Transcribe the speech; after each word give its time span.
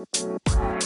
Música 0.00 0.79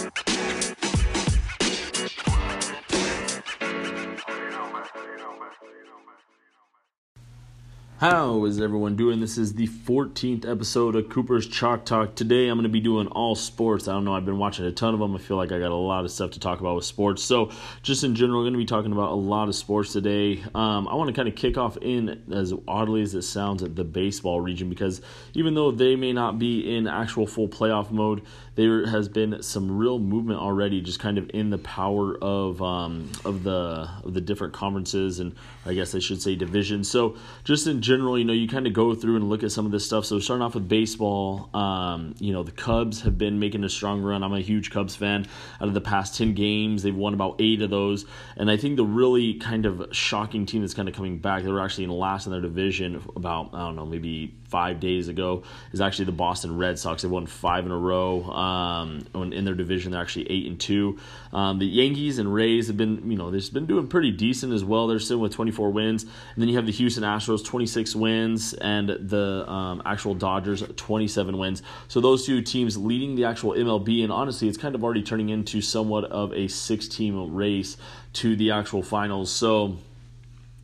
How 8.04 8.44
is 8.44 8.60
everyone 8.60 8.96
doing? 8.96 9.18
This 9.18 9.38
is 9.38 9.54
the 9.54 9.66
14th 9.66 10.46
episode 10.46 10.94
of 10.94 11.08
Cooper's 11.08 11.46
Chalk 11.46 11.86
Talk. 11.86 12.14
Today 12.14 12.48
I'm 12.48 12.58
going 12.58 12.64
to 12.64 12.68
be 12.68 12.78
doing 12.78 13.06
all 13.06 13.34
sports. 13.34 13.88
I 13.88 13.92
don't 13.92 14.04
know, 14.04 14.14
I've 14.14 14.26
been 14.26 14.36
watching 14.36 14.66
a 14.66 14.72
ton 14.72 14.92
of 14.92 15.00
them. 15.00 15.16
I 15.16 15.18
feel 15.18 15.38
like 15.38 15.52
I 15.52 15.58
got 15.58 15.70
a 15.70 15.74
lot 15.74 16.04
of 16.04 16.10
stuff 16.10 16.32
to 16.32 16.38
talk 16.38 16.60
about 16.60 16.76
with 16.76 16.84
sports. 16.84 17.24
So, 17.24 17.50
just 17.82 18.04
in 18.04 18.14
general, 18.14 18.40
I'm 18.40 18.44
going 18.44 18.52
to 18.52 18.58
be 18.58 18.66
talking 18.66 18.92
about 18.92 19.12
a 19.12 19.14
lot 19.14 19.48
of 19.48 19.54
sports 19.54 19.94
today. 19.94 20.44
Um, 20.54 20.86
I 20.86 20.96
want 20.96 21.08
to 21.08 21.14
kind 21.14 21.28
of 21.28 21.34
kick 21.34 21.56
off 21.56 21.78
in, 21.78 22.22
as 22.30 22.52
oddly 22.68 23.00
as 23.00 23.14
it 23.14 23.22
sounds, 23.22 23.62
at 23.62 23.74
the 23.74 23.84
baseball 23.84 24.38
region 24.38 24.68
because 24.68 25.00
even 25.32 25.54
though 25.54 25.70
they 25.70 25.96
may 25.96 26.12
not 26.12 26.38
be 26.38 26.76
in 26.76 26.86
actual 26.86 27.26
full 27.26 27.48
playoff 27.48 27.90
mode, 27.90 28.20
there 28.54 28.86
has 28.86 29.08
been 29.08 29.42
some 29.42 29.78
real 29.78 29.98
movement 29.98 30.40
already, 30.40 30.82
just 30.82 31.00
kind 31.00 31.16
of 31.16 31.30
in 31.32 31.48
the 31.48 31.58
power 31.58 32.18
of 32.18 32.60
um, 32.60 33.10
of 33.24 33.44
the 33.44 33.88
of 34.04 34.12
the 34.12 34.20
different 34.20 34.52
conferences 34.52 35.20
and 35.20 35.34
I 35.64 35.72
guess 35.72 35.94
I 35.94 36.00
should 36.00 36.20
say 36.20 36.34
divisions. 36.34 36.90
So 36.90 37.16
just 37.44 37.66
in 37.66 37.80
general, 37.80 37.93
you 38.00 38.24
know, 38.24 38.32
you 38.32 38.48
kind 38.48 38.66
of 38.66 38.72
go 38.72 38.94
through 38.94 39.16
and 39.16 39.28
look 39.28 39.42
at 39.42 39.52
some 39.52 39.66
of 39.66 39.72
this 39.72 39.84
stuff. 39.84 40.04
So 40.04 40.18
starting 40.18 40.42
off 40.42 40.54
with 40.54 40.68
baseball, 40.68 41.48
um, 41.54 42.14
you 42.18 42.32
know, 42.32 42.42
the 42.42 42.52
Cubs 42.52 43.02
have 43.02 43.18
been 43.18 43.38
making 43.38 43.64
a 43.64 43.68
strong 43.68 44.02
run. 44.02 44.22
I'm 44.22 44.32
a 44.32 44.40
huge 44.40 44.70
Cubs 44.70 44.96
fan. 44.96 45.26
Out 45.60 45.68
of 45.68 45.74
the 45.74 45.80
past 45.80 46.16
ten 46.16 46.34
games, 46.34 46.82
they've 46.82 46.94
won 46.94 47.14
about 47.14 47.36
eight 47.38 47.62
of 47.62 47.70
those, 47.70 48.06
and 48.36 48.50
I 48.50 48.56
think 48.56 48.76
the 48.76 48.84
really 48.84 49.34
kind 49.34 49.66
of 49.66 49.88
shocking 49.92 50.46
team 50.46 50.62
that's 50.62 50.74
kind 50.74 50.88
of 50.88 50.94
coming 50.94 51.18
back, 51.18 51.42
they 51.42 51.50
were 51.50 51.60
actually 51.60 51.84
in 51.84 51.90
last 51.90 52.26
in 52.26 52.32
their 52.32 52.40
division 52.40 53.02
about 53.16 53.50
I 53.52 53.58
don't 53.60 53.76
know 53.76 53.86
maybe 53.86 54.34
five 54.54 54.78
days 54.78 55.08
ago 55.08 55.42
is 55.72 55.80
actually 55.80 56.04
the 56.04 56.12
Boston 56.12 56.56
Red 56.56 56.78
Sox. 56.78 57.02
They 57.02 57.08
won 57.08 57.26
five 57.26 57.66
in 57.66 57.72
a 57.72 57.76
row 57.76 58.22
um, 58.22 59.04
in 59.32 59.44
their 59.44 59.56
division. 59.56 59.90
They're 59.90 60.00
actually 60.00 60.30
eight 60.30 60.46
and 60.46 60.60
two. 60.60 60.96
Um, 61.32 61.58
the 61.58 61.66
Yankees 61.66 62.20
and 62.20 62.32
Rays 62.32 62.68
have 62.68 62.76
been, 62.76 63.10
you 63.10 63.18
know, 63.18 63.32
they've 63.32 63.52
been 63.52 63.66
doing 63.66 63.88
pretty 63.88 64.12
decent 64.12 64.52
as 64.52 64.62
well. 64.62 64.86
They're 64.86 65.00
sitting 65.00 65.20
with 65.20 65.32
24 65.32 65.72
wins, 65.72 66.04
and 66.04 66.12
then 66.36 66.48
you 66.48 66.54
have 66.54 66.66
the 66.66 66.72
Houston 66.72 67.02
Astros 67.02 67.44
26 67.44 67.96
wins, 67.96 68.54
and 68.54 68.90
the 68.90 69.44
um, 69.50 69.82
actual 69.84 70.14
Dodgers 70.14 70.62
27 70.76 71.36
wins. 71.36 71.64
So 71.88 72.00
those 72.00 72.24
two 72.24 72.40
teams 72.40 72.76
leading 72.76 73.16
the 73.16 73.24
actual 73.24 73.54
MLB, 73.54 74.04
and 74.04 74.12
honestly, 74.12 74.46
it's 74.46 74.56
kind 74.56 74.76
of 74.76 74.84
already 74.84 75.02
turning 75.02 75.30
into 75.30 75.60
somewhat 75.62 76.04
of 76.04 76.32
a 76.32 76.46
six-team 76.46 77.34
race 77.34 77.76
to 78.12 78.36
the 78.36 78.52
actual 78.52 78.84
finals. 78.84 79.32
So. 79.32 79.78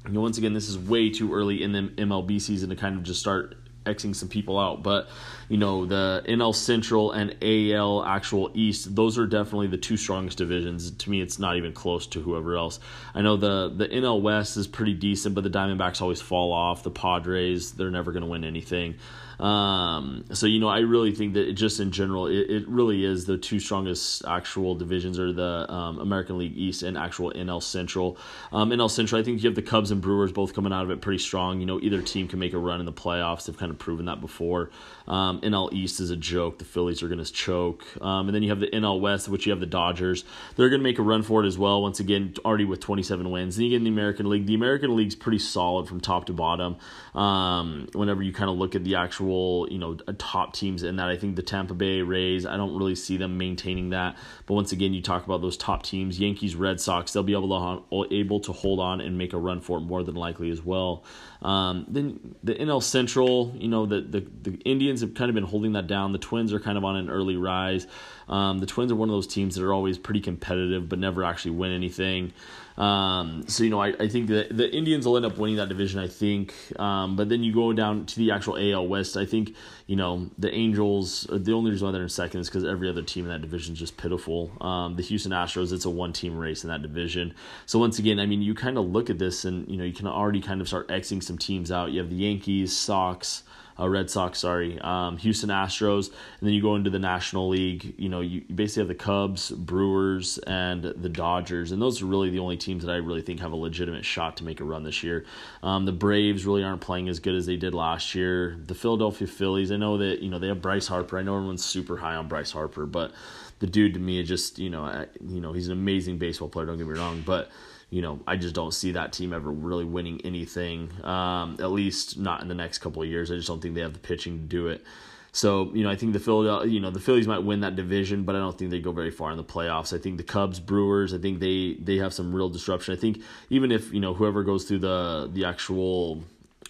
Once 0.09 0.39
again, 0.39 0.55
this 0.55 0.67
is 0.67 0.79
way 0.79 1.11
too 1.11 1.35
early 1.35 1.63
in 1.63 1.73
the 1.73 1.83
MLB 1.99 2.41
season 2.41 2.71
to 2.71 2.77
kind 2.77 2.97
of 2.97 3.03
just 3.03 3.21
start 3.21 3.55
Xing 3.87 4.15
some 4.15 4.29
people 4.29 4.59
out, 4.59 4.83
but 4.83 5.09
you 5.49 5.57
know 5.57 5.87
the 5.87 6.23
NL 6.29 6.55
Central 6.55 7.13
and 7.13 7.35
AL 7.43 8.05
actual 8.05 8.51
East, 8.55 8.95
those 8.95 9.19
are 9.19 9.27
definitely 9.27 9.69
the 9.69 9.79
two 9.79 9.97
strongest 9.97 10.39
divisions. 10.39 10.91
To 10.91 11.11
me, 11.11 11.21
it's 11.21 11.39
not 11.39 11.57
even 11.57 11.73
close 11.73 12.07
to 12.09 12.21
whoever 12.21 12.57
else. 12.57 12.79
I 13.15 13.23
know 13.23 13.37
the 13.37 13.73
the 13.75 13.89
NL 13.89 14.21
West 14.21 14.57
is 14.57 14.67
pretty 14.67 14.95
decent, 14.95 15.35
but 15.35 15.45
the 15.45 15.51
Diamondbacks 15.51 16.03
always 16.03 16.21
fall 16.21 16.53
off. 16.53 16.83
The 16.83 16.91
Padres, 16.91 17.73
they're 17.73 17.91
never 17.91 18.13
going 18.13 18.23
to 18.23 18.29
win 18.29 18.45
anything. 18.45 18.97
Um, 19.41 20.25
so 20.33 20.47
you 20.47 20.61
know, 20.61 20.69
I 20.69 20.81
really 20.81 21.15
think 21.15 21.35
that 21.35 21.55
just 21.55 21.81
in 21.81 21.91
general, 21.91 22.27
it, 22.27 22.51
it 22.51 22.69
really 22.69 23.05
is 23.05 23.25
the 23.25 23.39
two 23.39 23.59
strongest 23.59 24.25
actual 24.27 24.75
divisions 24.75 25.19
are 25.19 25.33
the 25.33 25.71
um, 25.73 25.99
American 25.99 26.39
League 26.39 26.57
East 26.57 26.83
and 26.83 26.97
actual 26.97 27.33
NL 27.33 27.63
Central. 27.63 28.19
Um, 28.53 28.71
NL 28.71 28.91
Central, 28.91 29.21
I 29.21 29.25
think 29.25 29.43
you 29.43 29.49
have 29.49 29.57
the 29.57 29.63
Cubs 29.63 29.91
and 29.91 30.03
Brewers 30.03 30.31
both 30.31 30.55
coming 30.55 30.73
out 30.73 30.85
of 30.85 30.91
it 30.91 31.01
pretty 31.01 31.19
strong. 31.19 31.61
You 31.61 31.67
know, 31.67 31.81
either 31.81 32.03
team 32.03 32.29
can 32.29 32.39
make 32.39 32.53
a 32.53 32.59
run 32.59 32.81
in 32.81 32.87
the 32.87 32.93
playoffs. 32.93 33.47
They've 33.47 33.57
kind 33.57 33.71
of 33.71 33.79
proven 33.79 34.07
that 34.07 34.21
before. 34.21 34.71
Um, 35.09 35.41
NL 35.41 35.73
East 35.73 36.01
is 36.01 36.11
a 36.11 36.17
joke. 36.17 36.59
The 36.59 36.65
Phillies 36.65 37.03
are 37.03 37.09
going 37.09 37.25
to 37.25 37.33
choke. 37.33 37.85
Um, 38.01 38.29
and 38.29 38.35
then 38.35 38.43
you 38.43 38.51
have 38.51 38.61
the 38.61 38.69
NL 38.69 39.01
West, 39.01 39.29
which 39.29 39.47
you 39.47 39.51
have 39.51 39.61
the 39.61 39.67
Dodgers. 39.67 40.25
They're 40.57 40.69
going 40.69 40.81
to 40.81 40.85
make 40.85 40.99
a 40.99 41.03
run 41.03 41.23
for 41.23 41.43
it 41.43 41.47
as 41.47 41.57
well. 41.57 41.83
Once 41.83 41.99
again, 41.99 42.35
already 42.45 42.67
with 42.67 42.81
27 42.81 43.31
wins. 43.31 43.57
Then 43.57 43.65
you 43.65 43.71
get 43.71 43.77
in 43.77 43.85
the 43.85 43.91
American 43.91 44.29
League. 44.29 44.47
The 44.47 44.55
American 44.55 44.95
League's 44.95 45.15
pretty 45.15 45.39
solid 45.39 45.89
from 45.89 46.01
top 46.01 46.27
to 46.27 46.33
bottom. 46.33 46.77
Um, 47.15 47.89
whenever 47.95 48.23
you 48.23 48.33
kind 48.33 48.51
of 48.51 48.57
look 48.57 48.75
at 48.77 48.85
the 48.85 48.97
actual, 48.97 49.30
you 49.71 49.79
know, 49.79 49.95
top 50.19 50.55
teams 50.55 50.83
in 50.83 50.97
that, 50.97 51.09
I 51.09 51.17
think 51.17 51.37
the 51.37 51.43
Tampa 51.43 51.75
Bay 51.75 52.03
Rays, 52.03 52.47
I 52.47 52.57
don't 52.57 52.77
really 52.77 52.95
see 52.95 53.17
them 53.17 53.39
maintaining 53.39 53.91
that. 53.91 54.17
But 54.47 54.55
once 54.55 54.73
again, 54.73 54.93
you 54.93 55.03
talk 55.03 55.25
about 55.25 55.41
those 55.41 55.57
top 55.57 55.83
teams, 55.83 56.19
Yankees, 56.19 56.55
Red 56.55 56.81
Sox, 56.81 57.13
they'll 57.13 57.23
be 57.23 57.33
able 57.33 57.49
to 57.91 58.15
able 58.15 58.41
to 58.41 58.53
hold 58.53 58.81
on 58.81 59.01
and 59.01 59.17
make 59.17 59.33
a 59.33 59.39
run 59.39 59.61
for 59.61 59.79
it 59.79 59.83
more 59.83 60.03
than 60.03 60.15
likely 60.15 60.51
as 60.51 60.63
well. 60.63 61.05
Um, 61.43 61.87
then 61.89 62.35
the 62.43 62.55
NL 62.55 62.83
Central, 62.83 63.55
you 63.57 63.69
know, 63.69 63.87
the, 63.87 64.01
the 64.01 64.27
the 64.43 64.57
Indians 64.65 65.01
have 65.01 65.15
kind 65.15 65.31
of 65.31 65.35
been 65.35 65.45
holding 65.45 65.73
that 65.73 65.87
down. 65.87 66.13
The 66.13 66.19
Twins 66.19 66.53
are 66.53 66.61
kind 66.61 66.77
of 66.77 66.85
on 66.85 66.97
an 66.97 67.09
early 67.09 67.37
rise. 67.37 67.87
Um, 68.29 68.59
the 68.59 68.67
Twins 68.67 68.93
are 68.93 68.97
one 68.97 69.09
of 69.09 69.15
those 69.15 69.27
teams 69.27 69.57
that 69.57 69.65
are 69.65 69.73
always 69.73 69.99
pretty 69.99 70.21
competitive, 70.21 70.89
but 70.89 70.99
never 70.99 71.25
actually 71.25 71.53
win 71.53 71.73
anything. 71.73 72.33
Um, 72.81 73.45
so 73.47 73.63
you 73.63 73.69
know, 73.69 73.81
I, 73.81 73.89
I 74.01 74.09
think 74.09 74.29
that 74.29 74.57
the 74.57 74.75
Indians 74.75 75.07
will 75.07 75.17
end 75.17 75.27
up 75.27 75.37
winning 75.37 75.57
that 75.57 75.69
division. 75.69 76.01
I 76.01 76.09
think, 76.09 76.55
um, 76.81 77.15
but 77.15 77.29
then 77.29 77.43
you 77.45 77.53
go 77.53 77.75
down 77.75 78.07
to 78.07 78.17
the 78.17 78.31
actual 78.31 78.57
AL 78.57 78.89
West. 78.89 79.19
I 79.19 79.27
think 79.27 79.55
you 79.87 79.97
know 79.97 80.31
the 80.39 80.51
Angels. 80.55 81.29
Uh, 81.31 81.37
the 81.39 81.53
only 81.53 81.73
reason 81.73 81.87
why 81.87 81.93
they're 81.93 82.03
in 82.03 82.09
second 82.09 82.41
is 82.41 82.49
because 82.49 82.65
every 82.65 82.89
other 82.89 83.03
team 83.03 83.27
in 83.27 83.31
that 83.31 83.43
division 83.43 83.75
is 83.75 83.79
just 83.79 83.99
pitiful. 83.99 84.51
Um, 84.63 84.97
the 84.97 85.03
Houston 85.03 85.33
Astros, 85.33 85.75
it's 85.75 85.85
a 85.85 85.91
one-team 85.91 86.39
race 86.39 86.65
in 86.65 86.71
that 86.71 86.81
division. 86.81 87.35
So 87.67 87.79
once 87.79 87.99
again, 87.99 88.19
I 88.19 88.25
mean, 88.25 88.41
you 88.41 88.55
kind 88.55 88.79
of 88.79 88.87
look 88.87 89.11
at 89.11 89.19
this, 89.19 89.45
and 89.45 89.69
you 89.71 89.77
know, 89.77 89.85
you 89.85 89.93
can 89.93 90.07
already 90.07 90.41
kind 90.41 90.63
of 90.63 90.69
start 90.69 90.89
xing 90.89 91.23
some 91.23 91.37
teams 91.37 91.71
out. 91.71 91.93
You 91.93 92.01
have 92.01 92.09
the 92.09 92.17
Yankees, 92.17 92.75
Sox 92.75 93.43
uh, 93.81 93.89
Red 93.89 94.11
Sox, 94.11 94.41
sorry, 94.41 94.79
um, 94.81 95.17
Houston 95.19 95.49
Astros, 95.51 96.09
and 96.09 96.47
then 96.47 96.53
you 96.53 96.61
go 96.61 96.77
into 96.77 96.91
the 96.91 96.99
National 96.99 97.49
League. 97.49 97.95
You 97.97 98.09
know, 98.09 98.21
you 98.21 98.43
basically 98.55 98.83
have 98.83 98.89
the 98.89 98.95
Cubs, 98.95 99.51
Brewers, 99.51 100.39
and 100.39 100.83
the 100.83 101.09
Dodgers, 101.09 101.73
and 101.73 101.81
those 101.81 102.03
are 102.03 102.07
really 102.07 102.31
the 102.31 102.39
only 102.39 102.57
teams 102.57 102.85
that 102.85 102.93
I 102.93 102.97
really 102.97 103.23
think 103.23 103.41
have 103.41 103.53
a 103.53 103.57
legitimate 103.57 104.05
shot 104.05 104.37
to 104.39 104.45
make 104.45 104.61
a 104.61 104.65
run 104.65 104.85
this 104.85 105.03
year. 105.03 105.25
Um, 105.63 105.87
the 105.87 105.93
Braves 105.93 106.45
really 106.45 106.63
aren't 106.63 106.81
playing 106.81 107.09
as 107.09 107.21
good 107.21 107.35
as 107.35 107.47
they 107.47 107.57
did 107.57 107.75
last 107.75 108.15
year. 108.15 108.59
The 108.67 108.75
Philadelphia 108.75 109.27
Phillies, 109.27 109.73
I 109.73 109.77
know 109.77 109.99
that 109.99 110.21
you 110.21 110.31
know 110.31 110.39
they 110.39 110.49
have 110.49 110.61
Bryce 110.61 110.89
Harper. 110.89 111.19
I 111.19 111.23
know 111.23 111.37
everyone's 111.37 111.65
super 111.65 111.97
high 111.97 112.17
on 112.17 112.29
Bryce 112.29 112.51
Harper, 112.51 112.87
but 112.87 113.13
the 113.61 113.67
dude 113.67 113.95
to 113.95 114.01
me, 114.01 114.21
is 114.21 114.29
just 114.29 114.59
you 114.59 114.71
know, 114.71 115.07
you 115.27 115.41
know, 115.41 115.53
he's 115.53 115.69
an 115.69 115.73
amazing 115.73 116.19
baseball 116.19 116.49
player. 116.49 116.67
Don't 116.67 116.79
get 116.79 116.87
me 116.87 116.99
wrong, 116.99 117.23
but 117.25 117.51
you 117.91 118.03
know, 118.03 118.21
I 118.27 118.37
just 118.37 118.55
don't 118.55 118.73
see 118.73 118.93
that 118.93 119.13
team 119.13 119.33
ever 119.33 119.51
really 119.51 119.85
winning 119.85 120.21
anything. 120.25 120.91
Um, 121.05 121.57
at 121.59 121.71
least 121.71 122.19
not 122.19 122.41
in 122.41 122.49
the 122.49 122.55
next 122.55 122.79
couple 122.79 123.03
of 123.03 123.09
years. 123.09 123.31
I 123.31 123.35
just 123.35 123.49
don't 123.49 123.61
think 123.61 123.75
they 123.75 123.81
have 123.81 123.93
the 123.93 123.99
pitching 123.99 124.39
to 124.39 124.45
do 124.45 124.69
it. 124.69 124.85
So 125.33 125.71
you 125.75 125.85
know, 125.85 125.91
I 125.91 125.97
think 125.97 126.13
the 126.13 126.21
Philadelphia, 126.21 126.71
you 126.71 126.81
know, 126.81 126.91
the 126.91 127.01
Phillies 127.01 127.29
might 127.29 127.41
win 127.41 127.61
that 127.61 127.77
division, 127.77 128.25
but 128.25 128.35
I 128.35 128.39
don't 128.39 128.57
think 128.57 128.71
they 128.71 128.81
go 128.81 128.93
very 128.93 129.11
far 129.11 129.31
in 129.31 129.37
the 129.37 129.45
playoffs. 129.45 129.93
I 129.93 129.99
think 129.99 130.17
the 130.17 130.25
Cubs, 130.25 130.59
Brewers, 130.59 131.15
I 131.15 131.19
think 131.19 131.41
they 131.41 131.75
they 131.75 131.97
have 131.97 132.13
some 132.13 132.35
real 132.35 132.49
disruption. 132.49 132.95
I 132.95 132.97
think 132.97 133.23
even 133.49 133.71
if 133.71 133.93
you 133.93 134.01
know 134.01 134.15
whoever 134.15 134.43
goes 134.43 134.65
through 134.65 134.81
the 134.81 135.31
the 135.33 135.45
actual 135.45 136.25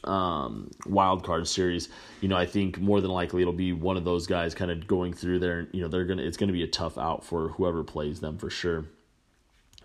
um, 0.05 0.71
wild 0.87 1.25
card 1.25 1.49
series, 1.49 1.89
you 2.21 2.29
know, 2.29 2.37
I 2.37 2.47
think 2.47 2.79
more 2.79 3.01
than 3.01 3.11
likely 3.11 3.43
it'll 3.43 3.53
be 3.55 3.73
one 3.73 3.97
of 3.97 4.05
those 4.05 4.27
guys 4.27 4.55
kind 4.55 4.71
of 4.71 4.87
going 4.87 5.15
through 5.15 5.39
there. 5.39 5.69
You 5.73 5.83
know, 5.83 5.89
they're 5.89 6.05
gonna 6.05 6.23
it's 6.23 6.37
gonna 6.37 6.53
be 6.53 6.63
a 6.63 6.69
tough 6.69 6.99
out 6.99 7.25
for 7.25 7.49
whoever 7.49 7.83
plays 7.83 8.21
them 8.21 8.37
for 8.37 8.51
sure. 8.51 8.85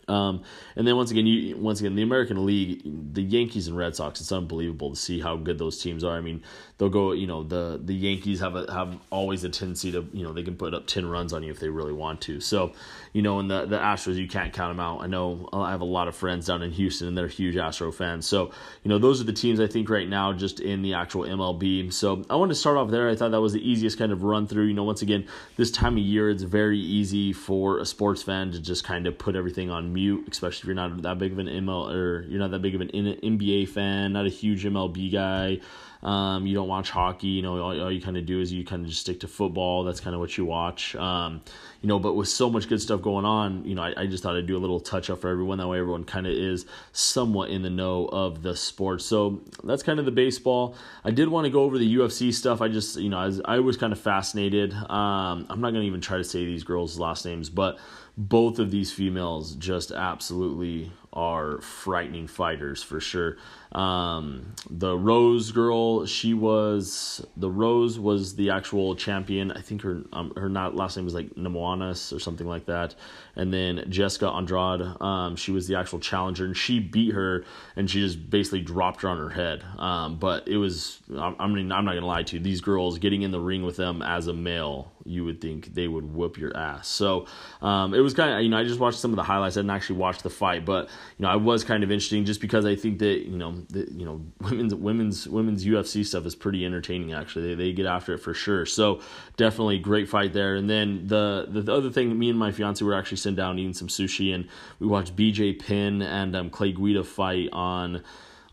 Um, 0.08 0.44
and 0.76 0.88
then 0.88 0.96
once 0.96 1.12
again, 1.12 1.26
you 1.26 1.58
once 1.58 1.80
again 1.80 1.96
the 1.96 2.04
American 2.04 2.46
League, 2.46 2.82
the 3.14 3.24
Yankees 3.24 3.68
and 3.68 3.76
Red 3.78 3.96
Sox. 3.96 4.22
It's 4.22 4.32
unbelievable 4.32 4.92
to 4.92 4.96
see 4.96 5.20
how 5.20 5.36
good 5.36 5.58
those 5.58 5.82
teams 5.82 6.04
are. 6.04 6.16
I 6.16 6.22
mean, 6.22 6.44
they'll 6.78 6.90
go. 6.90 7.12
You 7.12 7.28
know, 7.28 7.44
the 7.44 7.80
the 7.84 7.96
Yankees 7.96 8.40
have 8.40 8.56
a 8.56 8.72
have 8.72 8.98
always 9.10 9.44
a 9.44 9.50
tendency 9.50 9.92
to 9.92 10.08
you 10.14 10.24
know 10.24 10.34
they 10.34 10.44
can 10.44 10.56
put 10.56 10.74
up 10.74 10.88
ten 10.88 11.08
runs 11.08 11.34
on 11.34 11.44
you 11.44 11.52
if 11.52 11.60
they 11.60 11.70
really 11.70 11.94
want 11.94 12.22
to. 12.22 12.40
So, 12.40 12.74
you 13.16 13.22
know, 13.22 13.40
and 13.40 13.50
the 13.50 13.66
the 13.66 13.78
Astros 13.78 14.18
you 14.18 14.28
can't 14.28 14.52
count 14.52 14.72
them 14.72 14.80
out. 14.82 15.02
I 15.02 15.08
know 15.08 15.48
uh, 15.54 15.62
I 15.62 15.72
have 15.72 15.80
a 15.80 15.86
lot 15.86 16.10
of 16.10 16.18
friends 16.18 16.48
down 16.48 16.62
in 16.62 16.72
Houston 16.72 17.08
and 17.08 17.18
they're 17.18 17.30
huge 17.30 17.56
Astro 17.56 17.94
fans. 17.94 18.28
So, 18.28 18.52
you 18.84 18.90
know, 18.90 18.98
those 18.98 19.22
are 19.22 19.24
the 19.24 19.32
teams 19.32 19.62
I 19.62 19.68
think 19.68 19.90
right 19.90 20.10
now 20.10 20.34
just 20.34 20.60
in 20.60 20.82
the 20.82 20.96
actual 20.96 21.22
MLB. 21.22 21.94
So 21.94 22.26
I 22.30 22.36
wanted 22.36 22.56
to 22.56 22.60
start 22.60 22.76
off 22.76 22.92
there. 22.92 23.08
I 23.08 23.16
thought 23.16 23.32
that 23.32 23.40
was 23.40 23.54
the 23.54 23.66
easiest 23.66 23.98
kind 23.98 24.12
of 24.12 24.24
run 24.24 24.48
through. 24.48 24.66
You 24.66 24.74
know, 24.74 24.84
once 24.84 25.02
again, 25.02 25.28
this 25.56 25.72
time 25.72 25.94
of 25.94 26.04
year 26.04 26.30
it's 26.30 26.44
very 26.44 26.78
easy 26.78 27.32
for 27.32 27.80
a 27.80 27.86
sports 27.86 28.22
fan 28.22 28.52
to 28.52 28.60
just 28.60 28.84
kind 28.84 29.08
of 29.08 29.18
put 29.18 29.38
everything 29.38 29.70
on 29.70 29.94
mute, 29.94 30.28
especially 30.30 30.64
if 30.64 30.66
you're 30.66 30.76
not 30.76 31.02
that 31.04 31.18
big 31.18 31.32
of 31.32 31.40
an 31.40 31.48
ML 31.48 31.94
or 31.94 32.26
you're 32.28 32.42
not 32.42 32.52
that 32.52 32.62
big 32.62 32.76
of 32.76 32.82
an 32.82 32.90
NBA 32.90 33.70
fan, 33.70 34.12
not 34.12 34.26
a 34.26 34.30
huge 34.30 34.66
MLB 34.66 35.14
guy. 35.14 35.62
Um, 36.06 36.46
you 36.46 36.54
don't 36.54 36.68
watch 36.68 36.92
hockey, 36.92 37.30
you 37.30 37.42
know, 37.42 37.58
all, 37.58 37.82
all 37.82 37.92
you 37.92 38.00
kind 38.00 38.16
of 38.16 38.28
do 38.28 38.40
is 38.40 38.54
you 38.54 38.64
kind 38.64 38.84
of 38.84 38.90
just 38.90 39.02
stick 39.02 39.22
to 39.22 39.28
football. 39.28 39.84
That's 39.84 40.00
kind 40.00 40.14
of 40.14 40.20
what 40.20 40.38
you 40.38 40.46
watch. 40.46 40.96
Um, 40.96 41.42
you 41.82 41.90
know, 41.90 41.98
but 41.98 42.14
with 42.14 42.28
so 42.28 42.48
much 42.48 42.70
good 42.70 42.80
stuff 42.80 43.02
going 43.02 43.26
on, 43.26 43.66
you 43.66 43.74
know, 43.74 43.82
I, 43.82 43.94
I 43.98 44.06
just 44.06 44.22
thought 44.22 44.36
I'd 44.36 44.46
do 44.46 44.56
a 44.56 44.60
little 44.60 44.80
touch 44.80 45.10
up 45.10 45.22
for 45.22 45.30
everyone. 45.30 45.58
That 45.58 45.68
way, 45.68 45.80
everyone 45.80 46.04
kind 46.04 46.28
of 46.28 46.34
is 46.34 46.68
somewhat 46.92 47.50
in 47.50 47.64
the 47.64 47.72
know 47.72 48.06
of 48.06 48.44
the 48.44 48.56
sport. 48.56 49.02
So 49.02 49.42
that's 49.64 49.82
kind 49.82 49.98
of 49.98 50.06
the 50.06 50.12
baseball. 50.12 50.76
I 51.04 51.10
did 51.10 51.28
want 51.28 51.46
to 51.46 51.52
go 51.52 51.64
over 51.64 51.80
the 51.80 51.96
UFC 51.96 52.32
stuff. 52.32 52.62
I 52.62 52.68
just, 52.68 52.98
you 52.98 53.10
know, 53.10 53.18
I 53.18 53.26
was, 53.26 53.42
I 53.44 53.60
was 53.60 53.76
kind 53.76 53.92
of 53.92 54.00
fascinated. 54.00 54.74
Um, 54.74 55.48
I'm 55.50 55.60
not 55.60 55.72
going 55.72 55.82
to 55.82 55.88
even 55.88 56.02
try 56.02 56.18
to 56.18 56.24
say 56.24 56.46
these 56.46 56.64
girls' 56.64 57.00
last 57.00 57.26
names, 57.26 57.50
but 57.50 57.80
both 58.18 58.60
of 58.60 58.70
these 58.72 58.92
females 58.92 59.56
just 59.56 59.92
absolutely 59.92 60.92
are 61.12 61.60
frightening 61.62 62.28
fighters 62.28 62.84
for 62.84 63.00
sure. 63.00 63.38
Um, 63.72 64.54
the 64.70 64.98
Rose 64.98 65.52
girl, 65.52 66.06
she 66.06 66.34
was 66.34 67.26
the 67.36 67.50
Rose 67.50 68.00
was 68.00 68.36
the 68.36 68.50
actual 68.50 68.96
champion. 68.96 69.52
I 69.52 69.62
think 69.62 69.82
her 69.82 70.04
um, 70.14 70.34
her 70.38 70.50
not 70.50 70.76
last 70.76 70.96
name 70.96 71.06
was 71.06 71.14
like 71.14 71.36
Nemoanas 71.36 72.16
or 72.16 72.20
something 72.20 72.48
like 72.48 72.66
that. 72.68 72.96
And 73.36 73.54
then 73.54 73.86
Jessica 73.90 74.30
Andrade, 74.30 75.02
um, 75.02 75.36
she 75.36 75.52
was 75.52 75.68
the 75.68 75.76
actual 75.76 76.00
challenger, 76.00 76.46
and 76.46 76.56
she 76.56 76.80
beat 76.80 77.14
her, 77.14 77.44
and 77.76 77.90
she 77.90 78.00
just 78.00 78.30
basically 78.30 78.62
dropped 78.62 79.02
her 79.02 79.10
on 79.10 79.18
her 79.18 79.30
head. 79.30 79.64
Um, 79.78 80.18
but 80.18 80.48
it 80.48 80.58
was, 80.58 81.02
I 81.18 81.48
mean, 81.48 81.72
I'm 81.72 81.86
not 81.86 81.96
gonna 81.96 82.06
lie 82.06 82.24
to 82.24 82.38
you, 82.38 82.42
these 82.42 82.62
girls 82.62 82.98
getting 82.98 83.24
in 83.24 83.32
the 83.32 83.40
ring 83.40 83.64
with 83.64 83.76
them 83.76 84.02
as 84.02 84.28
a 84.28 84.34
male 84.34 84.92
you 85.06 85.24
would 85.24 85.40
think 85.40 85.74
they 85.74 85.88
would 85.88 86.14
whoop 86.14 86.38
your 86.38 86.56
ass. 86.58 86.88
So 86.88 87.28
um, 87.62 87.94
it 87.94 88.00
was 88.00 88.14
kind 88.14 88.34
of 88.34 88.42
you 88.42 88.50
know 88.50 88.58
I 88.58 88.64
just 88.64 88.80
watched 88.80 89.00
some 89.00 89.12
of 89.12 89.16
the 89.16 89.24
highlights. 89.24 89.56
I 89.56 89.60
didn't 89.60 89.72
actually 89.72 89.98
watch 89.98 90.22
the 90.24 90.30
fight, 90.30 90.66
but 90.66 90.90
you 91.18 91.24
know 91.24 91.30
I 91.30 91.36
was 91.36 91.64
kind 91.64 91.84
of 91.84 91.92
interesting 91.92 92.26
just 92.26 92.42
because 92.42 92.66
I 92.66 92.76
think 92.76 93.00
that 93.00 93.28
you 93.28 93.38
know 93.38 93.55
the, 93.70 93.88
you 93.92 94.06
know 94.06 94.22
women's 94.42 94.76
women's 94.76 95.28
women's 95.28 95.66
UFC 95.66 96.06
stuff 96.06 96.26
is 96.26 96.36
pretty 96.36 96.66
entertaining. 96.66 97.14
Actually, 97.14 97.56
they, 97.56 97.66
they 97.66 97.74
get 97.74 97.86
after 97.86 98.14
it 98.14 98.20
for 98.20 98.34
sure. 98.34 98.66
So 98.66 99.02
definitely 99.38 99.80
great 99.80 100.10
fight 100.10 100.34
there. 100.34 100.56
And 100.56 100.70
then 100.70 101.08
the 101.08 101.48
the, 101.50 101.62
the 101.62 101.74
other 101.74 101.90
thing, 101.90 102.18
me 102.18 102.30
and 102.30 102.40
my 102.40 102.52
fiance 102.52 102.84
were 102.84 102.94
actually 102.94 103.18
sitting 103.18 103.36
down 103.36 103.60
eating 103.60 103.74
some 103.74 103.88
sushi, 103.88 104.34
and 104.34 104.48
we 104.80 104.88
watched 104.88 105.16
BJ 105.16 105.60
Penn 105.66 106.02
and 106.02 106.36
um, 106.36 106.50
Clay 106.50 106.72
Guida 106.72 107.04
fight 107.04 107.50
on 107.52 108.04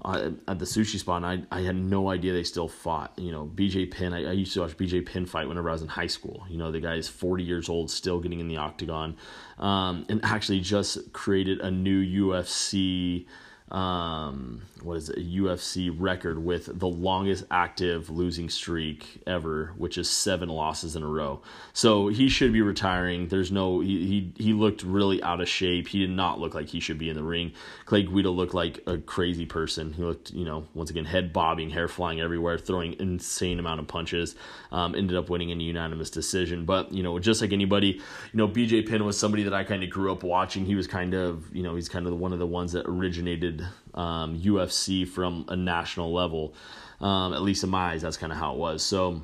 uh, 0.05 0.31
at 0.49 0.59
the 0.59 0.65
sushi 0.65 0.99
spot, 0.99 1.23
and 1.23 1.47
I, 1.51 1.59
I 1.59 1.63
had 1.63 1.77
no 1.77 2.11
idea 2.11 2.33
they 2.33 2.43
still 2.43 2.69
fought. 2.69 3.13
You 3.17 3.33
know, 3.33 3.51
BJ 3.55 3.91
Penn, 3.91 4.13
I, 4.13 4.31
I 4.31 4.33
used 4.33 4.53
to 4.55 4.61
watch 4.61 4.77
BJ 4.77 5.07
Penn 5.07 5.27
fight 5.27 5.49
whenever 5.49 5.69
I 5.69 5.73
was 5.73 5.83
in 5.83 5.89
high 5.89 6.09
school. 6.09 6.45
You 6.49 6.59
know, 6.59 6.73
the 6.73 6.81
guy 6.81 6.97
is 6.97 7.09
40 7.09 7.45
years 7.45 7.69
old, 7.69 7.91
still 7.91 8.21
getting 8.21 8.41
in 8.41 8.49
the 8.49 8.57
octagon, 8.57 9.17
um, 9.59 10.05
and 10.09 10.21
actually 10.25 10.61
just 10.61 11.13
created 11.13 11.61
a 11.61 11.71
new 11.71 12.33
UFC 12.33 13.27
um, 13.73 14.61
what 14.83 14.99
is 14.99 15.09
it, 15.09 15.17
a 15.17 15.21
UFC 15.21 15.91
record 15.97 16.45
with 16.45 16.79
the 16.79 16.87
longest 16.87 17.45
active 17.51 18.11
losing 18.11 18.51
streak 18.51 19.23
ever, 19.27 19.73
which 19.79 19.97
is 19.97 20.11
seven 20.11 20.51
losses 20.51 20.95
in 20.95 21.03
a 21.03 21.07
row. 21.07 21.41
So 21.73 22.09
he 22.09 22.29
should 22.29 22.53
be 22.53 22.61
retiring. 22.61 23.29
There's 23.29 23.51
no 23.51 23.81
he 23.81 24.07
he, 24.37 24.45
he 24.45 24.53
looked 24.53 24.83
really 24.83 25.23
out 25.23 25.41
of 25.41 25.49
shape. 25.49 25.89
He 25.89 26.01
did 26.01 26.11
not 26.11 26.39
look 26.39 26.55
like 26.55 26.69
he 26.69 26.81
should 26.81 26.99
be 26.99 27.09
in 27.09 27.17
the 27.17 27.23
ring. 27.23 27.53
Clay 27.87 28.03
Guida 28.03 28.29
looked 28.29 28.53
like 28.53 28.81
a 28.87 28.99
crazy 28.99 29.47
person. 29.47 29.95
He 29.95 30.03
looked, 30.03 30.33
you 30.33 30.45
know, 30.45 30.67
once 30.75 30.91
again 30.91 31.07
head 31.07 31.33
bobbing, 31.33 31.71
hair 31.71 31.89
flying 31.89 32.21
everywhere, 32.21 32.59
throwing 32.59 32.95
insane 33.01 33.59
amount 33.59 33.81
of 33.81 33.87
punches. 33.87 34.35
Um, 34.71 34.95
ended 34.95 35.17
up 35.17 35.31
winning 35.31 35.49
in 35.49 35.61
a 35.61 35.65
unanimous 35.65 36.11
decision. 36.11 36.67
But 36.67 36.93
you 36.93 37.03
know, 37.03 37.19
just 37.19 37.41
like 37.41 37.55
anybody, 37.55 37.89
you 37.89 38.03
know, 38.35 38.49
BJ 38.49 38.87
Penn 38.87 39.03
was 39.07 39.19
somebody 39.19 39.45
that 39.45 39.55
I 39.55 39.65
kind 39.65 39.83
of 39.83 39.89
grew 39.89 40.13
up 40.13 40.23
watching. 40.23 40.67
He 40.67 40.75
was 40.75 40.87
kind 40.87 41.15
of, 41.15 41.55
you 41.57 41.63
know, 41.63 41.75
he's 41.75 41.89
kind 41.89 42.07
of 42.07 42.19
one 42.19 42.35
of 42.35 42.39
the 42.39 42.47
ones 42.47 42.73
that 42.73 42.85
originated 42.87 43.62
um, 43.95 44.39
UFC 44.39 45.07
from 45.07 45.45
a 45.49 45.57
national 45.57 46.13
level. 46.13 46.55
Um, 47.01 47.33
at 47.35 47.43
least 47.43 47.65
in 47.65 47.71
my 47.71 47.93
eyes, 47.93 48.03
that's 48.03 48.17
kind 48.17 48.33
of 48.33 48.39
how 48.39 48.53
it 48.53 48.59
was. 48.59 48.83
So 48.83 49.23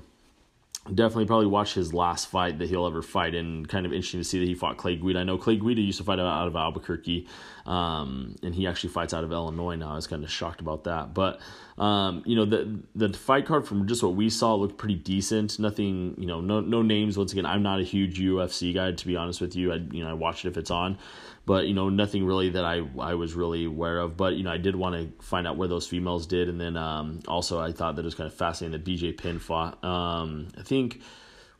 definitely 0.95 1.27
probably 1.27 1.47
watch 1.47 1.75
his 1.75 1.93
last 1.93 2.29
fight 2.29 2.59
that 2.59 2.69
he'll 2.69 2.87
ever 2.87 3.03
fight 3.03 3.35
and 3.35 3.69
kind 3.69 3.87
of 3.87 3.93
interesting 3.93 4.21
to 4.21 4.25
see 4.25 4.39
that 4.39 4.47
he 4.47 4.55
fought 4.55 4.77
Clay 4.77 4.97
Guida. 4.97 5.21
I 5.21 5.25
know 5.25 5.39
Clay 5.39 5.57
Guida 5.57 5.81
used 5.81 5.99
to 5.99 6.05
fight 6.05 6.19
out 6.19 6.49
of 6.49 6.57
Albuquerque 6.57 7.27
um, 7.69 8.35
and 8.43 8.55
he 8.55 8.67
actually 8.67 8.91
fights 8.91 9.13
out 9.13 9.25
of 9.25 9.31
Illinois 9.31 9.77
now. 9.77 9.93
I 9.93 9.95
was 9.95 10.07
kind 10.07 10.25
of 10.25 10.31
shocked 10.31 10.61
about 10.61 10.85
that. 10.85 11.15
But 11.15 11.41
um, 11.77 12.23
you 12.27 12.35
know, 12.35 12.45
the 12.45 12.81
the 12.95 13.17
fight 13.17 13.47
card 13.47 13.67
from 13.67 13.87
just 13.87 14.03
what 14.03 14.15
we 14.15 14.31
saw 14.31 14.55
looked 14.55 14.79
pretty 14.79 14.97
decent. 14.97 15.59
Nothing, 15.59 16.15
you 16.19 16.27
know, 16.27 16.41
no 16.41 16.61
no 16.61 16.83
names 16.83 17.19
once 17.19 17.33
again. 17.33 17.47
I'm 17.47 17.63
not 17.63 17.79
a 17.79 17.85
huge 17.85 18.19
UFC 18.19 18.75
guy 18.75 18.93
to 18.93 19.07
be 19.07 19.17
honest 19.17 19.41
with 19.41 19.55
you. 19.55 19.73
I 19.73 19.77
you 19.93 20.03
know, 20.03 20.11
I 20.11 20.15
watch 20.15 20.45
it 20.45 20.49
if 20.49 20.57
it's 20.57 20.71
on 20.71 20.99
but 21.47 21.67
you 21.67 21.73
know 21.73 21.89
nothing 21.89 22.27
really 22.27 22.51
that 22.51 22.65
I 22.67 22.83
I 22.99 23.15
was 23.15 23.33
really 23.33 23.65
aware 23.65 24.01
of. 24.01 24.19
But 24.19 24.35
you 24.35 24.45
know 24.45 24.51
I 24.51 24.59
did 24.59 24.77
want 24.77 24.97
to 24.97 25.25
find 25.25 25.47
out 25.47 25.57
where 25.57 25.67
those 25.67 25.87
females 25.87 26.27
did, 26.27 26.49
and 26.49 26.61
then 26.61 26.77
um, 26.77 27.21
also 27.27 27.59
I 27.59 27.73
thought 27.73 27.97
that 27.97 28.03
it 28.03 28.05
was 28.05 28.15
kind 28.15 28.27
of 28.27 28.35
fascinating 28.35 28.79
that 28.79 28.85
BJ 28.89 29.17
Penn 29.17 29.39
fought. 29.39 29.83
Um, 29.83 30.49
I 30.59 30.63
think 30.63 31.01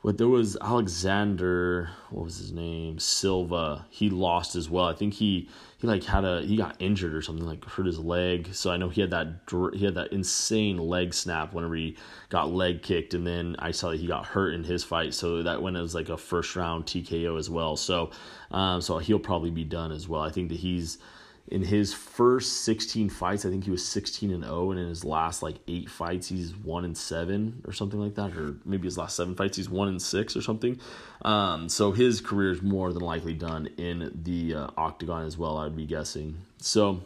but 0.03 0.17
there 0.17 0.29
was 0.29 0.57
Alexander, 0.61 1.91
what 2.11 2.25
was 2.25 2.39
his 2.39 2.53
name? 2.53 2.99
Silva. 2.99 3.87
He 3.91 4.11
lost 4.11 4.55
as 4.55 4.71
well. 4.71 4.85
I 4.85 4.95
think 4.95 5.15
he 5.15 5.49
he 5.79 5.87
like 5.87 6.03
had 6.03 6.25
a 6.25 6.43
he 6.43 6.57
got 6.57 6.77
injured 6.81 7.15
or 7.15 7.23
something 7.23 7.47
like 7.47 7.65
hurt 7.65 7.87
his 7.87 8.01
leg. 8.01 8.49
So 8.53 8.71
I 8.71 8.77
know 8.77 8.89
he 8.89 9.01
had 9.01 9.11
that 9.11 9.29
he 9.75 9.85
had 9.85 9.95
that 9.95 10.13
insane 10.13 10.77
leg 10.77 11.15
snap 11.15 11.55
whenever 11.55 11.77
he 11.77 11.97
got 12.31 12.53
leg 12.53 12.83
kicked, 12.83 13.15
and 13.15 13.27
then 13.27 13.55
I 13.61 13.71
saw 13.71 13.91
that 13.91 14.01
he 14.01 14.07
got 14.09 14.27
hurt 14.27 14.55
in 14.55 14.65
his 14.65 14.83
fight. 14.83 15.15
So 15.15 15.43
that 15.45 15.63
went 15.63 15.77
as 15.77 15.95
like 15.95 16.09
a 16.09 16.17
first 16.17 16.57
round 16.57 16.87
TKO 16.87 17.39
as 17.39 17.49
well. 17.49 17.77
So 17.77 18.11
um, 18.51 18.81
so 18.81 18.99
he'll 18.99 19.21
probably 19.21 19.51
be 19.51 19.65
done 19.65 19.93
as 19.93 20.09
well. 20.09 20.21
I 20.21 20.31
think 20.31 20.49
that 20.49 20.59
he's 20.59 20.99
in 21.51 21.63
his 21.63 21.95
first 21.95 22.63
16 22.63 23.09
fights, 23.09 23.45
I 23.45 23.51
think 23.51 23.65
he 23.65 23.71
was 23.71 23.85
16 23.85 24.31
and 24.33 24.45
0, 24.45 24.71
and 24.71 24.81
in 24.81 24.89
his 24.89 25.05
last 25.05 25.43
like 25.43 25.57
eight 25.67 25.89
fights, 25.89 26.29
he's 26.29 26.55
one 26.57 26.85
and 26.85 26.97
seven 26.97 27.63
or 27.67 27.73
something 27.73 27.99
like 27.99 28.15
that, 28.17 28.37
or 28.37 28.57
maybe 28.65 28.87
his 28.87 28.99
last 28.99 29.17
seven 29.17 29.35
fights, 29.35 29.57
he's 29.57 29.71
one 29.71 29.89
and 29.89 30.01
six 30.01 30.37
or 30.37 30.43
something. 30.43 30.79
Um, 31.23 31.69
so 31.69 31.93
his 31.93 32.21
career 32.21 32.53
is 32.53 32.63
more 32.63 32.93
than 32.93 33.03
likely 33.03 33.35
done 33.35 33.69
in 33.79 34.21
the 34.25 34.55
uh, 34.55 34.67
octagon 34.77 35.25
as 35.25 35.39
well, 35.39 35.57
I'd 35.59 35.77
be 35.77 35.87
guessing. 35.87 36.37
So 36.59 37.01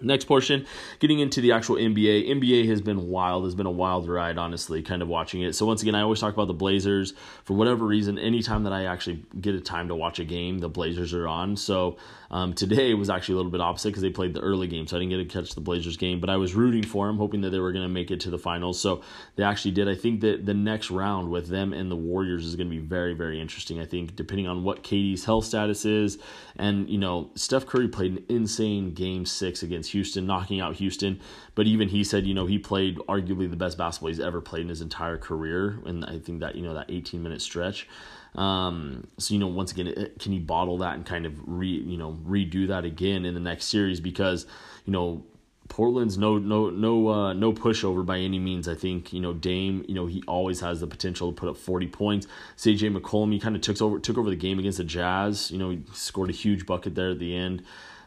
Next 0.00 0.24
portion, 0.24 0.66
getting 0.98 1.20
into 1.20 1.40
the 1.40 1.52
actual 1.52 1.76
NBA. 1.76 2.28
NBA 2.28 2.66
has 2.66 2.80
been 2.80 3.10
wild, 3.10 3.44
has 3.44 3.54
been 3.54 3.66
a 3.66 3.70
wild 3.70 4.08
ride, 4.08 4.38
honestly, 4.38 4.82
kind 4.82 5.02
of 5.02 5.06
watching 5.06 5.42
it. 5.42 5.54
So, 5.54 5.66
once 5.66 5.82
again, 5.82 5.94
I 5.94 6.00
always 6.00 6.18
talk 6.18 6.34
about 6.34 6.48
the 6.48 6.52
Blazers. 6.52 7.14
For 7.44 7.54
whatever 7.54 7.86
reason, 7.86 8.18
anytime 8.18 8.64
that 8.64 8.72
I 8.72 8.86
actually 8.86 9.24
get 9.40 9.54
a 9.54 9.60
time 9.60 9.86
to 9.86 9.94
watch 9.94 10.18
a 10.18 10.24
game, 10.24 10.58
the 10.58 10.68
Blazers 10.68 11.14
are 11.14 11.28
on. 11.28 11.56
So, 11.56 11.96
um, 12.32 12.54
today 12.54 12.92
was 12.94 13.08
actually 13.08 13.34
a 13.34 13.36
little 13.36 13.52
bit 13.52 13.60
opposite 13.60 13.90
because 13.90 14.02
they 14.02 14.10
played 14.10 14.34
the 14.34 14.40
early 14.40 14.66
game, 14.66 14.88
so 14.88 14.96
I 14.96 14.98
didn't 14.98 15.10
get 15.10 15.28
to 15.28 15.42
catch 15.42 15.54
the 15.54 15.60
Blazers 15.60 15.96
game. 15.96 16.18
But 16.18 16.28
I 16.28 16.38
was 16.38 16.56
rooting 16.56 16.82
for 16.82 17.06
them, 17.06 17.16
hoping 17.16 17.42
that 17.42 17.50
they 17.50 17.60
were 17.60 17.70
going 17.70 17.84
to 17.84 17.88
make 17.88 18.10
it 18.10 18.18
to 18.22 18.30
the 18.30 18.38
finals. 18.38 18.80
So, 18.80 19.00
they 19.36 19.44
actually 19.44 19.70
did. 19.70 19.88
I 19.88 19.94
think 19.94 20.22
that 20.22 20.44
the 20.44 20.54
next 20.54 20.90
round 20.90 21.30
with 21.30 21.46
them 21.46 21.72
and 21.72 21.88
the 21.88 21.96
Warriors 21.96 22.44
is 22.44 22.56
going 22.56 22.68
to 22.68 22.74
be 22.74 22.82
very, 22.82 23.14
very 23.14 23.40
interesting. 23.40 23.78
I 23.78 23.86
think, 23.86 24.16
depending 24.16 24.48
on 24.48 24.64
what 24.64 24.82
KD's 24.82 25.24
health 25.24 25.44
status 25.44 25.84
is. 25.84 26.18
And, 26.56 26.88
you 26.90 26.98
know, 26.98 27.30
Steph 27.36 27.66
Curry 27.66 27.86
played 27.86 28.12
an 28.12 28.24
insane 28.28 28.92
game 28.92 29.24
six 29.24 29.62
against 29.62 29.83
against 29.84 29.92
Houston, 29.92 30.26
knocking 30.26 30.60
out 30.60 30.76
Houston. 30.76 31.20
But 31.54 31.66
even 31.66 31.88
he 31.88 32.04
said, 32.04 32.26
you 32.26 32.34
know, 32.34 32.46
he 32.46 32.58
played 32.58 32.96
arguably 33.08 33.48
the 33.50 33.56
best 33.56 33.78
basketball 33.78 34.08
he's 34.08 34.20
ever 34.20 34.40
played 34.40 34.62
in 34.62 34.68
his 34.68 34.80
entire 34.80 35.18
career. 35.18 35.78
And 35.84 36.04
I 36.04 36.18
think 36.18 36.40
that, 36.40 36.56
you 36.56 36.62
know, 36.62 36.74
that 36.74 36.86
18 36.88 37.22
minute 37.22 37.42
stretch. 37.42 37.88
Um, 38.34 39.06
so, 39.18 39.34
you 39.34 39.40
know, 39.40 39.46
once 39.46 39.72
again, 39.72 40.10
can 40.18 40.32
he 40.32 40.38
bottle 40.38 40.78
that 40.78 40.94
and 40.94 41.06
kind 41.06 41.26
of 41.26 41.34
re, 41.46 41.68
you 41.68 41.96
know, 41.96 42.18
redo 42.26 42.66
that 42.68 42.84
again 42.84 43.24
in 43.24 43.34
the 43.34 43.40
next 43.40 43.66
series? 43.66 44.00
Because, 44.00 44.46
you 44.86 44.92
know, 44.92 45.24
Portland's 45.66 46.18
no 46.18 46.36
no 46.36 46.68
no 46.68 47.08
uh, 47.08 47.32
no 47.32 47.50
pushover 47.50 48.04
by 48.04 48.18
any 48.18 48.38
means. 48.38 48.68
I 48.68 48.74
think 48.74 49.14
you 49.14 49.20
know 49.20 49.32
Dame. 49.32 49.82
You 49.88 49.94
know 49.94 50.04
he 50.04 50.22
always 50.28 50.60
has 50.60 50.80
the 50.80 50.86
potential 50.86 51.32
to 51.32 51.34
put 51.34 51.48
up 51.48 51.56
forty 51.56 51.86
points. 51.86 52.26
CJ 52.58 52.94
McCollum 52.94 53.32
he 53.32 53.40
kind 53.40 53.56
of 53.56 53.62
took 53.62 53.80
over 53.80 53.98
took 53.98 54.18
over 54.18 54.28
the 54.28 54.36
game 54.36 54.58
against 54.58 54.76
the 54.76 54.84
Jazz. 54.84 55.50
You 55.50 55.56
know 55.56 55.70
he 55.70 55.82
scored 55.94 56.28
a 56.28 56.34
huge 56.34 56.66
bucket 56.66 56.94
there 56.94 57.12
at 57.12 57.18
the 57.18 57.34
end. 57.34 57.62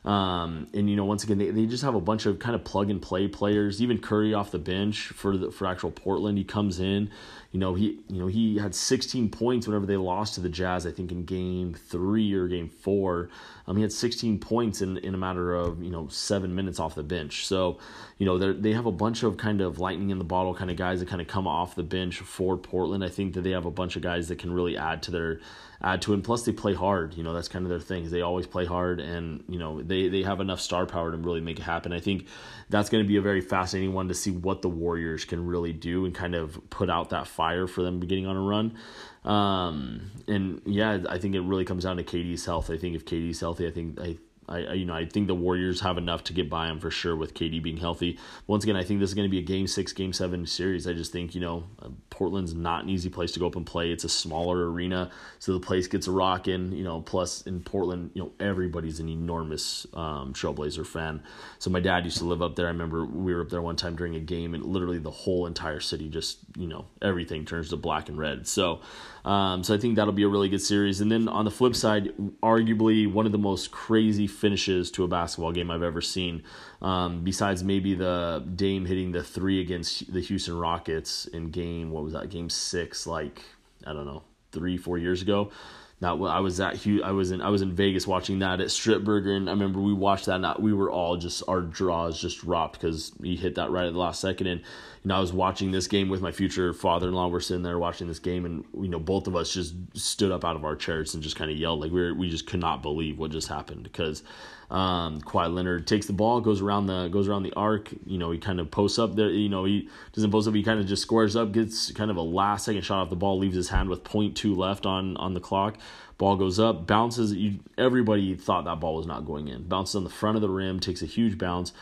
Um, 0.07 0.69
and 0.73 0.89
you 0.89 0.95
know, 0.95 1.03
once 1.03 1.25
again, 1.25 1.37
they, 1.37 1.51
they 1.51 1.65
just 1.65 1.83
have 1.83 1.93
a 1.93 1.99
bunch 1.99 2.25
of 2.25 2.39
kind 2.39 2.55
of 2.55 2.63
plug 2.63 2.89
and 2.89 3.01
play 3.01 3.27
players. 3.27 3.81
Even 3.81 3.97
Curry 3.97 4.33
off 4.33 4.51
the 4.51 4.59
bench 4.59 5.07
for 5.07 5.35
the 5.35 5.51
for 5.51 5.67
actual 5.67 5.91
Portland, 5.91 6.37
he 6.37 6.45
comes 6.45 6.79
in. 6.79 7.11
You 7.57 7.61
know, 7.61 7.73
he 7.73 7.97
you 8.07 8.19
know 8.19 8.27
he 8.27 8.59
had 8.59 8.75
16 8.75 9.29
points 9.29 9.65
whenever 9.65 9.87
they 9.87 9.97
lost 9.97 10.35
to 10.35 10.41
the 10.41 10.47
Jazz. 10.47 10.85
I 10.85 10.91
think 10.91 11.11
in 11.11 11.25
Game 11.25 11.73
Three 11.73 12.31
or 12.35 12.47
Game 12.47 12.69
Four, 12.69 13.29
um, 13.65 13.75
he 13.75 13.81
had 13.81 13.91
16 13.91 14.37
points 14.37 14.83
in 14.83 14.97
in 14.97 15.15
a 15.15 15.17
matter 15.17 15.55
of 15.55 15.81
you 15.81 15.89
know 15.89 16.07
seven 16.07 16.53
minutes 16.53 16.79
off 16.79 16.93
the 16.93 17.01
bench. 17.01 17.47
So, 17.47 17.79
you 18.19 18.27
know, 18.27 18.37
they 18.37 18.51
they 18.51 18.73
have 18.73 18.85
a 18.85 18.91
bunch 18.91 19.23
of 19.23 19.37
kind 19.37 19.61
of 19.61 19.79
lightning 19.79 20.11
in 20.11 20.19
the 20.19 20.23
bottle 20.23 20.53
kind 20.53 20.69
of 20.69 20.77
guys 20.77 20.99
that 20.99 21.07
kind 21.07 21.19
of 21.19 21.27
come 21.27 21.47
off 21.47 21.73
the 21.73 21.81
bench 21.81 22.19
for 22.19 22.57
Portland. 22.57 23.03
I 23.03 23.09
think 23.09 23.33
that 23.33 23.41
they 23.41 23.51
have 23.51 23.65
a 23.65 23.71
bunch 23.71 23.95
of 23.95 24.03
guys 24.03 24.27
that 24.27 24.37
can 24.37 24.53
really 24.53 24.77
add 24.77 25.01
to 25.03 25.11
their 25.11 25.39
add 25.81 26.01
to 26.03 26.11
it. 26.11 26.15
And 26.15 26.23
plus, 26.23 26.43
they 26.43 26.51
play 26.51 26.73
hard. 26.73 27.13
You 27.15 27.23
know, 27.23 27.33
that's 27.33 27.47
kind 27.47 27.65
of 27.65 27.69
their 27.69 27.79
thing. 27.79 28.09
They 28.09 28.21
always 28.21 28.47
play 28.47 28.65
hard, 28.65 28.99
and 28.99 29.43
you 29.47 29.59
know, 29.59 29.81
they 29.81 30.09
they 30.09 30.23
have 30.23 30.41
enough 30.41 30.59
star 30.59 30.85
power 30.85 31.11
to 31.11 31.17
really 31.17 31.41
make 31.41 31.59
it 31.59 31.63
happen. 31.63 31.91
I 31.93 31.99
think 31.99 32.27
that's 32.69 32.89
going 32.89 33.03
to 33.03 33.07
be 33.07 33.17
a 33.17 33.21
very 33.21 33.41
fascinating 33.41 33.93
one 33.93 34.07
to 34.07 34.13
see 34.13 34.31
what 34.31 34.61
the 34.61 34.69
Warriors 34.69 35.25
can 35.25 35.45
really 35.45 35.73
do 35.73 36.05
and 36.05 36.13
kind 36.13 36.35
of 36.35 36.59
put 36.69 36.89
out 36.89 37.11
that 37.11 37.27
fire 37.27 37.46
for 37.67 37.83
them 37.83 37.99
beginning 37.99 38.27
on 38.27 38.35
a 38.35 38.41
run. 38.41 38.77
Um, 39.23 40.11
and 40.27 40.61
yeah, 40.65 40.99
I 41.09 41.17
think 41.17 41.35
it 41.35 41.41
really 41.41 41.65
comes 41.65 41.83
down 41.83 41.97
to 41.97 42.03
KD's 42.03 42.45
health. 42.45 42.69
I 42.69 42.77
think 42.77 42.95
if 42.95 43.05
KD's 43.05 43.39
healthy, 43.39 43.67
I 43.67 43.71
think 43.71 43.99
I 43.99 44.17
I, 44.49 44.73
you 44.73 44.85
know 44.85 44.93
I 44.93 45.05
think 45.05 45.27
the 45.27 45.35
Warriors 45.35 45.81
have 45.81 45.97
enough 45.97 46.23
to 46.25 46.33
get 46.33 46.49
by 46.49 46.67
them 46.67 46.79
for 46.79 46.89
sure 46.89 47.15
with 47.15 47.33
KD 47.33 47.61
being 47.61 47.77
healthy. 47.77 48.17
Once 48.47 48.63
again, 48.63 48.75
I 48.75 48.83
think 48.83 48.99
this 48.99 49.09
is 49.09 49.13
going 49.13 49.27
to 49.27 49.31
be 49.31 49.39
a 49.39 49.43
Game 49.43 49.67
Six, 49.67 49.93
Game 49.93 50.13
Seven 50.13 50.45
series. 50.45 50.87
I 50.87 50.93
just 50.93 51.11
think 51.11 51.35
you 51.35 51.41
know 51.41 51.63
uh, 51.81 51.89
Portland's 52.09 52.53
not 52.53 52.83
an 52.83 52.89
easy 52.89 53.09
place 53.09 53.31
to 53.33 53.39
go 53.39 53.47
up 53.47 53.55
and 53.55 53.65
play. 53.65 53.91
It's 53.91 54.03
a 54.03 54.09
smaller 54.09 54.71
arena, 54.71 55.11
so 55.39 55.53
the 55.53 55.59
place 55.59 55.87
gets 55.87 56.07
rocking. 56.07 56.71
You 56.71 56.83
know, 56.83 57.01
plus 57.01 57.41
in 57.41 57.61
Portland, 57.61 58.11
you 58.13 58.23
know 58.23 58.31
everybody's 58.39 58.99
an 58.99 59.09
enormous 59.09 59.85
um, 59.93 60.33
Trailblazer 60.33 60.85
fan. 60.85 61.23
So 61.59 61.69
my 61.69 61.79
dad 61.79 62.05
used 62.05 62.17
to 62.19 62.25
live 62.25 62.41
up 62.41 62.55
there. 62.55 62.67
I 62.67 62.71
remember 62.71 63.05
we 63.05 63.33
were 63.33 63.41
up 63.41 63.49
there 63.49 63.61
one 63.61 63.75
time 63.75 63.95
during 63.95 64.15
a 64.15 64.21
game, 64.21 64.53
and 64.53 64.63
literally 64.63 64.99
the 64.99 65.11
whole 65.11 65.45
entire 65.45 65.79
city 65.79 66.09
just 66.09 66.39
you 66.57 66.67
know 66.67 66.85
everything 67.01 67.45
turns 67.45 67.69
to 67.69 67.77
black 67.77 68.09
and 68.09 68.17
red. 68.17 68.47
So 68.47 68.81
um, 69.27 69.61
so 69.61 69.75
I 69.75 69.77
think 69.77 69.97
that'll 69.97 70.13
be 70.13 70.23
a 70.23 70.27
really 70.29 70.47
good 70.47 70.61
series. 70.61 71.01
And 71.01 71.11
then 71.11 71.27
on 71.27 71.43
the 71.43 71.51
flip 71.51 71.75
side, 71.75 72.13
arguably 72.41 73.11
one 73.11 73.25
of 73.25 73.33
the 73.33 73.37
most 73.37 73.71
crazy 73.71 74.25
finishes 74.37 74.91
to 74.91 75.03
a 75.03 75.07
basketball 75.07 75.51
game 75.51 75.69
I've 75.69 75.83
ever 75.83 76.01
seen. 76.01 76.43
Um, 76.81 77.23
besides 77.23 77.63
maybe 77.63 77.95
the 77.95 78.45
Dame 78.55 78.85
hitting 78.85 79.11
the 79.11 79.23
three 79.23 79.59
against 79.59 80.13
the 80.13 80.21
Houston 80.21 80.57
Rockets 80.57 81.25
in 81.25 81.51
game, 81.51 81.91
what 81.91 82.03
was 82.03 82.13
that, 82.13 82.29
game 82.29 82.49
six, 82.49 83.05
like, 83.07 83.41
I 83.85 83.93
don't 83.93 84.05
know, 84.05 84.23
three, 84.51 84.77
four 84.77 84.97
years 84.97 85.21
ago. 85.21 85.51
That 85.99 86.11
I 86.11 86.39
was 86.41 86.59
at 86.59 86.85
I 87.03 87.11
was 87.11 87.31
in 87.31 87.41
I 87.41 87.49
was 87.49 87.63
in 87.63 87.73
Vegas 87.73 88.05
watching 88.05 88.37
that 88.39 88.61
at 88.61 88.69
Strip 88.69 89.03
Burger, 89.03 89.33
and 89.33 89.49
I 89.49 89.53
remember 89.53 89.81
we 89.81 89.93
watched 89.93 90.27
that. 90.27 90.43
And 90.43 90.63
we 90.63 90.71
were 90.71 90.91
all 90.91 91.17
just 91.17 91.41
our 91.47 91.61
jaws 91.61 92.21
just 92.21 92.41
dropped 92.41 92.79
because 92.79 93.13
he 93.19 93.35
hit 93.35 93.55
that 93.55 93.71
right 93.71 93.87
at 93.87 93.93
the 93.93 93.99
last 93.99 94.21
second. 94.21 94.45
And 94.45 94.61
you 95.03 95.09
know, 95.09 95.15
I 95.15 95.19
was 95.19 95.33
watching 95.33 95.71
this 95.71 95.87
game 95.87 96.09
with 96.09 96.21
my 96.21 96.31
future 96.31 96.73
father-in-law. 96.73 97.27
We're 97.27 97.39
sitting 97.39 97.63
there 97.63 97.79
watching 97.79 98.07
this 98.07 98.19
game, 98.19 98.45
and 98.45 98.65
you 98.73 98.89
know, 98.89 98.99
both 98.99 99.27
of 99.27 99.35
us 99.35 99.53
just 99.53 99.75
stood 99.93 100.31
up 100.31 100.43
out 100.43 100.55
of 100.55 100.65
our 100.65 100.75
chairs 100.75 101.13
and 101.13 101.23
just 101.23 101.35
kind 101.35 101.51
of 101.51 101.57
yelled 101.57 101.79
like 101.79 101.91
we 101.91 102.01
were, 102.01 102.13
we 102.13 102.29
just 102.29 102.47
could 102.47 102.59
not 102.59 102.81
believe 102.81 103.17
what 103.17 103.31
just 103.31 103.47
happened 103.47 103.83
because 103.83 104.23
um, 104.69 105.21
Kawhi 105.21 105.53
Leonard 105.53 105.87
takes 105.87 106.07
the 106.07 106.13
ball, 106.13 106.41
goes 106.41 106.61
around 106.61 106.87
the 106.87 107.07
goes 107.07 107.27
around 107.27 107.43
the 107.43 107.53
arc. 107.53 107.89
You 108.05 108.17
know, 108.17 108.31
he 108.31 108.37
kind 108.37 108.59
of 108.59 108.69
posts 108.69 108.99
up 108.99 109.15
there. 109.15 109.29
You 109.29 109.49
know, 109.49 109.63
he 109.63 109.89
doesn't 110.13 110.31
post 110.31 110.47
up. 110.47 110.53
He 110.53 110.63
kind 110.63 110.79
of 110.79 110.87
just 110.87 111.03
squares 111.03 111.35
up, 111.35 111.53
gets 111.53 111.91
kind 111.91 112.11
of 112.11 112.17
a 112.17 112.21
last 112.21 112.65
second 112.65 112.81
shot 112.81 113.01
off 113.01 113.09
the 113.09 113.15
ball, 113.15 113.37
leaves 113.37 113.55
his 113.55 113.69
hand 113.69 113.89
with 113.89 114.03
0.2 114.03 114.57
left 114.57 114.85
on 114.85 115.15
on 115.17 115.33
the 115.33 115.39
clock. 115.39 115.77
Ball 116.17 116.35
goes 116.35 116.59
up, 116.59 116.87
bounces. 116.87 117.33
You, 117.33 117.59
everybody 117.77 118.35
thought 118.35 118.65
that 118.65 118.79
ball 118.79 118.95
was 118.95 119.05
not 119.05 119.25
going 119.25 119.47
in. 119.47 119.63
Bounces 119.63 119.95
on 119.95 120.03
the 120.03 120.09
front 120.09 120.35
of 120.35 120.41
the 120.41 120.49
rim, 120.49 120.79
takes 120.79 121.01
a 121.01 121.05
huge 121.05 121.37
bounce, 121.37 121.73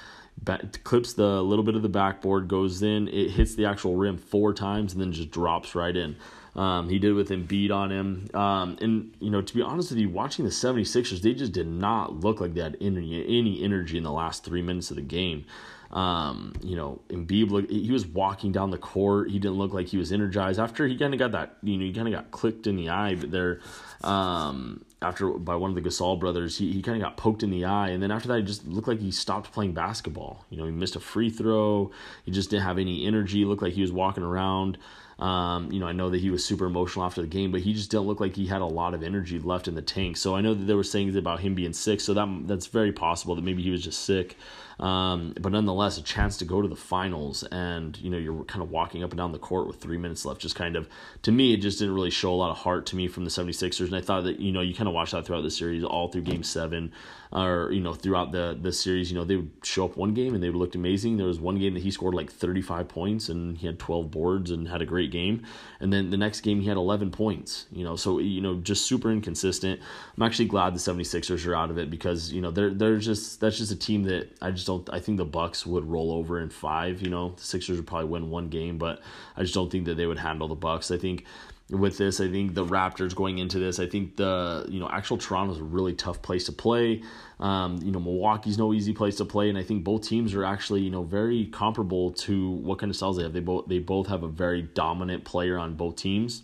clips 0.84 1.14
the 1.14 1.42
little 1.42 1.64
bit 1.64 1.76
of 1.76 1.82
the 1.82 1.90
backboard, 1.90 2.48
goes 2.48 2.82
in. 2.82 3.08
It 3.08 3.32
hits 3.32 3.56
the 3.56 3.66
actual 3.66 3.96
rim 3.96 4.18
four 4.18 4.54
times 4.54 4.94
and 4.94 5.02
then 5.02 5.12
just 5.12 5.32
drops 5.32 5.76
right 5.76 5.96
in. 5.96 6.16
Um, 6.56 6.88
he 6.88 7.00
did 7.00 7.14
with 7.14 7.30
Embiid 7.30 7.72
on 7.72 7.92
him. 7.92 8.30
Um, 8.34 8.78
and, 8.80 9.14
you 9.20 9.30
know, 9.30 9.42
to 9.42 9.54
be 9.54 9.62
honest 9.62 9.92
with 9.92 10.00
you, 10.00 10.10
watching 10.10 10.46
the 10.46 10.52
76ers, 10.52 11.22
they 11.22 11.34
just 11.34 11.52
did 11.52 11.68
not 11.68 12.22
look 12.22 12.40
like 12.40 12.54
they 12.54 12.62
had 12.62 12.78
any, 12.80 13.26
any 13.26 13.62
energy 13.62 13.98
in 13.98 14.04
the 14.04 14.12
last 14.12 14.46
three 14.46 14.62
minutes 14.62 14.90
of 14.90 14.96
the 14.96 15.02
game. 15.02 15.46
Um, 15.92 16.54
you 16.62 16.76
know, 16.76 17.02
Embiid 17.10 17.50
look 17.52 17.70
he 17.70 17.92
was 17.92 18.06
walking 18.06 18.52
down 18.52 18.70
the 18.70 18.78
court. 18.78 19.30
He 19.30 19.40
didn't 19.40 19.58
look 19.58 19.74
like 19.74 19.88
he 19.88 19.98
was 19.98 20.12
energized. 20.12 20.60
After 20.60 20.88
he 20.88 20.98
kind 20.98 21.14
of 21.14 21.20
got 21.20 21.32
that, 21.32 21.58
you 21.64 21.78
know, 21.78 21.86
he 21.86 21.94
kind 21.94 22.08
of 22.08 22.14
got 22.14 22.32
clicked 22.32 22.68
in 22.68 22.76
the 22.76 22.90
eye 22.90 23.16
but 23.16 23.32
there. 23.32 23.62
Um, 24.04 24.84
after 25.06 25.30
by 25.30 25.56
one 25.56 25.70
of 25.70 25.76
the 25.76 25.88
Gasol 25.88 26.20
brothers, 26.20 26.58
he, 26.58 26.72
he 26.72 26.82
kind 26.82 26.98
of 26.98 27.04
got 27.04 27.18
poked 27.18 27.44
in 27.44 27.52
the 27.52 27.66
eye, 27.66 27.90
and 27.90 28.02
then 28.02 28.12
after 28.12 28.28
that, 28.30 28.38
he 28.38 28.44
just 28.44 28.66
looked 28.68 28.88
like 28.88 29.00
he 29.00 29.12
stopped 29.12 29.52
playing 29.52 29.74
basketball. 29.74 30.46
You 30.50 30.58
know, 30.58 30.66
he 30.66 30.72
missed 30.72 30.96
a 30.96 31.00
free 31.00 31.30
throw. 31.30 31.92
He 32.24 32.32
just 32.32 32.50
didn't 32.50 32.64
have 32.64 32.80
any 32.80 33.06
energy. 33.06 33.46
Looked 33.46 33.62
like 33.62 33.74
he 33.74 33.82
was 33.82 33.92
walking 33.92 34.24
around. 34.24 34.78
Um, 35.20 35.72
you 35.72 35.80
know, 35.80 35.88
I 35.88 35.94
know 35.94 36.10
that 36.10 36.20
he 36.20 36.30
was 36.30 36.44
super 36.44 36.66
emotional 36.66 37.06
after 37.06 37.22
the 37.22 37.28
game, 37.28 37.52
but 37.52 37.62
he 37.62 37.74
just 37.74 37.90
didn't 37.90 38.06
look 38.08 38.20
like 38.20 38.36
he 38.36 38.48
had 38.48 38.62
a 38.62 38.66
lot 38.66 38.94
of 38.94 39.02
energy 39.02 39.40
left 39.40 39.68
in 39.70 39.76
the 39.76 39.82
tank. 39.82 40.18
So 40.18 40.36
I 40.36 40.42
know 40.42 40.54
that 40.54 40.66
there 40.66 40.76
were 40.76 40.84
sayings 40.84 41.16
about 41.16 41.40
him 41.40 41.56
being 41.56 41.72
sick, 41.72 42.02
so 42.02 42.14
that 42.14 42.28
that's 42.48 42.68
very 42.68 42.92
possible 42.92 43.36
that 43.36 43.44
maybe 43.44 43.64
he 43.64 43.72
was 43.72 43.84
just 43.84 44.04
sick. 44.04 44.38
Um, 44.80 45.34
but 45.40 45.52
nonetheless, 45.52 45.98
a 45.98 46.04
chance 46.04 46.38
to 46.38 46.46
go 46.46 46.62
to 46.62 46.68
the 46.68 46.76
finals, 46.76 47.44
and 47.44 47.98
you 48.00 48.10
know, 48.10 48.18
you're 48.18 48.44
kind 48.44 48.62
of 48.62 48.72
walking 48.72 49.04
up 49.04 49.12
and 49.12 49.18
down 49.18 49.32
the 49.32 49.40
court 49.40 49.68
with 49.68 49.78
three 49.78 49.98
minutes 49.98 50.26
left. 50.26 50.42
Just 50.42 50.56
kind 50.56 50.76
of, 50.76 50.90
to 51.24 51.32
me, 51.32 51.54
it 51.54 51.58
just 51.58 51.80
didn't 51.80 51.96
really 51.96 52.10
show 52.10 52.34
a 52.34 52.36
lot 52.36 52.52
of 52.52 52.58
heart 52.58 52.86
to 52.88 52.96
me 52.96 53.08
from 53.08 53.24
the 53.24 53.30
76ers. 53.30 53.86
And 53.86 53.96
I 53.96 54.02
thought 54.02 54.26
that, 54.26 54.40
you 54.40 54.52
know, 54.52 54.62
you 54.62 54.74
kind 54.74 54.88
of 54.88 54.94
watched 54.94 55.14
that 55.14 55.26
throughout 55.26 55.44
the 55.44 55.52
series, 55.52 55.84
all 55.84 56.10
through 56.10 56.24
game 56.24 56.44
seven, 56.44 56.92
or, 57.32 57.72
you 57.72 57.82
know, 57.82 57.94
throughout 57.94 58.32
the, 58.32 58.58
the 58.60 58.72
series. 58.72 59.12
You 59.12 59.18
know, 59.18 59.24
they 59.24 59.38
would 59.38 59.52
show 59.64 59.86
up 59.86 59.98
one 59.98 60.14
game 60.14 60.34
and 60.34 60.44
they 60.44 60.50
would 60.50 60.58
look 60.58 60.76
amazing. 60.76 61.18
There 61.18 61.28
was 61.28 61.40
one 61.40 61.58
game 61.58 61.74
that 61.74 61.84
he 61.84 61.92
scored 61.92 62.14
like 62.14 62.32
35 62.32 62.88
points 62.88 63.30
and 63.30 63.58
he 63.58 63.68
had 63.68 63.80
12 63.80 64.12
boards 64.12 64.52
and 64.52 64.68
had 64.68 64.82
a 64.82 64.86
great 64.86 65.12
game. 65.12 65.44
And 65.80 65.92
then 65.92 66.10
the 66.10 66.18
next 66.18 66.42
game, 66.42 66.62
he 66.62 66.68
had 66.68 66.78
11 66.78 67.12
points, 67.12 67.66
you 67.72 67.84
know, 67.84 67.96
so, 67.96 68.20
you 68.20 68.42
know, 68.42 68.56
just 68.56 68.86
super 68.86 69.12
inconsistent. 69.12 69.80
I'm 70.16 70.24
actually 70.24 70.46
glad 70.46 70.74
the 70.74 70.80
76ers 70.80 71.46
are 71.48 71.56
out 71.56 71.70
of 71.70 71.78
it 71.78 71.90
because, 71.90 72.32
you 72.32 72.42
know, 72.42 72.52
they're, 72.52 72.74
they're 72.74 72.98
just, 72.98 73.40
that's 73.40 73.58
just 73.58 73.72
a 73.72 73.76
team 73.76 74.04
that 74.04 74.30
I 74.42 74.52
just 74.52 74.65
just 74.66 74.86
don't. 74.86 74.90
I 74.94 75.00
think 75.00 75.18
the 75.18 75.26
Bucks 75.26 75.66
would 75.66 75.86
roll 75.86 76.12
over 76.12 76.40
in 76.40 76.50
five. 76.50 77.02
You 77.02 77.10
know, 77.10 77.30
the 77.38 77.44
Sixers 77.44 77.78
would 77.78 77.88
probably 77.88 78.10
win 78.10 78.30
one 78.30 78.50
game, 78.50 78.78
but 78.78 79.02
I 79.38 79.42
just 79.42 79.54
don't 79.54 79.72
think 79.72 79.86
that 79.86 79.96
they 79.96 80.06
would 80.06 80.20
handle 80.20 80.48
the 80.48 80.56
Bucks. 80.56 80.92
I 80.92 80.98
think 80.98 81.26
with 81.70 81.98
this. 81.98 82.20
I 82.20 82.30
think 82.30 82.54
the 82.54 82.66
Raptors 82.66 83.16
going 83.16 83.40
into 83.40 83.60
this. 83.60 83.80
I 83.80 83.88
think 83.88 84.18
the 84.18 84.66
you 84.70 84.80
know 84.80 84.90
actual 84.90 85.18
Toronto's 85.18 85.60
a 85.60 85.64
really 85.64 85.94
tough 85.94 86.22
place 86.22 86.46
to 86.46 86.52
play. 86.52 87.04
Um, 87.40 87.80
you 87.84 87.92
know 87.92 88.00
Milwaukee's 88.00 88.58
no 88.58 88.74
easy 88.74 88.94
place 88.94 89.18
to 89.18 89.26
play, 89.26 89.50
and 89.50 89.58
I 89.58 89.64
think 89.64 89.84
both 89.84 90.08
teams 90.08 90.34
are 90.34 90.46
actually 90.46 90.82
you 90.82 90.92
know 90.92 91.04
very 91.04 91.46
comparable 91.48 92.12
to 92.12 92.52
what 92.52 92.80
kind 92.80 92.90
of 92.90 92.96
styles 92.96 93.18
they 93.18 93.24
have. 93.24 93.34
They 93.34 93.40
both 93.40 93.68
they 93.68 93.80
both 93.80 94.08
have 94.08 94.24
a 94.24 94.28
very 94.28 94.62
dominant 94.62 95.26
player 95.26 95.58
on 95.58 95.76
both 95.76 95.96
teams. 95.96 96.44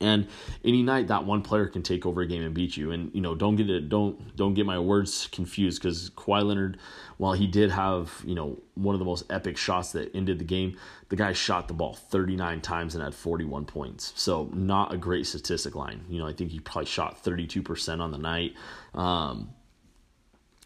And 0.00 0.28
any 0.64 0.82
night 0.82 1.08
that 1.08 1.24
one 1.24 1.42
player 1.42 1.66
can 1.66 1.82
take 1.82 2.06
over 2.06 2.20
a 2.20 2.26
game 2.26 2.42
and 2.42 2.54
beat 2.54 2.76
you. 2.76 2.92
And 2.92 3.12
you 3.12 3.20
know, 3.20 3.34
don't 3.34 3.56
get 3.56 3.68
it, 3.68 3.88
don't 3.88 4.36
don't 4.36 4.54
get 4.54 4.64
my 4.64 4.78
words 4.78 5.28
confused 5.32 5.82
because 5.82 6.10
Kawhi 6.10 6.44
Leonard, 6.44 6.78
while 7.16 7.32
he 7.32 7.48
did 7.48 7.70
have 7.72 8.22
you 8.24 8.34
know 8.34 8.60
one 8.74 8.94
of 8.94 9.00
the 9.00 9.04
most 9.04 9.24
epic 9.30 9.56
shots 9.56 9.92
that 9.92 10.14
ended 10.14 10.38
the 10.38 10.44
game, 10.44 10.76
the 11.08 11.16
guy 11.16 11.32
shot 11.32 11.66
the 11.66 11.74
ball 11.74 11.94
39 11.94 12.60
times 12.60 12.94
and 12.94 13.02
had 13.02 13.14
41 13.14 13.64
points. 13.64 14.12
So 14.14 14.50
not 14.52 14.94
a 14.94 14.96
great 14.96 15.26
statistic 15.26 15.74
line. 15.74 16.04
You 16.08 16.20
know, 16.20 16.26
I 16.26 16.32
think 16.32 16.52
he 16.52 16.60
probably 16.60 16.86
shot 16.86 17.22
32% 17.24 18.00
on 18.00 18.12
the 18.12 18.18
night. 18.18 18.54
Um, 18.94 19.50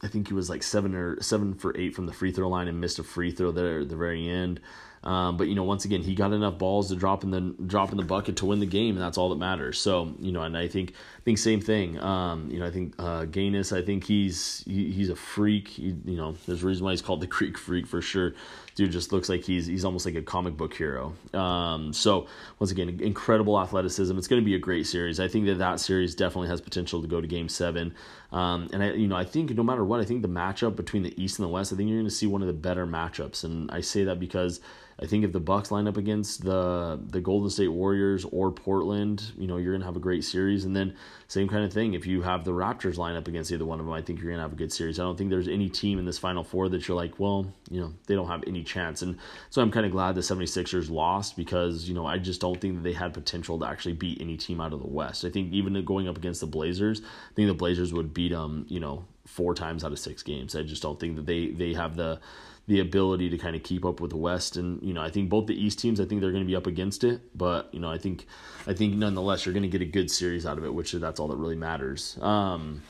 I 0.03 0.09
think 0.09 0.29
he 0.29 0.35
was 0.35 0.51
like 0.51 0.62
seven 0.62 0.95
or 0.95 1.23
seven 1.23 1.55
for 1.55 1.77
eight 1.77 1.95
from 1.95 2.07
the 2.07 2.12
free 2.12 2.33
throw 2.33 2.49
line 2.49 2.69
and 2.69 2.81
missed 2.81 2.99
a 2.99 3.05
free 3.05 3.31
throw 3.31 3.53
there 3.53 3.81
at 3.81 3.89
the 3.89 3.97
very 3.97 4.29
end. 4.29 4.61
Um, 5.04 5.37
but 5.37 5.49
you 5.49 5.54
know, 5.54 5.64
once 5.64 5.85
again, 5.85 6.02
he 6.02 6.14
got 6.14 6.32
enough 6.32 6.59
balls 6.59 6.88
to 6.90 6.97
drop 6.97 7.25
in 7.25 7.30
the 7.30 7.40
drop 7.66 7.90
in 7.90 7.97
the 7.97 8.04
bucket 8.04 8.37
to 8.37 8.47
win 8.47 8.61
the 8.61 8.66
game, 8.66 8.97
and 8.97 9.04
that's 9.04 9.18
all 9.18 9.30
that 9.30 9.38
matters. 9.38 9.78
So 9.78 10.14
you 10.21 10.30
know, 10.30 10.42
and 10.42 10.56
I 10.56 10.68
think 10.68 10.92
I 11.18 11.21
think 11.25 11.38
same 11.38 11.61
thing. 11.61 11.99
Um, 11.99 12.49
you 12.50 12.61
know, 12.61 12.66
I 12.66 12.71
think 12.71 12.94
uh, 12.99 13.26
I 13.26 13.82
think 13.82 14.04
he's 14.04 14.62
he, 14.64 14.92
he's 14.92 15.09
a 15.09 15.16
freak. 15.16 15.68
He, 15.68 15.94
you 16.04 16.16
know, 16.16 16.37
there's 16.47 16.62
a 16.62 16.66
reason 16.66 16.85
why 16.85 16.92
he's 16.92 17.02
called 17.02 17.21
the 17.21 17.26
Greek 17.26 17.59
Freak 17.59 17.87
for 17.87 18.00
sure. 18.00 18.35
Dude 18.75 18.92
just 18.92 19.12
looks 19.12 19.28
like 19.28 19.42
he's 19.42 19.66
he's 19.66 19.85
almost 19.85 20.06
like 20.06 20.14
a 20.14 20.23
comic 20.23 20.56
book 20.56 20.75
hero. 20.75 21.14
Um, 21.35 21.92
so 21.92 22.28
once 22.61 22.71
again, 22.71 22.88
incredible 23.00 23.61
athleticism. 23.61 24.16
It's 24.16 24.28
going 24.28 24.40
to 24.40 24.47
be 24.47 24.54
a 24.54 24.61
great 24.61 24.87
series. 24.87 25.18
I 25.18 25.26
think 25.26 25.47
that 25.47 25.59
that 25.59 25.80
series 25.80 26.14
definitely 26.14 26.49
has 26.49 26.61
potential 26.61 27.02
to 27.02 27.09
go 27.09 27.21
to 27.21 27.26
Game 27.26 27.49
Seven. 27.49 27.94
Um, 28.33 28.71
and 28.73 28.83
I, 28.83 28.93
you 28.93 29.07
know, 29.07 29.17
I 29.17 29.25
think 29.25 29.51
no 29.51 29.62
matter 29.62 29.85
what, 29.85 30.01
I 30.01 30.05
think 30.05 30.23
the 30.23 30.29
matchup 30.29 30.75
between 30.75 31.03
the 31.03 31.23
East 31.23 31.39
and 31.39 31.45
the 31.45 31.51
West, 31.53 31.73
I 31.73 31.77
think 31.77 31.89
you're 31.89 31.99
going 31.99 32.09
to 32.09 32.15
see 32.15 32.27
one 32.27 32.41
of 32.41 32.49
the 32.49 32.55
better 32.55 32.87
matchups. 32.87 33.45
And 33.45 33.71
I 33.71 33.83
say 33.83 34.05
that 34.05 34.19
because 34.19 34.61
I 35.03 35.07
think 35.07 35.25
if 35.25 35.33
the 35.33 35.41
Bucks 35.41 35.73
line 35.73 35.89
up 35.89 35.97
against 35.97 36.45
the 36.45 37.01
the 37.09 37.21
Golden 37.21 37.51
State 37.51 37.69
Warriors 37.69 38.25
or 38.31 38.53
Portland, 38.53 39.33
you 39.37 39.49
know, 39.49 39.57
you're 39.57 39.73
gonna 39.73 39.85
have 39.85 39.97
a 39.97 40.01
great 40.01 40.23
series. 40.23 40.65
And 40.65 40.77
then 40.77 40.95
same 41.27 41.49
kind 41.49 41.65
of 41.65 41.73
thing. 41.73 41.95
If 41.95 42.07
you 42.07 42.23
have 42.23 42.45
the 42.45 42.53
Raptors 42.53 42.99
line 42.99 43.17
up 43.17 43.27
against 43.27 43.51
either 43.51 43.65
one 43.65 43.81
of 43.81 43.87
them, 43.87 43.95
I 43.95 44.03
think 44.03 44.21
you're 44.21 44.31
gonna 44.31 44.43
have 44.43 44.53
a 44.53 44.57
good 44.57 44.73
series. 44.73 45.01
I 45.01 45.03
don't 45.03 45.17
think 45.17 45.31
there's 45.31 45.49
any 45.49 45.69
team 45.69 45.99
in 45.99 46.05
this 46.05 46.19
Final 46.19 46.45
Four 46.45 46.69
that 46.69 46.87
you're 46.87 46.97
like, 46.97 47.19
well, 47.19 47.53
you 47.69 47.81
know, 47.81 47.93
they 48.07 48.15
don't 48.15 48.29
have 48.29 48.45
any 48.47 48.62
chance. 48.62 49.03
And 49.03 49.19
so 49.51 49.61
I'm 49.61 49.71
kind 49.73 49.87
of 49.87 49.93
glad 49.93 50.15
the 50.15 50.21
76ers 50.21 50.91
lost 50.91 51.37
because 51.37 51.89
you 51.89 51.95
know 51.95 52.07
I 52.07 52.19
just 52.19 52.41
don't 52.41 52.61
think 52.61 52.77
that 52.77 52.83
they 52.83 52.93
had 52.93 53.15
potential 53.15 53.59
to 53.59 53.67
actually 53.67 53.95
beat 53.95 54.21
any 54.21 54.37
team 54.37 54.61
out 54.61 54.73
of 54.73 54.81
the 54.81 54.89
West. 54.89 55.25
I 55.25 55.31
think 55.31 55.53
even 55.53 55.83
going 55.85 56.07
up 56.07 56.17
against 56.17 56.41
the 56.41 56.47
Blazers, 56.47 57.01
I 57.01 57.35
think 57.35 57.49
the 57.49 57.55
Blazers 57.55 57.93
would 57.93 58.15
beat 58.23 58.33
them, 58.33 58.67
you 58.69 58.81
know, 58.81 59.05
four 59.26 59.55
times 59.55 59.85
out 59.85 59.93
of 59.93 59.99
six 59.99 60.23
games. 60.23 60.55
I 60.55 60.62
just 60.62 60.83
don't 60.83 60.99
think 60.99 61.17
that 61.17 61.26
they 61.26 61.49
they 61.49 61.75
have 61.75 61.97
the 61.97 62.21
the 62.69 62.79
ability 62.81 63.29
to 63.29 63.38
kind 63.38 63.57
of 63.57 63.62
keep 63.62 63.85
up 63.85 64.00
with 64.00 64.11
the 64.11 64.17
West. 64.17 64.57
And 64.57 64.81
you 64.83 64.95
know, 64.95 65.02
I 65.02 65.11
think 65.11 65.29
both 65.29 65.47
the 65.47 65.61
East 65.61 65.79
teams, 65.79 66.00
I 66.00 66.05
think 66.05 66.21
they're 66.21 66.31
going 66.31 66.45
to 66.45 66.49
be 66.49 66.57
up 66.57 66.67
against 66.67 67.05
it. 67.05 67.37
But 67.37 67.69
you 67.73 67.81
know, 67.81 67.91
I 67.91 67.99
think 67.99 68.26
I 68.67 68.75
think 68.75 68.95
nonetheless, 68.95 69.45
you're 69.45 69.52
going 69.52 69.62
to 69.62 69.69
get 69.69 69.83
a 69.83 69.91
good 69.91 70.11
series 70.11 70.47
out 70.47 70.59
of 70.59 70.64
it, 70.64 70.73
which 70.73 70.93
that's 70.93 71.19
all 71.19 71.29
that 71.29 71.37
really 71.37 71.57
matters. 71.57 72.19
Um, 72.21 72.83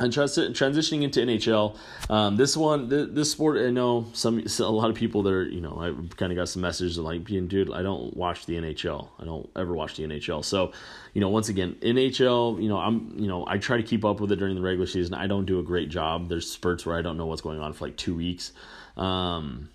and 0.00 0.12
transitioning 0.12 1.02
into 1.02 1.20
NHL, 1.20 1.76
um, 2.08 2.36
this 2.36 2.56
one, 2.56 2.88
this 2.88 3.32
sport, 3.32 3.58
I 3.58 3.70
know 3.70 4.06
some 4.12 4.44
a 4.60 4.62
lot 4.70 4.90
of 4.90 4.96
people 4.96 5.24
that 5.24 5.32
are, 5.32 5.42
you 5.42 5.60
know, 5.60 5.76
I 5.80 6.14
kind 6.14 6.30
of 6.30 6.36
got 6.36 6.48
some 6.48 6.62
messages 6.62 6.98
like, 6.98 7.24
being 7.24 7.48
dude, 7.48 7.72
I 7.72 7.82
don't 7.82 8.16
watch 8.16 8.46
the 8.46 8.54
NHL. 8.54 9.08
I 9.18 9.24
don't 9.24 9.50
ever 9.56 9.74
watch 9.74 9.96
the 9.96 10.04
NHL. 10.04 10.44
So, 10.44 10.72
you 11.14 11.20
know, 11.20 11.28
once 11.28 11.48
again, 11.48 11.76
NHL, 11.80 12.62
you 12.62 12.68
know, 12.68 12.78
I'm, 12.78 13.12
you 13.16 13.26
know, 13.26 13.44
I 13.48 13.58
try 13.58 13.76
to 13.76 13.82
keep 13.82 14.04
up 14.04 14.20
with 14.20 14.30
it 14.30 14.36
during 14.36 14.54
the 14.54 14.62
regular 14.62 14.86
season. 14.86 15.14
I 15.14 15.26
don't 15.26 15.46
do 15.46 15.58
a 15.58 15.64
great 15.64 15.88
job. 15.88 16.28
There's 16.28 16.48
spurts 16.48 16.86
where 16.86 16.96
I 16.96 17.02
don't 17.02 17.16
know 17.16 17.26
what's 17.26 17.42
going 17.42 17.58
on 17.58 17.72
for 17.72 17.86
like 17.86 17.96
two 17.96 18.14
weeks. 18.14 18.52
Um, 18.96 19.68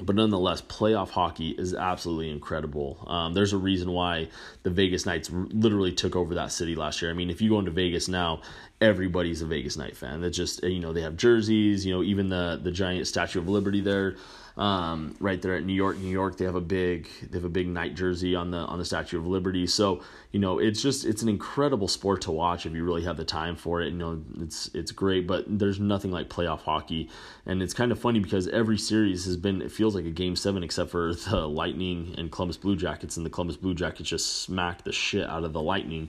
but 0.00 0.14
nonetheless, 0.14 0.60
playoff 0.60 1.10
hockey 1.10 1.50
is 1.50 1.74
absolutely 1.74 2.30
incredible. 2.30 3.04
Um, 3.06 3.32
there's 3.32 3.52
a 3.52 3.56
reason 3.56 3.90
why 3.92 4.28
the 4.62 4.70
Vegas 4.70 5.06
Knights 5.06 5.30
literally 5.32 5.92
took 5.92 6.14
over 6.14 6.34
that 6.34 6.52
city 6.52 6.74
last 6.74 7.00
year. 7.00 7.10
I 7.10 7.14
mean, 7.14 7.30
if 7.30 7.40
you 7.40 7.48
go 7.48 7.58
into 7.58 7.70
Vegas 7.70 8.08
now, 8.08 8.42
everybody's 8.80 9.42
a 9.42 9.46
Vegas 9.46 9.76
Knight 9.76 9.96
fan. 9.96 10.20
That 10.20 10.30
just 10.30 10.62
you 10.62 10.80
know 10.80 10.92
they 10.92 11.02
have 11.02 11.16
jerseys. 11.16 11.84
You 11.84 11.94
know, 11.94 12.02
even 12.02 12.28
the 12.28 12.60
the 12.62 12.70
giant 12.70 13.06
Statue 13.06 13.40
of 13.40 13.48
Liberty 13.48 13.80
there 13.80 14.16
um, 14.56 15.14
right 15.20 15.40
there 15.42 15.54
at 15.54 15.64
New 15.64 15.74
York, 15.74 15.98
New 15.98 16.10
York. 16.10 16.38
They 16.38 16.46
have 16.46 16.54
a 16.54 16.62
big 16.62 17.08
they 17.22 17.36
have 17.36 17.44
a 17.44 17.50
big 17.50 17.68
night 17.68 17.94
jersey 17.94 18.34
on 18.34 18.50
the 18.50 18.58
on 18.58 18.78
the 18.78 18.84
Statue 18.84 19.18
of 19.18 19.26
Liberty. 19.26 19.66
So 19.66 20.02
you 20.32 20.40
know 20.40 20.58
it's 20.58 20.80
just 20.80 21.04
it's 21.04 21.22
an 21.22 21.28
incredible 21.28 21.88
sport 21.88 22.22
to 22.22 22.30
watch 22.30 22.64
if 22.64 22.72
you 22.72 22.82
really 22.82 23.04
have 23.04 23.18
the 23.18 23.24
time 23.24 23.54
for 23.54 23.82
it. 23.82 23.92
You 23.92 23.98
know 23.98 24.22
it's 24.40 24.70
it's 24.74 24.92
great, 24.92 25.26
but 25.26 25.44
there's 25.46 25.78
nothing 25.78 26.10
like 26.10 26.30
playoff 26.30 26.60
hockey, 26.60 27.10
and 27.44 27.62
it's 27.62 27.74
kind 27.74 27.92
of 27.92 27.98
funny 27.98 28.18
because 28.18 28.48
every 28.48 28.78
series 28.78 29.26
has 29.26 29.36
been 29.36 29.60
it 29.60 29.70
feels 29.70 29.94
like 29.94 30.06
a 30.06 30.10
game 30.10 30.36
seven 30.36 30.62
except 30.62 30.90
for 30.90 31.14
the 31.30 31.46
Lightning 31.46 32.14
and 32.16 32.32
Columbus 32.32 32.56
Blue 32.56 32.76
Jackets, 32.76 33.18
and 33.18 33.26
the 33.26 33.30
Columbus 33.30 33.56
Blue 33.56 33.74
Jackets 33.74 34.08
just 34.08 34.42
smacked 34.42 34.84
the 34.84 34.92
shit 34.92 35.28
out 35.28 35.44
of 35.44 35.52
the 35.52 35.62
Lightning. 35.62 36.08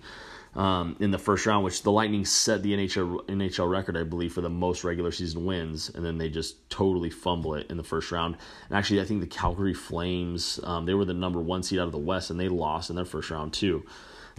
Um, 0.55 0.95
in 0.99 1.11
the 1.11 1.17
first 1.17 1.45
round, 1.45 1.63
which 1.63 1.83
the 1.83 1.91
Lightning 1.91 2.25
set 2.25 2.63
the 2.63 2.73
NHL 2.73 3.25
NHL 3.27 3.69
record, 3.69 3.95
I 3.95 4.03
believe, 4.03 4.33
for 4.33 4.41
the 4.41 4.49
most 4.49 4.83
regular 4.83 5.11
season 5.11 5.45
wins, 5.45 5.89
and 5.89 6.03
then 6.03 6.17
they 6.17 6.29
just 6.29 6.69
totally 6.69 7.09
fumble 7.09 7.53
it 7.55 7.69
in 7.69 7.77
the 7.77 7.83
first 7.83 8.11
round. 8.11 8.37
And 8.69 8.77
actually, 8.77 9.01
I 9.01 9.05
think 9.05 9.21
the 9.21 9.27
Calgary 9.27 9.73
Flames, 9.73 10.59
um, 10.63 10.85
they 10.85 10.93
were 10.93 11.05
the 11.05 11.13
number 11.13 11.39
one 11.39 11.63
seed 11.63 11.79
out 11.79 11.85
of 11.85 11.91
the 11.91 11.97
West, 11.97 12.29
and 12.29 12.39
they 12.39 12.49
lost 12.49 12.89
in 12.89 12.95
their 12.95 13.05
first 13.05 13.29
round 13.29 13.53
too. 13.53 13.85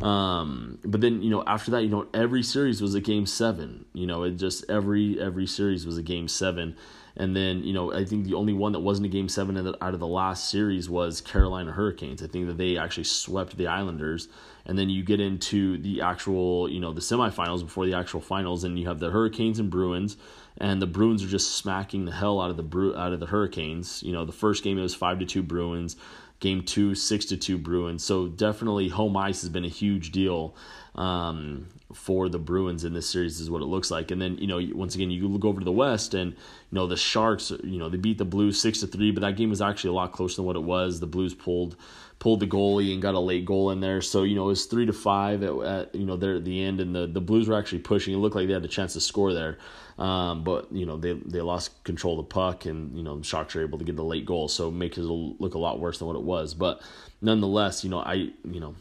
Um, 0.03 0.79
but 0.85 1.01
then 1.01 1.23
you 1.23 1.31
know 1.31 1.43
after 1.47 1.71
that, 1.73 1.83
you 1.83 1.89
know 1.89 2.07
every 2.15 2.43
series 2.43 2.81
was 2.81 2.95
a 2.95 3.01
game 3.01 3.27
seven. 3.27 3.85
You 3.93 4.07
know, 4.07 4.25
it 4.25 4.37
just 4.37 4.65
every 4.69 5.21
every 5.21 5.47
series 5.47 5.87
was 5.87 5.99
a 5.99 6.03
game 6.03 6.29
seven. 6.29 6.77
And 7.19 7.35
then, 7.35 7.65
you 7.65 7.73
know, 7.73 7.93
I 7.93 8.05
think 8.05 8.25
the 8.25 8.35
only 8.35 8.53
one 8.53 8.73
that 8.73 8.79
wasn't 8.79 9.07
a 9.07 9.09
game 9.09 9.29
seven 9.29 9.59
out 9.59 9.95
of 9.95 9.99
the 9.99 10.07
last 10.07 10.49
series 10.49 10.89
was 10.89 11.21
Carolina 11.21 11.73
Hurricanes. 11.73 12.23
I 12.23 12.29
think 12.29 12.47
that 12.47 12.59
they 12.59 12.79
actually 12.79 13.05
swept 13.05 13.57
the 13.57 13.67
Islanders. 13.67 14.29
And 14.69 14.79
then 14.79 14.91
you 14.91 15.03
get 15.03 15.19
into 15.19 15.79
the 15.79 16.03
actual, 16.03 16.69
you 16.69 16.79
know, 16.79 16.93
the 16.93 17.01
semifinals 17.01 17.63
before 17.63 17.87
the 17.87 17.95
actual 17.95 18.21
finals, 18.21 18.65
and 18.65 18.79
you 18.79 18.87
have 18.87 19.01
the 19.01 19.11
Hurricanes 19.11 19.59
and 19.59 19.71
Bruins, 19.71 20.19
and 20.59 20.83
the 20.83 20.87
Bruins 20.87 21.25
are 21.25 21.29
just 21.29 21.57
smacking 21.57 22.05
the 22.05 22.13
hell 22.13 22.39
out 22.39 22.51
of 22.51 22.59
the 22.59 22.63
Bru- 22.63 22.95
out 22.95 23.13
of 23.15 23.21
the 23.21 23.27
Hurricanes. 23.27 24.03
You 24.03 24.13
know, 24.13 24.27
the 24.27 24.33
first 24.33 24.63
game 24.63 24.79
it 24.79 24.83
was 24.83 24.95
five 24.95 25.19
to 25.21 25.25
two 25.25 25.43
Bruins. 25.43 25.97
Game 26.41 26.63
two, 26.63 26.95
six 26.95 27.25
to 27.27 27.37
two 27.37 27.59
Bruins. 27.59 28.05
So 28.05 28.29
definitely 28.29 28.89
home 28.89 29.17
ice 29.17 29.41
has 29.41 29.51
been 29.51 29.65
a 29.65 29.69
huge 29.69 30.13
deal 30.13 30.55
um, 30.95 31.67
for 31.93 32.29
the 32.29 32.39
Bruins 32.39 32.85
in 32.85 32.93
this 32.93 33.09
series, 33.09 33.41
is 33.41 33.51
what 33.51 33.61
it 33.61 33.65
looks 33.65 33.91
like. 33.91 34.13
And 34.13 34.23
then 34.23 34.39
you 34.39 34.47
know, 34.47 34.61
once 34.75 34.95
again, 34.95 35.11
you 35.11 35.27
look 35.27 35.45
over 35.45 35.61
to 35.61 35.65
the 35.65 35.73
West, 35.73 36.15
and 36.15 36.33
you 36.33 36.37
know 36.73 36.87
the 36.87 36.97
Sharks. 36.97 37.51
You 37.65 37.79
know 37.79 37.89
they 37.89 37.97
beat 37.97 38.19
the 38.19 38.25
Blues 38.25 38.61
six 38.61 38.81
to 38.81 38.87
three, 38.87 39.11
but 39.11 39.23
that 39.23 39.37
game 39.37 39.51
was 39.51 39.63
actually 39.63 39.91
a 39.91 39.95
lot 39.95 40.13
closer 40.13 40.37
than 40.37 40.45
what 40.45 40.57
it 40.57 40.63
was. 40.63 41.01
The 41.01 41.07
Blues 41.07 41.35
pulled 41.35 41.77
pulled 42.19 42.41
the 42.41 42.47
goalie 42.47 42.93
and 42.93 43.01
got 43.01 43.15
a 43.15 43.21
late 43.21 43.45
goal 43.45 43.71
in 43.71 43.81
there. 43.81 44.01
So 44.01 44.23
you 44.23 44.35
know 44.35 44.45
it 44.45 44.49
was 44.49 44.67
three 44.67 44.87
to 44.87 44.93
five 44.93 45.43
at, 45.43 45.57
at 45.59 45.95
you 45.95 46.05
know 46.05 46.17
there 46.17 46.37
at 46.37 46.45
the 46.45 46.63
end, 46.63 46.81
and 46.81 46.95
the 46.95 47.07
the 47.07 47.21
Blues 47.21 47.49
were 47.49 47.59
actually 47.59 47.81
pushing. 47.81 48.15
It 48.15 48.19
looked 48.19 48.37
like 48.37 48.47
they 48.47 48.55
had 48.55 48.65
a 48.65 48.69
chance 48.69 48.95
to 48.95 49.01
score 49.01 49.33
there. 49.33 49.59
Um, 49.99 50.45
but 50.45 50.73
you 50.73 50.87
know 50.87 50.97
they 50.97 51.15
they 51.15 51.41
lost 51.41 51.83
control 51.85 52.19
of 52.19 52.29
the 52.29 52.35
puck, 52.35 52.67
and 52.67 52.97
you 52.97 53.03
know 53.03 53.19
the 53.19 53.25
Sharks 53.25 53.57
are 53.57 53.63
able 53.63 53.79
to 53.79 53.85
get 53.85 53.97
the 53.97 54.05
late 54.05 54.27
goal, 54.27 54.49
so 54.49 54.71
make 54.71 54.97
it 54.97 55.03
look 55.03 55.55
a 55.55 55.59
lot 55.59 55.81
worse 55.81 55.99
than 55.99 56.07
what 56.07 56.17
it 56.17 56.23
was. 56.23 56.55
But 56.55 56.83
nonetheless, 57.21 57.83
you 57.83 57.91
know 57.91 58.01
I 58.01 58.15
you 58.15 58.61
know 58.61 58.77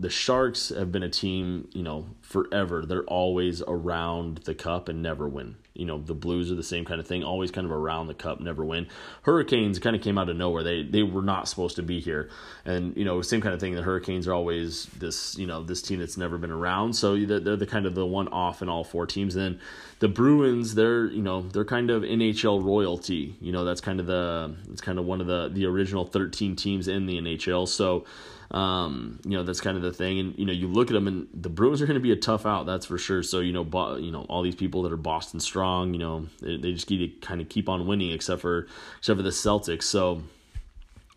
the 0.00 0.08
Sharks 0.08 0.70
have 0.70 0.90
been 0.90 1.02
a 1.02 1.10
team, 1.10 1.68
you 1.72 1.82
know, 1.82 2.06
forever. 2.22 2.86
They're 2.86 3.04
always 3.04 3.62
around 3.62 4.38
the 4.38 4.54
cup 4.54 4.88
and 4.88 5.02
never 5.02 5.28
win. 5.28 5.56
You 5.80 5.86
know, 5.86 5.98
the 5.98 6.14
Blues 6.14 6.52
are 6.52 6.54
the 6.54 6.62
same 6.62 6.84
kind 6.84 7.00
of 7.00 7.06
thing, 7.06 7.24
always 7.24 7.50
kind 7.50 7.64
of 7.64 7.72
around 7.72 8.06
the 8.06 8.14
cup, 8.14 8.38
never 8.40 8.64
win. 8.64 8.86
Hurricanes 9.22 9.78
kind 9.78 9.96
of 9.96 10.02
came 10.02 10.18
out 10.18 10.28
of 10.28 10.36
nowhere. 10.36 10.62
They 10.62 10.82
they 10.82 11.02
were 11.02 11.22
not 11.22 11.48
supposed 11.48 11.76
to 11.76 11.82
be 11.82 12.00
here. 12.00 12.28
And, 12.64 12.96
you 12.96 13.04
know, 13.04 13.22
same 13.22 13.40
kind 13.40 13.54
of 13.54 13.60
thing. 13.60 13.74
The 13.74 13.82
Hurricanes 13.82 14.28
are 14.28 14.34
always 14.34 14.84
this, 14.86 15.36
you 15.38 15.46
know, 15.46 15.62
this 15.62 15.82
team 15.82 15.98
that's 15.98 16.16
never 16.16 16.38
been 16.38 16.50
around. 16.50 16.92
So 16.92 17.16
they're, 17.16 17.40
they're 17.40 17.56
the 17.56 17.66
kind 17.66 17.86
of 17.86 17.94
the 17.94 18.06
one 18.06 18.28
off 18.28 18.62
in 18.62 18.68
all 18.68 18.84
four 18.84 19.06
teams. 19.06 19.34
And 19.34 19.44
then 19.44 19.60
the 20.00 20.08
Bruins, 20.08 20.74
they're, 20.74 21.06
you 21.06 21.22
know, 21.22 21.42
they're 21.42 21.64
kind 21.64 21.90
of 21.90 22.02
NHL 22.02 22.62
royalty. 22.62 23.36
You 23.40 23.52
know, 23.52 23.64
that's 23.64 23.80
kind 23.80 24.00
of 24.00 24.06
the 24.06 24.54
it's 24.70 24.80
kind 24.82 24.98
of 24.98 25.06
one 25.06 25.20
of 25.20 25.26
the 25.26 25.48
the 25.48 25.66
original 25.66 26.04
13 26.04 26.56
teams 26.56 26.88
in 26.88 27.06
the 27.06 27.18
NHL. 27.18 27.66
So 27.66 28.04
um, 28.50 29.20
you 29.24 29.36
know 29.36 29.44
that's 29.44 29.60
kind 29.60 29.76
of 29.76 29.82
the 29.82 29.92
thing, 29.92 30.18
and 30.18 30.36
you 30.36 30.44
know 30.44 30.52
you 30.52 30.66
look 30.66 30.88
at 30.90 30.94
them, 30.94 31.06
and 31.06 31.28
the 31.32 31.48
Bruins 31.48 31.80
are 31.80 31.86
going 31.86 31.94
to 31.94 32.02
be 32.02 32.10
a 32.10 32.16
tough 32.16 32.44
out, 32.44 32.66
that's 32.66 32.84
for 32.84 32.98
sure. 32.98 33.22
So 33.22 33.38
you 33.38 33.52
know, 33.52 33.62
bo- 33.62 33.96
you 33.96 34.10
know 34.10 34.22
all 34.28 34.42
these 34.42 34.56
people 34.56 34.82
that 34.82 34.92
are 34.92 34.96
Boston 34.96 35.38
strong, 35.70 35.94
you 35.94 36.00
know 36.00 36.26
they, 36.40 36.56
they 36.56 36.72
just 36.72 36.90
need 36.90 36.98
to 36.98 37.26
kind 37.26 37.40
of 37.40 37.48
keep 37.48 37.68
on 37.68 37.86
winning, 37.86 38.10
except 38.10 38.40
for 38.40 38.66
except 38.98 39.16
for 39.16 39.22
the 39.22 39.30
Celtics. 39.30 39.84
So 39.84 40.22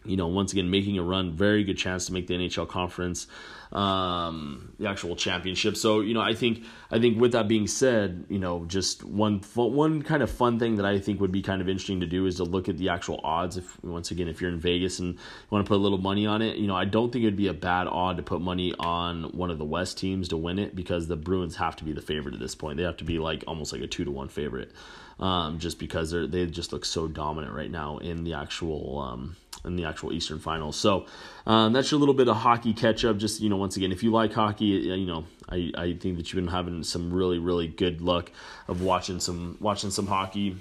you 0.05 0.17
know, 0.17 0.27
once 0.27 0.51
again, 0.51 0.69
making 0.69 0.97
a 0.97 1.03
run, 1.03 1.31
very 1.31 1.63
good 1.63 1.77
chance 1.77 2.05
to 2.07 2.13
make 2.13 2.27
the 2.27 2.33
NHL 2.33 2.67
conference, 2.67 3.27
um, 3.73 4.71
the 4.77 4.87
actual 4.87 5.15
championship. 5.15 5.75
So, 5.75 6.01
you 6.01 6.13
know, 6.13 6.21
I 6.21 6.35
think, 6.35 6.63
I 6.91 6.99
think 6.99 7.19
with 7.19 7.31
that 7.31 7.47
being 7.47 7.65
said, 7.65 8.25
you 8.29 8.37
know, 8.37 8.65
just 8.65 9.03
one, 9.03 9.39
one 9.55 10.03
kind 10.03 10.21
of 10.21 10.29
fun 10.29 10.59
thing 10.59 10.75
that 10.75 10.85
I 10.85 10.99
think 10.99 11.19
would 11.19 11.31
be 11.31 11.41
kind 11.41 11.59
of 11.59 11.67
interesting 11.67 11.99
to 12.01 12.05
do 12.05 12.27
is 12.27 12.35
to 12.35 12.43
look 12.43 12.69
at 12.69 12.77
the 12.77 12.89
actual 12.89 13.19
odds. 13.23 13.57
If 13.57 13.83
once 13.83 14.11
again, 14.11 14.27
if 14.27 14.39
you're 14.39 14.51
in 14.51 14.59
Vegas 14.59 14.99
and 14.99 15.15
you 15.15 15.19
want 15.49 15.65
to 15.65 15.67
put 15.67 15.77
a 15.77 15.81
little 15.81 15.97
money 15.97 16.27
on 16.27 16.43
it, 16.43 16.57
you 16.57 16.67
know, 16.67 16.75
I 16.75 16.85
don't 16.85 17.11
think 17.11 17.23
it'd 17.23 17.35
be 17.35 17.47
a 17.47 17.53
bad 17.53 17.87
odd 17.87 18.17
to 18.17 18.23
put 18.23 18.41
money 18.41 18.75
on 18.77 19.23
one 19.35 19.49
of 19.49 19.57
the 19.57 19.65
West 19.65 19.97
teams 19.97 20.27
to 20.29 20.37
win 20.37 20.59
it 20.59 20.75
because 20.75 21.07
the 21.07 21.15
Bruins 21.15 21.55
have 21.55 21.75
to 21.77 21.83
be 21.83 21.93
the 21.93 22.01
favorite 22.01 22.35
at 22.35 22.39
this 22.39 22.53
point. 22.53 22.77
They 22.77 22.83
have 22.83 22.97
to 22.97 23.03
be 23.03 23.17
like 23.17 23.43
almost 23.47 23.73
like 23.73 23.81
a 23.81 23.87
two 23.87 24.05
to 24.05 24.11
one 24.11 24.29
favorite, 24.29 24.71
um, 25.19 25.59
just 25.59 25.79
because 25.79 26.11
they 26.11 26.27
they 26.27 26.45
just 26.45 26.73
look 26.73 26.85
so 26.85 27.07
dominant 27.07 27.53
right 27.53 27.71
now 27.71 27.97
in 27.97 28.23
the 28.23 28.33
actual, 28.33 28.99
um, 28.99 29.35
in 29.65 29.75
the 29.75 29.85
actual 29.85 30.13
Eastern 30.13 30.39
Finals. 30.39 30.75
So 30.75 31.05
um, 31.45 31.73
that's 31.73 31.91
your 31.91 31.99
little 31.99 32.15
bit 32.15 32.27
of 32.27 32.37
hockey 32.37 32.73
catch 32.73 33.05
up. 33.05 33.17
Just 33.17 33.41
you 33.41 33.49
know, 33.49 33.57
once 33.57 33.77
again, 33.77 33.91
if 33.91 34.03
you 34.03 34.11
like 34.11 34.33
hockey, 34.33 34.65
you 34.65 35.05
know, 35.05 35.25
I, 35.49 35.71
I 35.77 35.93
think 35.93 36.17
that 36.17 36.31
you've 36.31 36.43
been 36.43 36.51
having 36.51 36.83
some 36.83 37.13
really 37.13 37.39
really 37.39 37.67
good 37.67 38.01
luck 38.01 38.31
of 38.67 38.81
watching 38.81 39.19
some 39.19 39.57
watching 39.59 39.91
some 39.91 40.07
hockey 40.07 40.57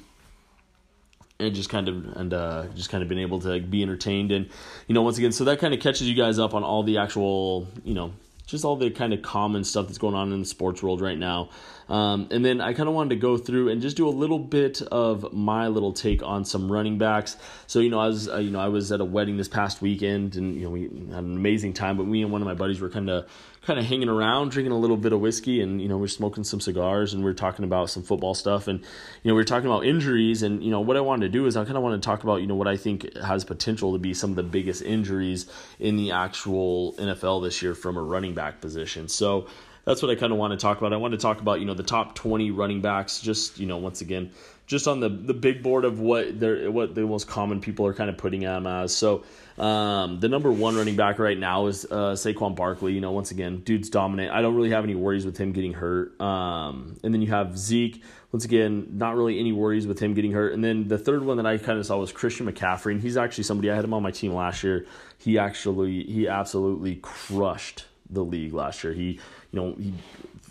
and 1.40 1.54
just 1.54 1.70
kind 1.70 1.88
of 1.88 2.16
and 2.16 2.32
uh, 2.34 2.66
just 2.74 2.90
kind 2.90 3.02
of 3.02 3.08
been 3.08 3.18
able 3.18 3.40
to 3.40 3.60
be 3.60 3.82
entertained 3.82 4.30
and 4.30 4.48
you 4.86 4.94
know 4.94 5.02
once 5.02 5.18
again 5.18 5.32
so 5.32 5.44
that 5.44 5.58
kind 5.58 5.74
of 5.74 5.80
catches 5.80 6.02
you 6.02 6.14
guys 6.14 6.38
up 6.38 6.54
on 6.54 6.62
all 6.62 6.82
the 6.84 6.98
actual 6.98 7.66
you 7.84 7.94
know 7.94 8.12
just 8.52 8.64
all 8.64 8.76
the 8.76 8.90
kind 8.90 9.12
of 9.12 9.22
common 9.22 9.64
stuff 9.64 9.86
that's 9.86 9.98
going 9.98 10.14
on 10.14 10.32
in 10.32 10.40
the 10.40 10.46
sports 10.46 10.82
world 10.82 11.00
right 11.00 11.18
now. 11.18 11.48
Um, 11.92 12.28
and 12.31 12.42
then 12.42 12.62
I 12.62 12.72
kind 12.72 12.88
of 12.88 12.94
wanted 12.94 13.11
to 13.11 13.16
go 13.16 13.37
through 13.37 13.68
and 13.68 13.83
just 13.83 13.98
do 13.98 14.09
a 14.09 14.11
little 14.11 14.38
bit 14.38 14.81
of 14.81 15.31
my 15.35 15.68
little 15.68 15.92
take 15.92 16.22
on 16.22 16.46
some 16.46 16.72
running 16.72 16.96
backs. 16.96 17.37
So 17.66 17.81
you 17.81 17.90
know, 17.90 18.00
I 18.00 18.07
was 18.07 18.31
uh, 18.31 18.38
you 18.38 18.50
know 18.50 18.61
I 18.61 18.68
was 18.68 18.90
at 18.92 19.02
a 19.02 19.05
wedding 19.05 19.37
this 19.37 19.46
past 19.46 19.83
weekend, 19.83 20.37
and 20.37 20.55
you 20.55 20.62
know 20.62 20.70
we 20.70 20.85
had 20.85 21.22
an 21.22 21.37
amazing 21.37 21.74
time. 21.74 21.98
But 21.98 22.07
me 22.07 22.22
and 22.22 22.33
one 22.33 22.40
of 22.40 22.48
my 22.48 22.55
buddies 22.55 22.81
were 22.81 22.88
kind 22.88 23.11
of 23.11 23.28
kind 23.61 23.78
of 23.78 23.85
hanging 23.85 24.09
around, 24.09 24.52
drinking 24.52 24.72
a 24.72 24.78
little 24.78 24.96
bit 24.96 25.12
of 25.12 25.20
whiskey, 25.20 25.61
and 25.61 25.83
you 25.83 25.88
know 25.88 25.98
we're 25.98 26.07
smoking 26.09 26.44
some 26.44 26.61
cigars, 26.61 27.12
and 27.12 27.22
we're 27.22 27.35
talking 27.35 27.62
about 27.62 27.90
some 27.90 28.02
football 28.02 28.33
stuff, 28.33 28.68
and 28.68 28.81
you 28.81 29.31
know 29.31 29.35
we 29.35 29.42
are 29.42 29.44
talking 29.44 29.68
about 29.68 29.85
injuries, 29.85 30.42
and 30.42 30.64
you 30.64 30.70
know 30.70 30.81
what 30.81 30.96
I 30.96 31.02
wanted 31.02 31.26
to 31.26 31.38
do 31.38 31.44
is 31.44 31.59
I 31.59 31.64
kind 31.66 31.76
of 31.76 31.83
want 31.83 32.02
to 32.02 32.07
talk 32.07 32.22
about 32.22 32.40
you 32.40 32.46
know 32.46 32.57
what 32.57 32.68
I 32.68 32.78
think 32.78 33.14
has 33.18 33.44
potential 33.44 33.92
to 33.92 33.98
be 33.98 34.14
some 34.14 34.31
of 34.31 34.37
the 34.37 34.42
biggest 34.42 34.81
injuries 34.81 35.44
in 35.78 35.98
the 35.98 36.12
actual 36.12 36.94
NFL 36.94 37.42
this 37.42 37.61
year 37.61 37.74
from 37.74 37.98
a 37.98 38.02
running 38.02 38.33
back 38.33 38.62
position. 38.62 39.09
So 39.09 39.46
that's 39.84 40.02
what 40.02 40.10
I 40.10 40.14
kind 40.14 40.32
of 40.32 40.38
want 40.38 40.52
to 40.52 40.56
talk 40.56 40.78
about. 40.78 40.92
I 40.92 40.96
want 40.96 41.12
to 41.12 41.18
talk 41.18 41.40
about 41.40 41.60
you 41.60 41.66
know 41.66 41.74
the 41.74 41.82
top 41.82 42.14
twenty 42.14 42.50
running 42.50 42.80
backs, 42.80 43.20
just 43.20 43.58
you 43.58 43.66
know 43.66 43.78
once 43.78 44.00
again 44.00 44.30
just 44.72 44.88
on 44.88 45.00
the 45.00 45.08
the 45.08 45.34
big 45.34 45.62
board 45.62 45.84
of 45.84 46.00
what 46.00 46.38
they're 46.38 46.70
what 46.70 46.94
the 46.94 47.02
most 47.02 47.26
common 47.26 47.60
people 47.60 47.86
are 47.86 47.92
kind 47.92 48.08
of 48.08 48.16
putting 48.16 48.40
them 48.40 48.66
as. 48.66 48.94
So 48.94 49.24
um, 49.58 50.20
the 50.20 50.28
number 50.28 50.50
one 50.50 50.76
running 50.76 50.96
back 50.96 51.18
right 51.18 51.38
now 51.38 51.66
is 51.66 51.84
uh, 51.84 52.14
Saquon 52.14 52.56
Barkley. 52.56 52.92
You 52.92 53.00
know, 53.00 53.10
once 53.12 53.30
again, 53.30 53.58
dude's 53.58 53.90
dominant. 53.90 54.32
I 54.32 54.40
don't 54.40 54.54
really 54.54 54.70
have 54.70 54.84
any 54.84 54.94
worries 54.94 55.26
with 55.26 55.36
him 55.36 55.52
getting 55.52 55.74
hurt. 55.74 56.18
Um, 56.20 56.96
and 57.02 57.12
then 57.12 57.20
you 57.20 57.28
have 57.28 57.58
Zeke. 57.58 58.02
Once 58.32 58.46
again, 58.46 58.86
not 58.92 59.14
really 59.14 59.38
any 59.38 59.52
worries 59.52 59.86
with 59.86 59.98
him 59.98 60.14
getting 60.14 60.32
hurt. 60.32 60.54
And 60.54 60.64
then 60.64 60.88
the 60.88 60.96
third 60.96 61.22
one 61.22 61.36
that 61.36 61.44
I 61.44 61.58
kind 61.58 61.78
of 61.78 61.84
saw 61.84 61.98
was 61.98 62.12
Christian 62.12 62.50
McCaffrey, 62.50 62.92
and 62.92 63.00
he's 63.02 63.18
actually 63.18 63.44
somebody 63.44 63.70
I 63.70 63.76
had 63.76 63.84
him 63.84 63.92
on 63.92 64.02
my 64.02 64.10
team 64.10 64.32
last 64.32 64.64
year. 64.64 64.86
He 65.18 65.38
actually 65.38 66.04
he 66.04 66.28
absolutely 66.28 66.96
crushed 67.02 67.84
the 68.12 68.22
league 68.22 68.53
last 68.53 68.85
year. 68.85 68.92
He 68.92 69.18
you 69.51 69.61
know 69.61 69.75
he 69.79 69.94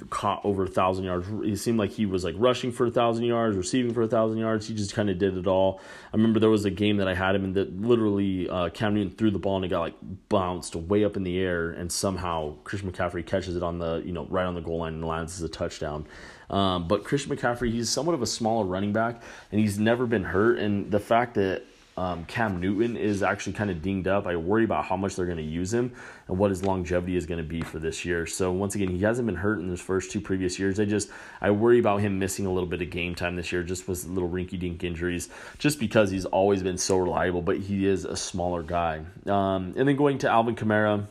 caught 0.10 0.43
over 0.43 0.63
a 0.63 0.67
thousand 0.67 1.06
yards. 1.06 1.28
It 1.43 1.58
seemed 1.58 1.78
like 1.78 1.91
he 1.91 2.06
was 2.06 2.24
like 2.24 2.36
rushing 2.38 2.71
for 2.71 2.88
a 2.88 2.91
thousand 2.91 3.26
yards, 3.26 3.56
receiving 3.56 3.93
for 3.93 4.02
a 4.02 4.08
thousand 4.08 4.39
yards. 4.39 4.67
He 4.67 4.74
just 4.74 4.93
kind 4.93 5.10
of 5.10 5.17
did 5.17 5.38
it 5.38 5.47
all. 5.47 5.80
I 6.12 6.17
remember 6.17 6.39
there 6.39 6.50
was 6.50 6.65
a 6.65 6.71
game 6.71 6.97
that 6.97 7.08
I 7.08 7.13
had 7.13 7.36
him 7.36 7.43
in 7.45 7.54
that 7.54 7.80
literally 7.80 8.50
uh, 8.50 8.69
Cam 8.69 8.95
Newton 8.95 9.15
threw 9.15 9.32
the 9.32 9.39
ball 9.39 9.58
and 9.58 9.65
it 9.65 9.69
got 9.69 9.82
like 9.82 9.95
bounced 10.30 10.76
way 10.76 11.04
up 11.04 11.15
in 11.17 11.24
the 11.24 11.39
air, 11.39 11.71
and 11.71 11.91
somehow 11.91 12.56
Christian 12.63 12.91
McCaffrey 12.91 13.26
catches 13.26 13.56
it 13.56 13.63
on 13.63 13.80
the 13.80 14.02
you 14.06 14.12
know 14.12 14.26
right 14.30 14.45
on 14.45 14.56
the 14.56 14.62
goal 14.62 14.80
line 14.80 14.93
and 14.93 15.06
lands 15.06 15.36
as 15.36 15.41
a 15.43 15.50
touchdown. 15.50 16.08
Um, 16.50 16.88
but 16.88 17.06
Christian 17.06 17.36
McCaffrey, 17.36 17.71
he's 17.71 17.89
somewhat 17.89 18.13
of 18.13 18.21
a 18.21 18.28
smaller 18.28 18.65
running 18.65 18.91
back, 18.91 19.21
and 19.52 19.62
he's 19.62 19.80
never 19.80 20.06
been 20.06 20.26
hurt. 20.26 20.60
And 20.60 20.91
the 20.91 21.00
fact 21.00 21.36
that 21.36 21.63
um, 21.97 22.23
Cam 22.25 22.60
Newton 22.60 22.95
is 22.95 23.21
actually 23.21 23.54
kind 23.54 23.69
of 23.69 23.82
dinged 23.82 24.08
up. 24.08 24.25
I 24.25 24.36
worry 24.36 24.63
about 24.63 24.86
how 24.86 24.95
much 24.95 25.15
they're 25.15 25.25
going 25.25 25.38
to 25.38 25.43
use 25.43 25.73
him 25.73 25.93
and 26.27 26.38
what 26.38 26.49
his 26.49 26.63
longevity 26.63 27.17
is 27.17 27.25
going 27.25 27.38
to 27.39 27.47
be 27.47 27.62
for 27.62 27.80
this 27.80 28.06
year. 28.06 28.25
So 28.25 28.51
once 28.51 28.75
again, 28.75 28.89
he 28.89 28.99
hasn't 28.99 29.25
been 29.25 29.36
hurt 29.36 29.60
in 29.60 29.69
his 29.69 29.82
first 29.82 30.12
two 30.12 30.21
previous 30.21 30.58
years. 30.58 30.80
I 30.80 30.86
just 30.86 31.10
I 31.41 31.51
worry 31.51 31.80
about 31.80 31.97
him 32.01 32.17
missing 32.17 32.45
a 32.45 32.51
little 32.51 32.69
bit 32.69 32.82
of 32.82 32.89
game 32.89 33.13
time 33.13 33.36
this 33.36 33.51
year, 33.51 33.62
just 33.62 33.88
with 33.88 34.06
little 34.06 34.30
rinky 34.30 34.58
dink 34.58 34.84
injuries, 34.84 35.30
just 35.58 35.80
because 35.80 36.10
he's 36.12 36.25
always 36.25 36.63
been 36.63 36.77
so 36.77 36.97
reliable. 36.97 37.41
But 37.41 37.58
he 37.58 37.86
is 37.86 38.06
a 38.06 38.15
smaller 38.15 38.63
guy. 38.63 39.01
Um, 39.25 39.73
and 39.75 39.88
then 39.88 39.95
going 39.97 40.17
to 40.19 40.30
Alvin 40.30 40.56
Kamara. 40.56 41.08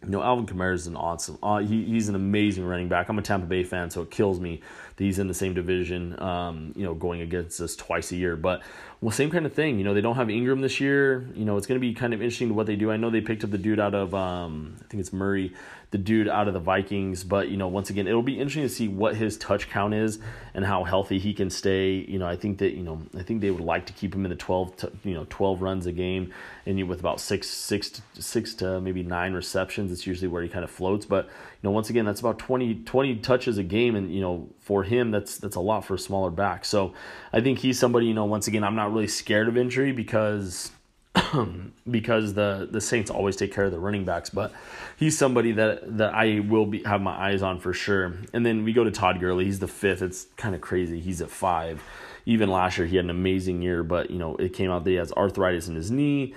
You 0.00 0.10
know, 0.10 0.22
Alvin 0.22 0.46
Kamara 0.46 0.74
is 0.74 0.86
an 0.86 0.94
awesome. 0.94 1.38
Uh, 1.42 1.58
he, 1.58 1.84
he's 1.84 2.08
an 2.08 2.14
amazing 2.14 2.64
running 2.64 2.88
back. 2.88 3.08
I'm 3.08 3.18
a 3.18 3.22
Tampa 3.22 3.48
Bay 3.48 3.64
fan, 3.64 3.90
so 3.90 4.02
it 4.02 4.12
kills 4.12 4.38
me 4.38 4.62
that 4.94 5.02
he's 5.02 5.18
in 5.18 5.26
the 5.26 5.34
same 5.34 5.54
division. 5.54 6.20
Um, 6.22 6.72
you 6.76 6.84
know, 6.84 6.94
going 6.94 7.20
against 7.20 7.60
us 7.60 7.74
twice 7.74 8.12
a 8.12 8.16
year. 8.16 8.36
But 8.36 8.62
well, 9.00 9.12
same 9.12 9.30
kind 9.30 9.46
of 9.46 9.52
thing. 9.52 9.78
You 9.78 9.84
know, 9.84 9.94
they 9.94 10.00
don't 10.00 10.16
have 10.16 10.28
Ingram 10.28 10.60
this 10.60 10.80
year. 10.80 11.24
You 11.34 11.44
know, 11.44 11.56
it's 11.56 11.68
going 11.68 11.80
to 11.80 11.86
be 11.86 11.94
kind 11.94 12.12
of 12.12 12.20
interesting 12.20 12.48
to 12.48 12.54
what 12.54 12.66
they 12.66 12.74
do. 12.74 12.90
I 12.90 12.96
know 12.96 13.10
they 13.10 13.20
picked 13.20 13.44
up 13.44 13.50
the 13.52 13.58
dude 13.58 13.78
out 13.78 13.94
of, 13.94 14.12
um, 14.12 14.76
I 14.80 14.84
think 14.88 15.00
it's 15.00 15.12
Murray, 15.12 15.54
the 15.92 15.98
dude 15.98 16.28
out 16.28 16.48
of 16.48 16.54
the 16.54 16.60
Vikings. 16.60 17.22
But, 17.22 17.48
you 17.48 17.56
know, 17.56 17.68
once 17.68 17.90
again, 17.90 18.08
it'll 18.08 18.22
be 18.22 18.40
interesting 18.40 18.64
to 18.64 18.68
see 18.68 18.88
what 18.88 19.14
his 19.14 19.36
touch 19.38 19.70
count 19.70 19.94
is 19.94 20.18
and 20.52 20.64
how 20.64 20.82
healthy 20.82 21.20
he 21.20 21.32
can 21.32 21.48
stay. 21.48 22.04
You 22.08 22.18
know, 22.18 22.26
I 22.26 22.34
think 22.34 22.58
that, 22.58 22.72
you 22.72 22.82
know, 22.82 23.00
I 23.16 23.22
think 23.22 23.40
they 23.40 23.52
would 23.52 23.62
like 23.62 23.86
to 23.86 23.92
keep 23.92 24.12
him 24.12 24.24
in 24.24 24.30
the 24.30 24.36
12, 24.36 24.76
to, 24.78 24.92
you 25.04 25.14
know, 25.14 25.26
12 25.30 25.62
runs 25.62 25.86
a 25.86 25.92
game 25.92 26.32
and 26.66 26.76
you, 26.76 26.84
with 26.84 26.98
about 26.98 27.20
six, 27.20 27.48
six, 27.48 27.90
to, 27.90 28.02
six 28.20 28.52
to 28.54 28.80
maybe 28.80 29.04
nine 29.04 29.32
receptions. 29.32 29.92
It's 29.92 30.08
usually 30.08 30.28
where 30.28 30.42
he 30.42 30.48
kind 30.48 30.64
of 30.64 30.70
floats. 30.72 31.06
But, 31.06 31.26
you 31.26 31.32
know, 31.62 31.70
once 31.70 31.88
again, 31.88 32.04
that's 32.04 32.20
about 32.20 32.40
20, 32.40 32.82
20 32.82 33.16
touches 33.16 33.58
a 33.58 33.62
game. 33.62 33.94
And, 33.94 34.12
you 34.12 34.20
know, 34.20 34.48
for 34.58 34.82
him, 34.82 35.12
that's, 35.12 35.38
that's 35.38 35.56
a 35.56 35.60
lot 35.60 35.84
for 35.84 35.94
a 35.94 35.98
smaller 35.98 36.30
back. 36.30 36.64
So 36.64 36.94
I 37.32 37.40
think 37.40 37.60
he's 37.60 37.78
somebody, 37.78 38.06
you 38.06 38.14
know, 38.14 38.26
once 38.26 38.48
again, 38.48 38.64
I'm 38.64 38.76
not 38.76 38.87
really 38.92 39.08
scared 39.08 39.48
of 39.48 39.56
injury 39.56 39.92
because 39.92 40.70
because 41.90 42.34
the 42.34 42.68
the 42.70 42.80
Saints 42.80 43.10
always 43.10 43.36
take 43.36 43.52
care 43.52 43.64
of 43.64 43.72
the 43.72 43.78
running 43.78 44.04
backs, 44.04 44.30
but 44.30 44.52
he's 44.96 45.16
somebody 45.16 45.52
that 45.52 45.98
that 45.98 46.14
I 46.14 46.40
will 46.40 46.66
be 46.66 46.82
have 46.84 47.00
my 47.00 47.12
eyes 47.12 47.42
on 47.42 47.60
for 47.60 47.72
sure. 47.72 48.14
And 48.32 48.44
then 48.44 48.64
we 48.64 48.72
go 48.72 48.84
to 48.84 48.90
Todd 48.90 49.20
Gurley. 49.20 49.44
He's 49.44 49.58
the 49.58 49.68
fifth. 49.68 50.02
It's 50.02 50.26
kind 50.36 50.54
of 50.54 50.60
crazy. 50.60 51.00
He's 51.00 51.20
at 51.20 51.30
five. 51.30 51.82
Even 52.26 52.50
last 52.50 52.76
year 52.76 52.86
he 52.86 52.96
had 52.96 53.06
an 53.06 53.10
amazing 53.10 53.62
year, 53.62 53.82
but 53.82 54.10
you 54.10 54.18
know 54.18 54.36
it 54.36 54.52
came 54.52 54.70
out 54.70 54.84
that 54.84 54.90
he 54.90 54.96
has 54.96 55.12
arthritis 55.12 55.68
in 55.68 55.74
his 55.74 55.90
knee. 55.90 56.34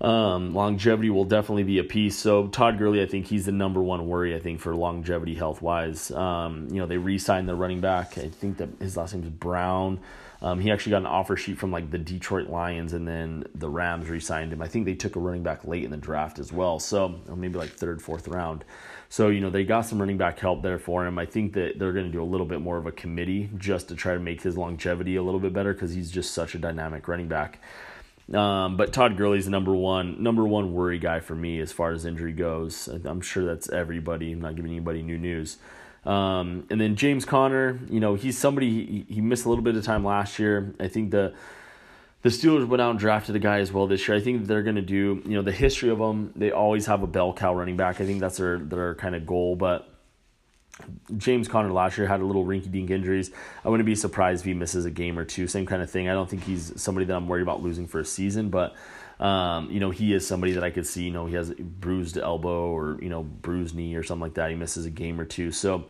Um, 0.00 0.54
longevity 0.54 1.08
will 1.08 1.24
definitely 1.24 1.62
be 1.62 1.78
a 1.78 1.84
piece. 1.84 2.16
So 2.16 2.48
Todd 2.48 2.78
Gurley, 2.78 3.02
I 3.02 3.06
think 3.06 3.26
he's 3.26 3.46
the 3.46 3.52
number 3.52 3.82
one 3.82 4.08
worry. 4.08 4.34
I 4.34 4.40
think 4.40 4.60
for 4.60 4.74
longevity 4.74 5.34
health 5.34 5.62
wise. 5.62 6.10
Um, 6.10 6.68
you 6.70 6.80
know 6.80 6.86
they 6.86 6.96
re-signed 6.96 7.48
the 7.48 7.54
running 7.54 7.80
back. 7.80 8.18
I 8.18 8.28
think 8.28 8.56
that 8.56 8.68
his 8.80 8.96
last 8.96 9.14
name 9.14 9.22
is 9.22 9.30
Brown. 9.30 10.00
Um, 10.44 10.60
he 10.60 10.70
actually 10.70 10.90
got 10.90 10.98
an 10.98 11.06
offer 11.06 11.38
sheet 11.38 11.56
from 11.56 11.72
like 11.72 11.90
the 11.90 11.96
Detroit 11.96 12.50
Lions, 12.50 12.92
and 12.92 13.08
then 13.08 13.44
the 13.54 13.68
Rams 13.70 14.10
re-signed 14.10 14.52
him. 14.52 14.60
I 14.60 14.68
think 14.68 14.84
they 14.84 14.94
took 14.94 15.16
a 15.16 15.18
running 15.18 15.42
back 15.42 15.64
late 15.64 15.84
in 15.84 15.90
the 15.90 15.96
draft 15.96 16.38
as 16.38 16.52
well, 16.52 16.78
so 16.78 17.18
maybe 17.34 17.56
like 17.56 17.70
third, 17.70 18.02
fourth 18.02 18.28
round. 18.28 18.62
So 19.08 19.28
you 19.28 19.40
know 19.40 19.48
they 19.48 19.64
got 19.64 19.86
some 19.86 19.98
running 19.98 20.18
back 20.18 20.38
help 20.38 20.62
there 20.62 20.78
for 20.78 21.06
him. 21.06 21.18
I 21.18 21.24
think 21.24 21.54
that 21.54 21.78
they're 21.78 21.94
going 21.94 22.04
to 22.04 22.12
do 22.12 22.22
a 22.22 22.24
little 22.24 22.44
bit 22.44 22.60
more 22.60 22.76
of 22.76 22.84
a 22.84 22.92
committee 22.92 23.48
just 23.56 23.88
to 23.88 23.94
try 23.94 24.12
to 24.12 24.20
make 24.20 24.42
his 24.42 24.58
longevity 24.58 25.16
a 25.16 25.22
little 25.22 25.40
bit 25.40 25.54
better 25.54 25.72
because 25.72 25.94
he's 25.94 26.10
just 26.10 26.34
such 26.34 26.54
a 26.54 26.58
dynamic 26.58 27.08
running 27.08 27.28
back. 27.28 27.58
Um, 28.30 28.76
but 28.76 28.92
Todd 28.92 29.16
Gurley's 29.16 29.46
the 29.46 29.50
number 29.50 29.74
one 29.74 30.22
number 30.22 30.44
one 30.44 30.74
worry 30.74 30.98
guy 30.98 31.20
for 31.20 31.34
me 31.34 31.58
as 31.60 31.72
far 31.72 31.92
as 31.92 32.04
injury 32.04 32.32
goes. 32.34 32.86
I'm 32.86 33.22
sure 33.22 33.46
that's 33.46 33.70
everybody. 33.70 34.32
I'm 34.32 34.42
not 34.42 34.56
giving 34.56 34.72
anybody 34.72 35.00
new 35.00 35.16
news. 35.16 35.56
Um, 36.06 36.66
and 36.70 36.80
then 36.80 36.96
James 36.96 37.24
Conner, 37.24 37.78
you 37.88 38.00
know, 38.00 38.14
he's 38.14 38.36
somebody 38.36 39.04
he, 39.08 39.14
he 39.14 39.20
missed 39.20 39.46
a 39.46 39.48
little 39.48 39.64
bit 39.64 39.76
of 39.76 39.84
time 39.84 40.04
last 40.04 40.38
year. 40.38 40.74
I 40.78 40.88
think 40.88 41.10
the 41.10 41.34
the 42.22 42.30
Steelers 42.30 42.66
went 42.66 42.80
out 42.80 42.90
and 42.90 42.98
drafted 42.98 43.36
a 43.36 43.38
guy 43.38 43.58
as 43.58 43.70
well 43.70 43.86
this 43.86 44.08
year. 44.08 44.16
I 44.16 44.20
think 44.20 44.46
they're 44.46 44.62
going 44.62 44.76
to 44.76 44.82
do, 44.82 45.22
you 45.26 45.34
know, 45.34 45.42
the 45.42 45.52
history 45.52 45.90
of 45.90 45.98
them. 45.98 46.32
They 46.34 46.50
always 46.50 46.86
have 46.86 47.02
a 47.02 47.06
bell 47.06 47.34
cow 47.34 47.54
running 47.54 47.76
back. 47.76 48.00
I 48.00 48.06
think 48.06 48.20
that's 48.20 48.38
their 48.38 48.58
their 48.58 48.94
kind 48.94 49.14
of 49.14 49.26
goal. 49.26 49.56
But 49.56 49.88
James 51.16 51.48
Conner 51.48 51.70
last 51.70 51.98
year 51.98 52.06
had 52.06 52.20
a 52.20 52.24
little 52.24 52.44
rinky 52.44 52.70
dink 52.70 52.90
injuries. 52.90 53.30
I 53.64 53.68
wouldn't 53.68 53.86
be 53.86 53.94
surprised 53.94 54.40
if 54.40 54.46
he 54.46 54.54
misses 54.54 54.84
a 54.84 54.90
game 54.90 55.18
or 55.18 55.24
two. 55.24 55.46
Same 55.46 55.66
kind 55.66 55.82
of 55.82 55.90
thing. 55.90 56.08
I 56.08 56.12
don't 56.12 56.28
think 56.28 56.44
he's 56.44 56.72
somebody 56.80 57.06
that 57.06 57.14
I'm 57.14 57.28
worried 57.28 57.42
about 57.42 57.62
losing 57.62 57.86
for 57.86 58.00
a 58.00 58.04
season, 58.04 58.48
but 58.50 58.74
um, 59.20 59.70
you 59.70 59.80
know, 59.80 59.90
he 59.90 60.12
is 60.12 60.26
somebody 60.26 60.52
that 60.52 60.64
I 60.64 60.70
could 60.70 60.86
see, 60.86 61.04
you 61.04 61.10
know, 61.10 61.26
he 61.26 61.34
has 61.34 61.50
bruised 61.50 62.18
elbow 62.18 62.68
or, 62.68 62.98
you 63.00 63.08
know, 63.08 63.22
bruised 63.22 63.74
knee 63.74 63.94
or 63.94 64.02
something 64.02 64.22
like 64.22 64.34
that. 64.34 64.50
He 64.50 64.56
misses 64.56 64.86
a 64.86 64.90
game 64.90 65.20
or 65.20 65.24
two. 65.24 65.52
So, 65.52 65.84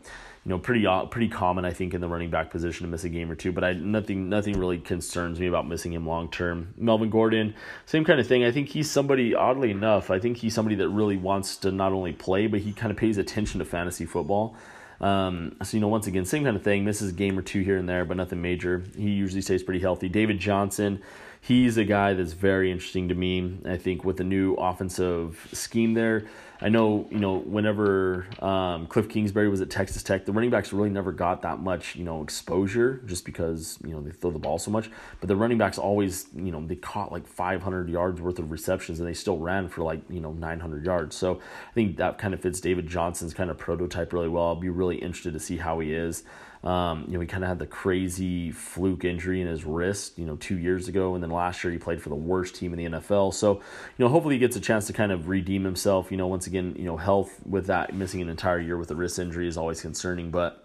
you 0.45 0.51
know, 0.51 0.59
pretty 0.59 0.87
uh, 0.87 1.07
pretty 1.07 1.29
common, 1.29 1.65
I 1.65 1.73
think, 1.73 1.95
in 1.95 2.03
the 2.03 2.09
running 2.09 2.29
back 2.29 2.51
position 2.51 2.85
to 2.85 2.91
miss 2.91 3.05
a 3.05 3.09
game 3.09 3.31
or 3.31 3.35
two. 3.35 3.51
But 3.51 3.65
I 3.65 3.73
nothing 3.73 4.29
nothing 4.29 4.59
really 4.59 4.79
concerns 4.79 5.41
me 5.41 5.47
about 5.47 5.67
missing 5.67 5.95
him 5.95 6.07
long 6.07 6.31
term. 6.31 6.75
Melvin 6.77 7.09
Gordon, 7.09 7.55
same 7.87 8.05
kind 8.05 8.21
of 8.21 8.27
thing. 8.27 8.45
I 8.45 8.53
think 8.53 8.69
he's 8.69 8.91
somebody, 8.91 9.35
oddly 9.35 9.71
enough, 9.71 10.11
I 10.11 10.19
think 10.19 10.37
he's 10.37 10.55
somebody 10.55 10.77
that 10.77 10.89
really 10.91 11.17
wants 11.17 11.57
to 11.59 11.73
not 11.73 11.93
only 11.93 12.13
play, 12.13 12.47
but 12.47 12.61
he 12.61 12.73
kind 12.73 12.91
of 12.91 12.99
pays 12.99 13.17
attention 13.17 13.59
to 13.61 13.65
fantasy 13.65 14.05
football. 14.05 14.55
Um, 15.01 15.57
so 15.63 15.77
you 15.77 15.81
know, 15.81 15.89
once 15.89 16.07
again, 16.07 16.25
same 16.25 16.45
kind 16.45 16.57
of 16.57 16.63
thing. 16.63 16.85
Misses 16.85 17.11
a 17.11 17.15
game 17.15 17.39
or 17.39 17.43
two 17.43 17.63
here 17.63 17.77
and 17.77 17.89
there, 17.89 18.05
but 18.05 18.17
nothing 18.17 18.41
major. 18.41 18.85
He 18.97 19.11
usually 19.11 19.43
stays 19.43 19.63
pretty 19.63 19.81
healthy. 19.81 20.09
David 20.09 20.39
Johnson, 20.39 21.03
he's 21.41 21.77
a 21.77 21.85
guy 21.85 22.15
that's 22.15 22.33
very 22.33 22.71
interesting 22.71 23.09
to 23.09 23.15
me. 23.15 23.59
I 23.65 23.77
think 23.77 24.05
with 24.05 24.17
the 24.17 24.25
new 24.25 24.55
offensive 24.55 25.49
scheme 25.53 25.95
there, 25.95 26.27
I 26.61 26.69
know 26.69 27.07
you 27.11 27.19
know 27.19 27.39
whenever 27.39 28.27
um, 28.41 28.87
Cliff 28.87 29.09
Kingsbury 29.09 29.49
was 29.49 29.61
at 29.61 29.71
Texas 29.71 30.03
Tech, 30.03 30.25
the 30.25 30.33
running 30.33 30.51
backs 30.51 30.73
really 30.73 30.91
never 30.91 31.13
got 31.13 31.43
that 31.43 31.61
much 31.61 31.97
you 31.97 32.05
know 32.05 32.23
exposure 32.23 33.03
just 33.07 33.25
because 33.25 33.79
you 33.85 33.93
know 33.93 34.01
they 34.01 34.11
throw 34.11 34.31
the 34.31 34.39
ball 34.39 34.59
so 34.59 34.71
much. 34.71 34.91
But 35.21 35.29
the 35.29 35.37
running 35.37 35.59
backs 35.59 35.79
always 35.79 36.27
you 36.35 36.53
know 36.53 36.65
they 36.65 36.77
caught 36.77 37.13
like 37.13 37.27
500 37.27 37.89
yards 37.89 38.21
worth 38.21 38.39
of 38.39 38.51
receptions 38.51 39.01
and 39.01 39.09
they 39.09 39.15
still 39.15 39.39
ran 39.39 39.69
for 39.69 39.83
like 39.83 40.01
you 40.09 40.21
know 40.21 40.33
900 40.33 40.85
yards. 40.85 41.17
So 41.17 41.37
I 41.37 41.73
think 41.75 41.97
that 41.97 42.19
kind 42.19 42.35
of 42.35 42.41
fits 42.41 42.61
David 42.61 42.87
Johnson's 42.87 43.35
kind 43.35 43.51
of 43.51 43.59
prototype 43.59 44.13
really 44.13 44.29
well. 44.29 44.47
I'll 44.47 44.57
be 44.57 44.69
really 44.69 44.97
interested 44.97 45.33
to 45.33 45.41
see 45.41 45.57
how 45.57 45.81
he 45.81 45.93
is. 45.93 46.25
Um, 46.65 47.05
you 47.07 47.15
know, 47.15 47.21
he 47.21 47.27
kind 47.27 47.45
of 47.45 47.49
had 47.49 47.59
the 47.59 47.67
crazy 47.67 48.51
fluke 48.51 49.05
injury 49.05 49.43
in 49.43 49.47
his 49.47 49.67
wrist, 49.67 50.19
you 50.19 50.25
know, 50.25 50.37
two 50.37 50.59
years 50.59 50.89
ago, 50.89 51.15
and 51.15 51.23
then 51.23 51.31
last 51.31 51.63
year 51.63 51.71
he 51.71 51.79
played 51.79 52.01
for 52.01 52.09
the 52.09 52.15
worst 52.15 52.55
team 52.55 52.73
in 52.73 52.79
the 52.79 52.99
NFL. 52.99 53.35
So, 53.35 53.57
you 53.57 53.61
know, 53.99 54.09
hopefully 54.09 54.37
he 54.37 54.39
gets 54.39 54.57
a 54.57 54.61
chance 54.61 54.87
to 54.87 54.95
kind 54.95 55.13
of 55.13 55.29
redeem 55.29 55.63
himself. 55.63 56.11
You 56.11 56.17
know, 56.17 56.27
once 56.27 56.47
again, 56.47 56.75
you 56.79 56.87
know, 56.87 56.97
health 56.97 57.39
with 57.47 57.67
that 57.67 57.95
missing 57.95 58.23
an 58.23 58.31
entire 58.31 58.61
year 58.61 58.79
with 58.79 58.91
a 58.91 58.95
wrist 58.95 59.19
injury 59.19 59.47
is 59.47 59.59
always 59.59 59.83
concerning, 59.83 60.31
but 60.31 60.65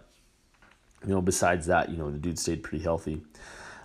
you 1.06 1.10
know, 1.10 1.20
besides 1.20 1.66
that, 1.66 1.90
you 1.90 1.96
know, 1.96 2.10
the 2.10 2.18
dude 2.18 2.38
stayed 2.38 2.62
pretty 2.62 2.82
healthy. 2.82 3.20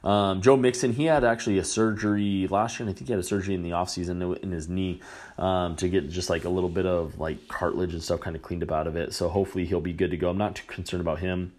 Um, 0.06 0.42
Joe 0.42 0.56
Mixon, 0.56 0.94
he 0.94 1.06
had 1.06 1.24
actually 1.24 1.58
a 1.58 1.64
surgery 1.64 2.48
last 2.48 2.80
year, 2.80 2.88
and 2.88 2.96
I 2.96 2.98
think 2.98 3.08
he 3.08 3.14
had 3.14 3.20
a 3.20 3.24
surgery 3.24 3.56
in 3.56 3.64
the 3.64 3.72
offseason 3.72 4.38
in 4.44 4.52
his 4.52 4.70
knee 4.70 5.02
um, 5.40 5.76
to 5.78 5.90
get 5.90 6.10
just 6.10 6.30
like 6.30 6.46
a 6.46 6.50
little 6.50 6.70
bit 6.70 6.86
of 6.86 7.20
like 7.20 7.48
cartilage 7.48 7.94
and 7.94 8.04
stuff 8.04 8.20
kind 8.20 8.36
of 8.36 8.42
cleaned 8.44 8.62
up 8.62 8.72
out 8.72 8.86
of 8.86 8.96
it. 8.96 9.14
So 9.14 9.28
hopefully 9.28 9.66
he'll 9.66 9.82
be 9.82 9.94
good 9.94 10.12
to 10.12 10.18
go. 10.18 10.30
I'm 10.30 10.38
not 10.38 10.56
too 10.56 10.64
concerned 10.68 11.02
about 11.02 11.20
him. 11.20 11.54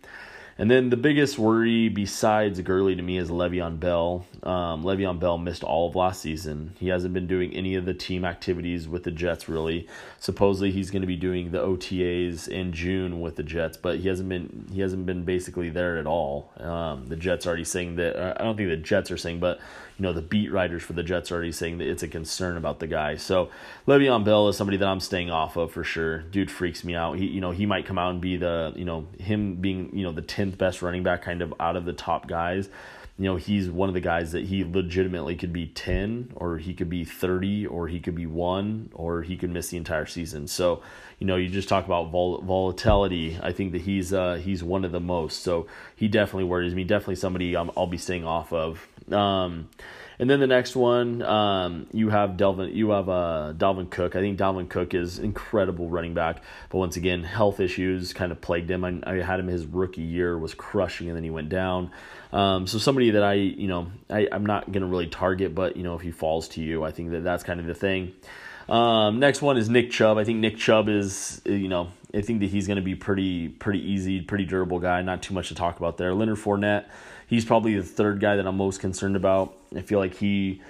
And 0.59 0.71
then 0.71 0.89
the 0.89 0.97
biggest 0.97 1.39
worry 1.39 1.91
besides 1.91 2.59
Gurley 2.63 2.97
to 2.97 3.03
me 3.03 3.19
is 3.19 3.29
Le'Veon 3.29 3.79
Bell. 3.79 4.25
Um, 4.43 4.85
Le'Veon 4.85 5.21
Bell 5.21 5.37
missed 5.37 5.63
all 5.63 5.89
of 5.89 5.95
last 5.95 6.23
season. 6.23 6.75
He 6.79 6.89
hasn't 6.89 7.13
been 7.13 7.27
doing 7.27 7.53
any 7.53 7.75
of 7.75 7.85
the 7.85 7.93
team 7.93 8.25
activities 8.25 8.89
with 8.89 9.03
the 9.05 9.11
Jets 9.11 9.51
really. 9.51 9.87
Supposedly 10.19 10.71
he's 10.71 10.91
going 10.91 11.03
to 11.03 11.07
be 11.07 11.17
doing 11.17 11.51
the 11.51 11.59
OTAs 11.59 12.49
in 12.49 12.73
June 12.73 13.21
with 13.21 13.37
the 13.37 13.43
Jets, 13.43 13.77
but 13.77 13.99
he 13.99 14.09
hasn't 14.09 14.31
been 14.31 14.67
he 14.73 14.81
hasn't 14.81 15.05
been 15.05 15.25
basically 15.25 15.69
there 15.69 15.99
at 15.99 16.07
all. 16.07 16.51
Um, 16.59 17.07
the 17.07 17.17
Jets 17.17 17.47
already 17.47 17.65
saying 17.65 17.97
that 17.97 18.41
I 18.41 18.43
don't 18.43 18.57
think 18.57 18.71
the 18.71 18.77
Jets 18.77 19.11
are 19.11 19.19
saying, 19.19 19.41
but 19.41 19.61
you 19.99 20.03
know 20.03 20.13
the 20.13 20.23
beat 20.23 20.53
writers 20.53 20.83
for 20.83 20.93
the 20.93 21.03
Jets 21.03 21.31
are 21.31 21.37
already 21.37 21.53
saying 21.53 21.79
that 21.79 21.89
it's 21.89 22.03
a 22.03 22.09
concern 22.09 22.57
about 22.57 22.81
the 22.81 22.87
guy. 22.87 23.17
So 23.17 23.51
Le'Veon 23.87 24.25
Bell 24.25 24.49
is 24.49 24.57
somebody 24.57 24.77
that 24.77 24.87
I'm 24.87 25.01
staying 25.01 25.31
off 25.31 25.57
of 25.57 25.73
for 25.73 25.85
sure. 25.85 26.19
Dude 26.19 26.51
freaks 26.51 26.85
me 26.85 26.95
out. 26.95 27.19
He 27.19 27.27
you 27.27 27.41
know 27.41 27.51
he 27.51 27.65
might 27.65 27.87
come 27.87 27.99
out 27.99 28.11
and 28.11 28.21
be 28.21 28.37
the 28.37 28.73
you 28.77 28.85
know 28.85 29.07
him 29.19 29.57
being 29.57 29.97
you 29.97 30.05
know 30.05 30.13
the 30.13 30.23
tenth 30.23 30.59
best 30.59 30.83
running 30.83 31.03
back 31.03 31.23
kind 31.23 31.41
of 31.41 31.55
out 31.59 31.77
of 31.77 31.85
the 31.87 31.95
top 31.95 32.29
guys. 32.29 32.69
You 33.19 33.25
know 33.25 33.37
he's 33.37 33.71
one 33.71 33.89
of 33.89 33.95
the 33.95 34.03
guys 34.03 34.33
that 34.33 34.45
he 34.45 34.65
legitimately 34.65 35.37
could 35.37 35.53
be 35.53 35.67
ten 35.67 36.31
or 36.35 36.59
he 36.59 36.75
could 36.75 36.91
be 36.91 37.05
thirty 37.07 37.67
or 37.67 37.89
he 37.89 37.99
could 37.99 38.15
be 38.15 38.27
one 38.27 38.91
or 38.93 39.23
he 39.23 39.39
could 39.39 39.51
miss 39.51 39.69
the 39.69 39.79
entire 39.79 40.05
season. 40.05 40.47
So 40.47 40.83
you 41.19 41.27
know 41.27 41.37
you 41.37 41.49
just 41.49 41.71
talk 41.71 41.87
about 41.87 42.11
vol- 42.11 42.43
volatility. 42.43 43.39
I 43.43 43.53
think 43.53 43.73
that 43.73 43.81
he's 43.81 44.13
uh, 44.13 44.35
he's 44.35 44.63
one 44.63 44.85
of 44.85 44.93
the 44.93 45.01
most. 45.01 45.43
So 45.43 45.67
he 45.95 46.09
definitely 46.09 46.45
worries 46.45 46.75
me. 46.75 46.85
Definitely 46.85 47.17
somebody 47.17 47.57
i 47.57 47.63
will 47.63 47.87
be 47.87 47.97
staying 47.97 48.27
off 48.27 48.53
of. 48.53 48.87
Um, 49.13 49.69
and 50.19 50.31
then 50.31 50.41
the 50.41 50.47
next 50.47 50.75
one, 50.75 51.21
um, 51.23 51.87
you 51.93 52.09
have 52.09 52.37
Delvin. 52.37 52.75
You 52.75 52.91
have 52.91 53.09
uh, 53.09 53.53
Dalvin 53.57 53.91
Cook. 53.91 54.17
I 54.17 54.21
think 54.21 54.39
Dalvin 54.39 54.69
Cook 54.69 54.95
is 54.95 55.19
incredible 55.19 55.91
running 55.91 56.15
back, 56.15 56.43
but 56.71 56.79
once 56.79 56.97
again, 56.97 57.23
health 57.23 57.61
issues 57.61 58.15
kind 58.15 58.33
of 58.33 58.41
plagued 58.41 58.71
him. 58.71 58.85
I, 58.85 58.99
I 59.07 59.15
had 59.17 59.41
him 59.41 59.49
his 59.49 59.67
rookie 59.67 60.03
year 60.03 60.39
was 60.39 60.55
crushing, 60.55 61.09
and 61.09 61.17
then 61.17 61.25
he 61.25 61.31
went 61.31 61.51
down. 61.51 61.91
Um, 62.33 62.67
so 62.67 62.79
somebody 62.79 63.11
that 63.11 63.23
I, 63.23 63.35
you 63.35 63.69
know, 63.69 63.89
I, 64.09 64.27
I'm 64.33 64.47
not 64.47 64.73
gonna 64.73 64.87
really 64.87 65.07
target, 65.07 65.55
but 65.55 65.77
you 65.77 65.83
know, 65.83 65.95
if 65.95 66.01
he 66.01 66.11
falls 66.11 66.49
to 66.51 66.63
you, 66.63 66.83
I 66.83 66.93
think 66.93 67.11
that 67.11 67.23
that's 67.23 67.45
kind 67.45 67.61
of 67.61 67.67
the 67.67 67.75
thing. 67.75 68.15
Um, 68.69 69.21
next 69.21 69.43
one 69.43 69.59
is 69.59 69.69
Nick 69.69 69.91
Chubb. 69.91 70.19
I 70.19 70.25
think 70.25 70.41
Nick 70.41 70.57
Chubb 70.57 70.89
is, 70.89 71.41
you 71.45 71.69
know, 71.69 71.93
I 72.13 72.21
think 72.23 72.41
that 72.41 72.47
he's 72.47 72.67
going 72.67 72.77
to 72.77 72.83
be 72.83 72.95
pretty, 72.95 73.49
pretty 73.49 73.79
easy, 73.79 74.21
pretty 74.21 74.45
durable 74.45 74.81
guy. 74.81 75.03
Not 75.03 75.23
too 75.23 75.35
much 75.35 75.49
to 75.49 75.55
talk 75.55 75.79
about 75.79 75.99
there. 75.99 76.15
Leonard 76.15 76.39
Fournette 76.39 76.87
he's 77.27 77.45
probably 77.45 77.75
the 77.75 77.83
third 77.83 78.21
guy 78.21 78.37
that 78.37 78.47
I'm 78.47 78.57
most 78.57 78.81
concerned 78.81 79.17
about. 79.17 79.57
I 79.75 79.81
feel 79.81 79.99
like 79.99 80.15
he 80.15 80.61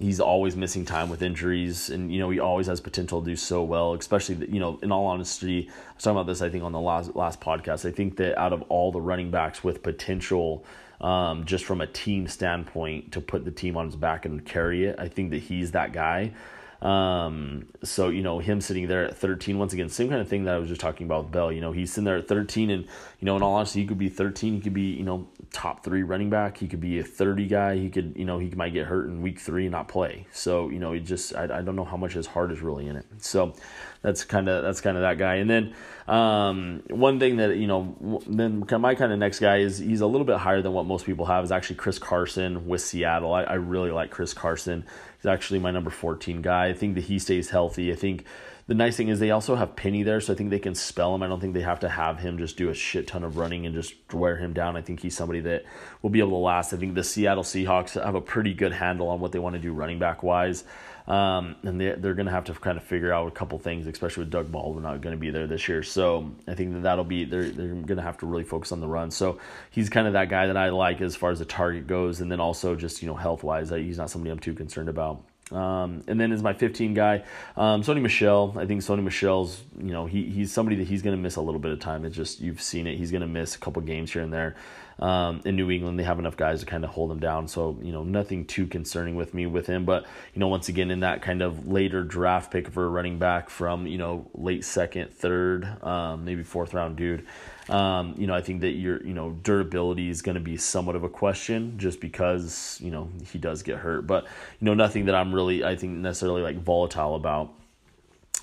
he's 0.00 0.20
always 0.20 0.54
missing 0.54 0.84
time 0.84 1.08
with 1.08 1.22
injuries 1.22 1.90
and 1.90 2.12
you 2.12 2.20
know 2.20 2.30
he 2.30 2.38
always 2.38 2.66
has 2.66 2.80
potential 2.80 3.20
to 3.20 3.30
do 3.30 3.36
so 3.36 3.62
well 3.62 3.94
especially 3.94 4.36
you 4.48 4.60
know 4.60 4.78
in 4.82 4.92
all 4.92 5.06
honesty 5.06 5.68
i 5.68 5.94
was 5.94 6.04
talking 6.04 6.16
about 6.16 6.26
this 6.26 6.40
i 6.40 6.48
think 6.48 6.62
on 6.62 6.72
the 6.72 6.80
last 6.80 7.16
last 7.16 7.40
podcast 7.40 7.84
i 7.84 7.90
think 7.90 8.16
that 8.16 8.38
out 8.38 8.52
of 8.52 8.62
all 8.68 8.92
the 8.92 9.00
running 9.00 9.30
backs 9.30 9.64
with 9.64 9.82
potential 9.82 10.64
um, 11.00 11.44
just 11.44 11.64
from 11.64 11.80
a 11.80 11.86
team 11.86 12.26
standpoint 12.26 13.12
to 13.12 13.20
put 13.20 13.44
the 13.44 13.50
team 13.50 13.76
on 13.76 13.86
his 13.86 13.96
back 13.96 14.24
and 14.24 14.44
carry 14.44 14.84
it 14.84 14.96
i 14.98 15.08
think 15.08 15.30
that 15.30 15.38
he's 15.38 15.72
that 15.72 15.92
guy 15.92 16.32
Um, 16.80 17.66
so 17.82 18.08
you 18.08 18.22
know 18.22 18.38
him 18.38 18.60
sitting 18.60 18.86
there 18.86 19.04
at 19.04 19.16
13 19.16 19.58
once 19.58 19.72
again, 19.72 19.88
same 19.88 20.08
kind 20.08 20.20
of 20.20 20.28
thing 20.28 20.44
that 20.44 20.54
I 20.54 20.58
was 20.58 20.68
just 20.68 20.80
talking 20.80 21.06
about 21.06 21.24
with 21.24 21.32
Bell. 21.32 21.50
You 21.50 21.60
know 21.60 21.72
he's 21.72 21.92
sitting 21.92 22.04
there 22.04 22.16
at 22.16 22.28
13, 22.28 22.70
and 22.70 22.84
you 22.84 23.26
know 23.26 23.36
in 23.36 23.42
all 23.42 23.54
honesty, 23.54 23.80
he 23.80 23.86
could 23.86 23.98
be 23.98 24.08
13. 24.08 24.54
He 24.54 24.60
could 24.60 24.74
be 24.74 24.92
you 24.92 25.04
know 25.04 25.28
top 25.52 25.82
three 25.84 26.02
running 26.02 26.30
back. 26.30 26.56
He 26.56 26.68
could 26.68 26.80
be 26.80 27.00
a 27.00 27.04
30 27.04 27.46
guy. 27.46 27.76
He 27.76 27.90
could 27.90 28.14
you 28.16 28.24
know 28.24 28.38
he 28.38 28.50
might 28.50 28.72
get 28.72 28.86
hurt 28.86 29.06
in 29.06 29.22
week 29.22 29.40
three 29.40 29.64
and 29.64 29.72
not 29.72 29.88
play. 29.88 30.26
So 30.32 30.68
you 30.68 30.78
know 30.78 30.92
he 30.92 31.00
just 31.00 31.34
I, 31.34 31.44
I 31.44 31.62
don't 31.62 31.76
know 31.76 31.84
how 31.84 31.96
much 31.96 32.12
his 32.12 32.26
heart 32.26 32.52
is 32.52 32.60
really 32.60 32.86
in 32.86 32.96
it. 32.96 33.06
So 33.18 33.54
that's 34.02 34.24
kind 34.24 34.48
of 34.48 34.62
that's 34.62 34.80
kind 34.80 34.96
of 34.96 35.02
that 35.02 35.18
guy. 35.18 35.36
And 35.36 35.50
then 35.50 35.74
um, 36.06 36.82
one 36.88 37.18
thing 37.18 37.36
that 37.36 37.56
you 37.56 37.66
know 37.66 38.22
then 38.26 38.64
my 38.78 38.94
kind 38.94 39.12
of 39.12 39.18
next 39.18 39.40
guy 39.40 39.58
is 39.58 39.78
he's 39.78 40.00
a 40.00 40.06
little 40.06 40.24
bit 40.24 40.36
higher 40.36 40.62
than 40.62 40.72
what 40.72 40.86
most 40.86 41.06
people 41.06 41.26
have 41.26 41.44
is 41.44 41.52
actually 41.52 41.76
Chris 41.76 41.98
Carson 41.98 42.66
with 42.66 42.80
Seattle. 42.80 43.32
I, 43.32 43.42
I 43.42 43.54
really 43.54 43.90
like 43.90 44.10
Chris 44.10 44.34
Carson. 44.34 44.84
He's 45.18 45.26
actually 45.26 45.58
my 45.58 45.70
number 45.70 45.90
14 45.90 46.42
guy. 46.42 46.68
I 46.68 46.74
think 46.74 46.94
that 46.94 47.04
he 47.04 47.18
stays 47.18 47.50
healthy. 47.50 47.92
I 47.92 47.96
think 47.96 48.24
the 48.68 48.74
nice 48.74 48.98
thing 48.98 49.08
is 49.08 49.18
they 49.18 49.30
also 49.30 49.56
have 49.56 49.76
Penny 49.76 50.02
there, 50.02 50.20
so 50.20 50.34
I 50.34 50.36
think 50.36 50.50
they 50.50 50.58
can 50.58 50.74
spell 50.74 51.14
him. 51.14 51.22
I 51.22 51.26
don't 51.26 51.40
think 51.40 51.54
they 51.54 51.62
have 51.62 51.80
to 51.80 51.88
have 51.88 52.18
him 52.18 52.36
just 52.36 52.58
do 52.58 52.68
a 52.68 52.74
shit 52.74 53.06
ton 53.06 53.24
of 53.24 53.38
running 53.38 53.64
and 53.64 53.74
just 53.74 53.94
wear 54.12 54.36
him 54.36 54.52
down. 54.52 54.76
I 54.76 54.82
think 54.82 55.00
he's 55.00 55.16
somebody 55.16 55.40
that 55.40 55.64
will 56.02 56.10
be 56.10 56.18
able 56.18 56.32
to 56.32 56.36
last. 56.36 56.74
I 56.74 56.76
think 56.76 56.94
the 56.94 57.02
Seattle 57.02 57.44
Seahawks 57.44 58.02
have 58.02 58.14
a 58.14 58.20
pretty 58.20 58.52
good 58.52 58.72
handle 58.72 59.08
on 59.08 59.20
what 59.20 59.32
they 59.32 59.38
want 59.38 59.54
to 59.54 59.58
do 59.58 59.72
running 59.72 59.98
back 59.98 60.22
wise. 60.22 60.64
Um, 61.06 61.56
and 61.62 61.80
they, 61.80 61.92
they're 61.92 62.12
going 62.12 62.26
to 62.26 62.32
have 62.32 62.44
to 62.44 62.52
kind 62.52 62.76
of 62.76 62.84
figure 62.84 63.10
out 63.10 63.26
a 63.26 63.30
couple 63.30 63.58
things, 63.58 63.86
especially 63.86 64.24
with 64.24 64.30
Doug 64.30 64.52
Baldwin 64.52 64.82
not 64.82 65.00
going 65.00 65.16
to 65.16 65.18
be 65.18 65.30
there 65.30 65.46
this 65.46 65.66
year. 65.66 65.82
So 65.82 66.30
I 66.46 66.54
think 66.54 66.74
that 66.74 66.82
that'll 66.82 67.04
be, 67.04 67.24
they're, 67.24 67.48
they're 67.48 67.68
going 67.68 67.96
to 67.96 68.02
have 68.02 68.18
to 68.18 68.26
really 68.26 68.44
focus 68.44 68.70
on 68.70 68.80
the 68.80 68.86
run. 68.86 69.10
So 69.10 69.38
he's 69.70 69.88
kind 69.88 70.06
of 70.06 70.12
that 70.12 70.28
guy 70.28 70.48
that 70.48 70.58
I 70.58 70.68
like 70.68 71.00
as 71.00 71.16
far 71.16 71.30
as 71.30 71.38
the 71.38 71.46
target 71.46 71.86
goes. 71.86 72.20
And 72.20 72.30
then 72.30 72.40
also 72.40 72.74
just, 72.74 73.00
you 73.00 73.08
know, 73.08 73.14
health 73.14 73.42
wise, 73.42 73.70
he's 73.70 73.96
not 73.96 74.10
somebody 74.10 74.30
I'm 74.30 74.38
too 74.38 74.52
concerned 74.52 74.90
about. 74.90 75.22
Um, 75.50 76.02
and 76.06 76.20
then 76.20 76.32
is 76.32 76.42
my 76.42 76.52
15 76.52 76.94
guy, 76.94 77.24
um, 77.56 77.82
Sony 77.82 78.02
Michel. 78.02 78.54
I 78.58 78.66
think 78.66 78.82
Sony 78.82 79.02
Michel's, 79.02 79.62
you 79.78 79.92
know, 79.92 80.06
he 80.06 80.24
he's 80.24 80.52
somebody 80.52 80.76
that 80.76 80.88
he's 80.88 81.02
going 81.02 81.16
to 81.16 81.22
miss 81.22 81.36
a 81.36 81.40
little 81.40 81.60
bit 81.60 81.72
of 81.72 81.80
time. 81.80 82.04
It's 82.04 82.16
just 82.16 82.40
you've 82.40 82.60
seen 82.60 82.86
it. 82.86 82.98
He's 82.98 83.10
going 83.10 83.22
to 83.22 83.28
miss 83.28 83.54
a 83.54 83.58
couple 83.58 83.80
games 83.82 84.12
here 84.12 84.22
and 84.22 84.32
there. 84.32 84.56
Um, 84.98 85.42
in 85.44 85.54
New 85.54 85.70
England, 85.70 85.98
they 85.98 86.02
have 86.02 86.18
enough 86.18 86.36
guys 86.36 86.60
to 86.60 86.66
kind 86.66 86.84
of 86.84 86.90
hold 86.90 87.12
him 87.12 87.20
down. 87.20 87.46
So, 87.46 87.78
you 87.80 87.92
know, 87.92 88.02
nothing 88.02 88.44
too 88.44 88.66
concerning 88.66 89.14
with 89.14 89.32
me 89.32 89.46
with 89.46 89.66
him. 89.66 89.84
But, 89.84 90.06
you 90.34 90.40
know, 90.40 90.48
once 90.48 90.68
again, 90.68 90.90
in 90.90 91.00
that 91.00 91.22
kind 91.22 91.40
of 91.40 91.68
later 91.68 92.02
draft 92.02 92.50
pick 92.50 92.68
for 92.68 92.84
a 92.84 92.88
running 92.88 93.18
back 93.18 93.48
from, 93.48 93.86
you 93.86 93.98
know, 93.98 94.28
late 94.34 94.64
second, 94.64 95.12
third, 95.12 95.64
um, 95.84 96.24
maybe 96.24 96.42
fourth 96.42 96.74
round 96.74 96.96
dude, 96.96 97.24
um, 97.68 98.14
you 98.16 98.26
know, 98.26 98.34
I 98.34 98.40
think 98.40 98.62
that 98.62 98.72
your, 98.72 99.04
you 99.04 99.12
know, 99.12 99.30
durability 99.42 100.08
is 100.08 100.22
going 100.22 100.36
to 100.36 100.40
be 100.40 100.56
somewhat 100.56 100.96
of 100.96 101.04
a 101.04 101.08
question 101.08 101.78
just 101.78 102.00
because, 102.00 102.78
you 102.82 102.90
know, 102.90 103.10
he 103.30 103.38
does 103.38 103.62
get 103.62 103.78
hurt. 103.78 104.06
But, 104.06 104.24
you 104.24 104.64
know, 104.64 104.74
nothing 104.74 105.04
that 105.06 105.14
I'm 105.14 105.34
really, 105.34 105.64
I 105.64 105.76
think, 105.76 105.98
necessarily 105.98 106.42
like 106.42 106.62
volatile 106.62 107.14
about. 107.14 107.52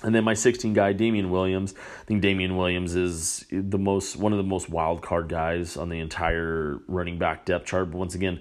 And 0.02 0.14
then 0.14 0.24
my 0.24 0.34
16 0.34 0.74
guy, 0.74 0.92
Damien 0.92 1.30
Williams. 1.30 1.74
I 1.76 2.04
think 2.04 2.20
Damien 2.20 2.56
Williams 2.56 2.94
is 2.94 3.46
the 3.50 3.78
most 3.78 4.16
one 4.16 4.32
of 4.32 4.36
the 4.36 4.44
most 4.44 4.68
wild 4.68 5.02
card 5.02 5.28
guys 5.28 5.76
on 5.76 5.88
the 5.88 6.00
entire 6.00 6.78
running 6.86 7.18
back 7.18 7.46
depth 7.46 7.66
chart. 7.66 7.90
But 7.90 7.98
once 7.98 8.14
again, 8.14 8.40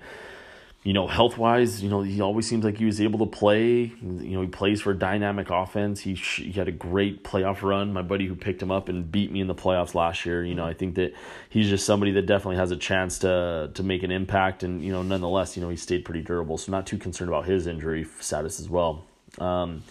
you 0.86 0.94
know, 0.94 1.08
health 1.08 1.40
wise, 1.40 1.82
you 1.82 1.90
know, 1.90 2.04
he 2.04 2.22
always 2.22 2.48
seems 2.48 2.64
like 2.64 2.78
he 2.78 2.86
was 2.86 3.02
able 3.02 3.18
to 3.18 3.26
play. 3.26 3.92
You 4.02 4.36
know, 4.36 4.42
he 4.42 4.48
plays 4.48 4.82
for 4.82 4.92
a 4.92 4.98
dynamic 4.98 5.50
offense. 5.50 6.00
He, 6.00 6.14
he 6.14 6.52
had 6.52 6.68
a 6.68 6.72
great 6.72 7.24
playoff 7.24 7.64
run. 7.64 7.92
My 7.92 8.04
buddy 8.04 8.28
who 8.28 8.36
picked 8.36 8.62
him 8.62 8.70
up 8.70 8.88
and 8.88 9.12
beat 9.12 9.32
me 9.32 9.42
in 9.42 9.48
the 9.48 9.56
playoffs 9.56 9.96
last 9.96 10.28
year, 10.28 10.46
you 10.46 10.54
know, 10.54 10.64
I 10.64 10.76
think 10.76 10.94
that 10.96 11.16
he's 11.50 11.70
just 11.70 11.88
somebody 11.88 12.12
that 12.12 12.28
definitely 12.28 12.58
has 12.58 12.70
a 12.70 12.78
chance 12.78 13.18
to 13.20 13.72
to 13.74 13.82
make 13.82 14.04
an 14.04 14.12
impact. 14.12 14.62
And 14.62 14.84
you 14.84 14.92
know, 14.92 15.02
nonetheless, 15.02 15.58
you 15.58 15.64
know, 15.64 15.70
he 15.70 15.76
stayed 15.76 16.06
pretty 16.06 16.22
durable. 16.22 16.56
So 16.60 16.72
not 16.72 16.86
too 16.86 17.00
concerned 17.00 17.30
about 17.30 17.46
his 17.46 17.66
injury 17.66 18.06
status 18.20 18.60
as 18.60 18.70
well. 18.70 19.06
Um, 19.40 19.82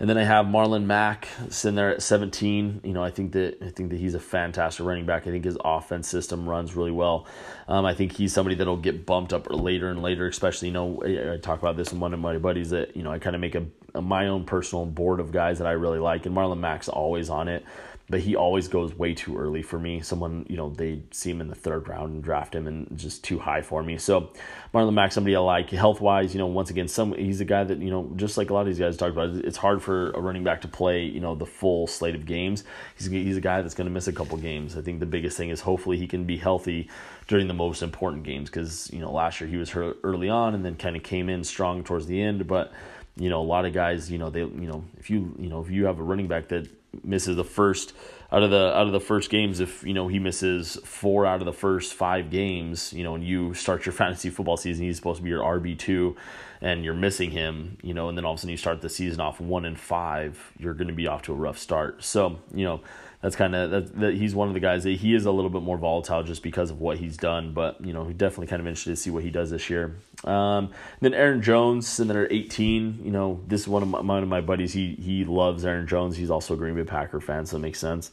and 0.00 0.08
then 0.08 0.16
I 0.16 0.24
have 0.24 0.46
Marlon 0.46 0.86
Mack 0.86 1.28
sitting 1.50 1.76
there 1.76 1.90
at 1.90 2.02
17. 2.02 2.80
You 2.82 2.92
know, 2.94 3.04
I 3.04 3.10
think 3.10 3.32
that 3.32 3.62
I 3.62 3.68
think 3.68 3.90
that 3.90 3.98
he's 3.98 4.14
a 4.14 4.20
fantastic 4.20 4.84
running 4.86 5.04
back. 5.04 5.26
I 5.26 5.30
think 5.30 5.44
his 5.44 5.58
offense 5.62 6.08
system 6.08 6.48
runs 6.48 6.74
really 6.74 6.90
well. 6.90 7.26
Um, 7.68 7.84
I 7.84 7.92
think 7.92 8.12
he's 8.12 8.32
somebody 8.32 8.56
that'll 8.56 8.78
get 8.78 9.04
bumped 9.04 9.34
up 9.34 9.48
later 9.50 9.90
and 9.90 10.02
later. 10.02 10.26
Especially, 10.26 10.68
you 10.68 10.74
know, 10.74 11.02
I, 11.04 11.36
talk 11.36 11.58
about 11.58 11.76
this 11.76 11.92
in 11.92 12.00
one 12.00 12.14
of 12.14 12.20
my 12.20 12.38
buddies 12.38 12.70
that 12.70 12.96
you 12.96 13.02
know 13.02 13.12
I 13.12 13.18
kind 13.18 13.36
of 13.36 13.42
make 13.42 13.54
a, 13.54 13.66
a 13.94 14.00
my 14.00 14.28
own 14.28 14.44
personal 14.44 14.86
board 14.86 15.20
of 15.20 15.32
guys 15.32 15.58
that 15.58 15.66
I 15.66 15.72
really 15.72 15.98
like, 15.98 16.24
and 16.24 16.34
Marlon 16.34 16.58
Mack's 16.58 16.88
always 16.88 17.28
on 17.28 17.48
it 17.48 17.62
but 18.10 18.18
he 18.18 18.34
always 18.34 18.66
goes 18.66 18.92
way 18.98 19.14
too 19.14 19.38
early 19.38 19.62
for 19.62 19.78
me. 19.78 20.00
Someone, 20.00 20.44
you 20.48 20.56
know, 20.56 20.70
they 20.70 21.00
see 21.12 21.30
him 21.30 21.40
in 21.40 21.46
the 21.46 21.54
third 21.54 21.88
round 21.88 22.12
and 22.12 22.24
draft 22.24 22.56
him 22.56 22.66
and 22.66 22.98
just 22.98 23.22
too 23.22 23.38
high 23.38 23.62
for 23.62 23.84
me. 23.84 23.98
So 23.98 24.32
Marlon 24.74 24.94
Mack, 24.94 25.12
somebody 25.12 25.36
I 25.36 25.38
like. 25.38 25.70
Health 25.70 26.00
wise, 26.00 26.34
you 26.34 26.38
know, 26.38 26.48
once 26.48 26.70
again, 26.70 26.88
some 26.88 27.12
he's 27.12 27.40
a 27.40 27.44
guy 27.44 27.62
that, 27.62 27.78
you 27.78 27.90
know, 27.90 28.12
just 28.16 28.36
like 28.36 28.50
a 28.50 28.52
lot 28.52 28.62
of 28.62 28.66
these 28.66 28.80
guys 28.80 28.96
talked 28.96 29.12
about, 29.12 29.36
it's 29.36 29.56
hard 29.56 29.80
for 29.80 30.10
a 30.10 30.20
running 30.20 30.42
back 30.42 30.60
to 30.62 30.68
play, 30.68 31.04
you 31.04 31.20
know, 31.20 31.36
the 31.36 31.46
full 31.46 31.86
slate 31.86 32.16
of 32.16 32.26
games. 32.26 32.64
He's 32.96 33.06
he's 33.06 33.36
a 33.36 33.40
guy 33.40 33.62
that's 33.62 33.74
going 33.74 33.86
to 33.86 33.94
miss 33.94 34.08
a 34.08 34.12
couple 34.12 34.36
games. 34.38 34.76
I 34.76 34.82
think 34.82 34.98
the 34.98 35.06
biggest 35.06 35.36
thing 35.36 35.50
is 35.50 35.60
hopefully 35.60 35.96
he 35.96 36.08
can 36.08 36.24
be 36.24 36.36
healthy 36.36 36.90
during 37.28 37.46
the 37.46 37.54
most 37.54 37.80
important 37.80 38.24
games 38.24 38.50
because, 38.50 38.90
you 38.92 38.98
know, 38.98 39.12
last 39.12 39.40
year 39.40 39.48
he 39.48 39.56
was 39.56 39.70
hurt 39.70 39.98
early 40.02 40.28
on 40.28 40.56
and 40.56 40.64
then 40.64 40.74
kind 40.74 40.96
of 40.96 41.04
came 41.04 41.28
in 41.28 41.44
strong 41.44 41.84
towards 41.84 42.06
the 42.06 42.20
end, 42.20 42.48
but 42.48 42.72
you 43.16 43.28
know, 43.28 43.40
a 43.40 43.44
lot 43.44 43.66
of 43.66 43.74
guys, 43.74 44.10
you 44.10 44.18
know, 44.18 44.30
they, 44.30 44.40
you 44.40 44.66
know, 44.66 44.82
if 44.98 45.10
you, 45.10 45.34
you 45.38 45.48
know, 45.48 45.60
if 45.60 45.70
you 45.70 45.84
have 45.84 45.98
a 45.98 46.02
running 46.02 46.26
back 46.26 46.48
that 46.48 46.68
misses 47.04 47.36
the 47.36 47.44
first 47.44 47.92
out 48.32 48.42
of 48.42 48.50
the 48.50 48.76
out 48.76 48.86
of 48.86 48.92
the 48.92 49.00
first 49.00 49.28
games, 49.28 49.60
if 49.60 49.82
you 49.82 49.92
know 49.92 50.08
he 50.08 50.18
misses 50.18 50.76
four 50.84 51.26
out 51.26 51.40
of 51.40 51.46
the 51.46 51.52
first 51.52 51.94
five 51.94 52.30
games, 52.30 52.92
you 52.92 53.02
know, 53.02 53.14
and 53.14 53.24
you 53.24 53.54
start 53.54 53.86
your 53.86 53.92
fantasy 54.00 54.30
football 54.30 54.56
season, 54.56 54.84
he's 54.84 54.96
supposed 54.96 55.18
to 55.18 55.24
be 55.24 55.30
your 55.30 55.42
RB 55.42 55.76
two, 55.76 56.16
and 56.60 56.84
you're 56.84 56.94
missing 56.94 57.30
him, 57.30 57.76
you 57.82 57.92
know, 57.92 58.08
and 58.08 58.16
then 58.16 58.24
all 58.24 58.32
of 58.32 58.38
a 58.38 58.40
sudden 58.40 58.50
you 58.50 58.56
start 58.56 58.80
the 58.80 58.88
season 58.88 59.20
off 59.20 59.40
one 59.40 59.64
and 59.64 59.78
five, 59.78 60.52
you're 60.58 60.74
going 60.74 60.88
to 60.88 60.94
be 60.94 61.06
off 61.06 61.22
to 61.22 61.32
a 61.32 61.36
rough 61.36 61.58
start. 61.58 62.04
So 62.04 62.38
you 62.54 62.64
know 62.64 62.80
that's 63.22 63.36
kind 63.36 63.54
of 63.54 63.70
that, 63.70 64.00
that 64.00 64.14
he's 64.14 64.34
one 64.34 64.48
of 64.48 64.54
the 64.54 64.60
guys 64.60 64.84
that 64.84 64.92
he 64.92 65.14
is 65.14 65.26
a 65.26 65.30
little 65.30 65.50
bit 65.50 65.62
more 65.62 65.76
volatile 65.76 66.22
just 66.22 66.42
because 66.42 66.70
of 66.70 66.80
what 66.80 66.96
he's 66.96 67.16
done. 67.16 67.52
But 67.52 67.84
you 67.84 67.92
know, 67.92 68.10
definitely 68.12 68.46
kind 68.46 68.60
of 68.60 68.66
interested 68.66 68.90
to 68.90 68.96
see 68.96 69.10
what 69.10 69.22
he 69.22 69.30
does 69.30 69.50
this 69.50 69.68
year. 69.68 69.96
Um, 70.24 70.70
then 71.00 71.12
Aaron 71.12 71.42
Jones, 71.42 72.00
and 72.00 72.08
then 72.08 72.16
at 72.16 72.32
18, 72.32 73.00
you 73.04 73.10
know, 73.10 73.40
this 73.46 73.62
is 73.62 73.68
one 73.68 73.82
of 73.82 73.88
my, 73.88 74.00
one 74.00 74.22
of 74.22 74.28
my 74.28 74.40
buddies. 74.40 74.72
He 74.72 74.94
he 74.94 75.24
loves 75.24 75.64
Aaron 75.64 75.86
Jones. 75.86 76.16
He's 76.16 76.30
also 76.30 76.54
a 76.54 76.56
Green 76.56 76.74
Bay 76.74 76.84
Packer 76.84 77.20
fan, 77.20 77.44
so 77.44 77.56
it 77.56 77.60
makes 77.60 77.78
sense. 77.78 78.10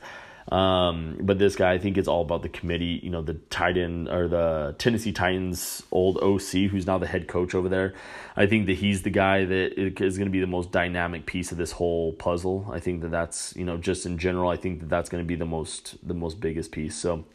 Um, 0.52 1.18
but 1.22 1.40
this 1.40 1.56
guy, 1.56 1.74
I 1.74 1.78
think 1.78 1.98
it's 1.98 2.08
all 2.08 2.22
about 2.22 2.42
the 2.42 2.50
committee. 2.50 3.00
You 3.04 3.10
know, 3.10 3.22
the 3.22 3.34
Titan 3.34 4.08
or 4.08 4.28
the 4.28 4.76
Tennessee 4.78 5.12
Titans 5.12 5.84
old 5.92 6.18
OC, 6.18 6.70
who's 6.72 6.88
now 6.88 6.98
the 6.98 7.08
head 7.08 7.28
coach 7.28 7.54
over 7.54 7.68
there. 7.68 7.94
I 8.36 8.46
think 8.46 8.68
that 8.68 8.78
he's 8.78 9.02
the 9.02 9.10
guy 9.10 9.46
that 9.46 9.74
is 9.78 10.18
going 10.18 10.28
to 10.28 10.32
be 10.32 10.40
the 10.40 10.48
most 10.48 10.72
dynamic 10.72 11.26
piece 11.26 11.52
of 11.52 11.58
this 11.58 11.74
whole 11.74 12.14
puzzle. 12.14 12.70
I 12.72 12.80
think 12.80 13.02
that 13.02 13.12
that's 13.12 13.56
you 13.56 13.66
know 13.66 13.78
just 13.78 14.06
in 14.06 14.18
general. 14.18 14.50
I 14.50 14.58
think 14.58 14.80
that 14.80 14.90
that's 14.90 15.10
going 15.10 15.24
to 15.24 15.28
be 15.28 15.36
the 15.36 15.46
most 15.46 15.98
the 16.08 16.14
most 16.14 16.40
biggest 16.40 16.72
piece. 16.72 16.96
So 16.96 17.26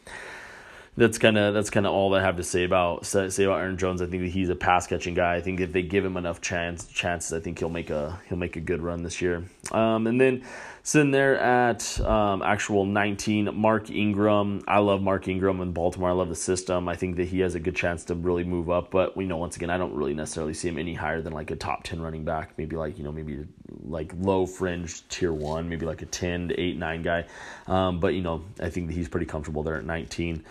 that's 0.95 1.17
kind 1.17 1.37
of 1.37 1.53
that's 1.53 1.69
kind 1.69 1.85
of 1.85 1.93
all 1.93 2.13
I 2.13 2.21
have 2.21 2.37
to 2.37 2.43
say 2.43 2.63
about 2.63 3.05
say, 3.05 3.25
about 3.43 3.59
Aaron 3.59 3.77
Jones. 3.77 4.01
I 4.01 4.05
think 4.05 4.23
that 4.23 4.31
he's 4.31 4.49
a 4.49 4.55
pass 4.55 4.85
catching 4.85 5.13
guy. 5.13 5.35
I 5.35 5.41
think 5.41 5.59
if 5.59 5.71
they 5.71 5.81
give 5.81 6.05
him 6.05 6.17
enough 6.17 6.41
chance 6.41 6.85
chances, 6.87 7.33
I 7.33 7.39
think 7.39 7.59
he'll 7.59 7.69
make 7.69 7.89
a 7.89 8.19
he'll 8.29 8.37
make 8.37 8.55
a 8.55 8.61
good 8.61 8.81
run 8.81 9.03
this 9.03 9.21
year. 9.21 9.43
Um, 9.71 10.05
and 10.07 10.21
then 10.21 10.43
sitting 10.85 11.11
there 11.11 11.39
at 11.39 11.99
um, 12.01 12.41
actual 12.41 12.85
19, 12.85 13.49
Mark 13.55 13.89
Ingram. 13.89 14.61
I 14.67 14.79
love 14.79 15.01
Mark 15.01 15.29
Ingram 15.29 15.61
in 15.61 15.71
Baltimore. 15.71 16.09
I 16.09 16.13
love 16.13 16.27
the 16.27 16.35
system. 16.35 16.89
I 16.89 16.95
think 16.95 17.15
that 17.15 17.29
he 17.29 17.39
has 17.39 17.55
a 17.55 17.59
good 17.59 17.75
chance 17.75 18.03
to 18.05 18.15
really 18.15 18.43
move 18.43 18.69
up. 18.69 18.91
But 18.91 19.15
we 19.15 19.25
know 19.25 19.37
once 19.37 19.55
again, 19.55 19.69
I 19.69 19.77
don't 19.77 19.95
really 19.95 20.13
necessarily 20.13 20.53
see 20.53 20.67
him 20.67 20.77
any 20.77 20.93
higher 20.93 21.21
than 21.21 21.31
like 21.31 21.51
a 21.51 21.55
top 21.55 21.83
10 21.83 22.01
running 22.01 22.25
back. 22.25 22.57
Maybe 22.57 22.75
like 22.75 22.97
you 22.97 23.05
know 23.05 23.13
maybe 23.13 23.45
like 23.85 24.13
low 24.19 24.45
fringe 24.45 25.07
tier 25.07 25.31
one, 25.31 25.69
maybe 25.69 25.85
like 25.85 26.01
a 26.01 26.05
10 26.05 26.49
to 26.49 26.59
8 26.59 26.77
9 26.77 27.01
guy. 27.01 27.25
Um, 27.67 27.99
but 27.99 28.13
you 28.13 28.21
know 28.21 28.43
I 28.59 28.69
think 28.69 28.87
that 28.87 28.93
he's 28.93 29.07
pretty 29.07 29.25
comfortable 29.25 29.63
there 29.63 29.77
at 29.77 29.85
19. 29.85 30.43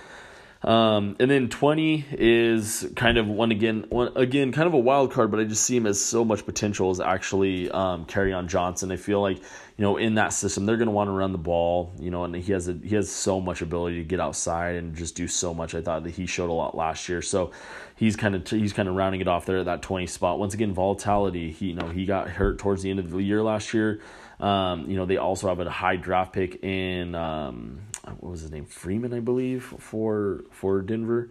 Um, 0.64 1.16
and 1.18 1.28
then 1.28 1.48
20 1.48 2.04
is 2.12 2.88
kind 2.94 3.18
of 3.18 3.26
one 3.26 3.50
again, 3.50 3.86
one 3.88 4.12
again, 4.16 4.52
kind 4.52 4.68
of 4.68 4.74
a 4.74 4.78
wild 4.78 5.10
card, 5.10 5.30
but 5.32 5.40
I 5.40 5.44
just 5.44 5.64
see 5.64 5.76
him 5.76 5.86
as 5.86 6.00
so 6.00 6.24
much 6.24 6.46
potential 6.46 6.90
as 6.90 7.00
actually 7.00 7.68
um, 7.70 8.06
Kerryon 8.06 8.46
Johnson. 8.46 8.92
I 8.92 8.96
feel 8.96 9.20
like 9.20 9.38
you 9.38 9.82
know 9.82 9.96
in 9.96 10.14
that 10.14 10.32
system 10.32 10.64
they're 10.64 10.76
going 10.76 10.86
to 10.86 10.92
want 10.92 11.08
to 11.08 11.12
run 11.12 11.32
the 11.32 11.38
ball, 11.38 11.92
you 11.98 12.12
know, 12.12 12.22
and 12.22 12.36
he 12.36 12.52
has 12.52 12.68
a, 12.68 12.74
he 12.74 12.94
has 12.94 13.10
so 13.10 13.40
much 13.40 13.60
ability 13.60 13.96
to 13.96 14.04
get 14.04 14.20
outside 14.20 14.76
and 14.76 14.94
just 14.94 15.16
do 15.16 15.26
so 15.26 15.52
much. 15.52 15.74
I 15.74 15.82
thought 15.82 16.04
that 16.04 16.10
he 16.10 16.26
showed 16.26 16.48
a 16.48 16.52
lot 16.52 16.76
last 16.76 17.08
year, 17.08 17.22
so 17.22 17.50
he's 17.96 18.14
kind 18.14 18.36
of 18.36 18.48
he's 18.48 18.72
kind 18.72 18.88
of 18.88 18.94
rounding 18.94 19.20
it 19.20 19.26
off 19.26 19.46
there 19.46 19.58
at 19.58 19.64
that 19.64 19.82
20 19.82 20.06
spot. 20.06 20.38
Once 20.38 20.54
again, 20.54 20.72
volatility. 20.72 21.50
He 21.50 21.68
you 21.68 21.74
know 21.74 21.88
he 21.88 22.06
got 22.06 22.28
hurt 22.30 22.60
towards 22.60 22.82
the 22.82 22.90
end 22.90 23.00
of 23.00 23.10
the 23.10 23.18
year 23.18 23.42
last 23.42 23.74
year. 23.74 24.00
Um, 24.38 24.88
you 24.88 24.96
know 24.96 25.06
they 25.06 25.16
also 25.16 25.48
have 25.48 25.58
a 25.58 25.68
high 25.68 25.96
draft 25.96 26.32
pick 26.32 26.62
in 26.62 27.16
um, 27.16 27.80
what 28.04 28.30
was 28.30 28.40
his 28.40 28.50
name 28.50 28.64
Freeman, 28.64 29.12
I 29.12 29.20
believe, 29.20 29.64
for 29.78 30.44
for 30.50 30.82
Denver. 30.82 31.30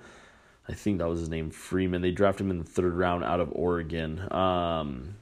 I 0.70 0.74
think 0.74 1.00
that 1.00 1.08
was 1.08 1.20
his 1.20 1.30
name 1.30 1.50
Freeman. 1.50 2.02
They 2.02 2.12
drafted 2.12 2.46
him 2.46 2.52
in 2.52 2.60
the 2.60 2.64
third 2.64 2.94
round 2.94 3.24
out 3.24 3.40
of 3.40 3.52
Oregon. 3.52 4.32
Um, 4.32 5.16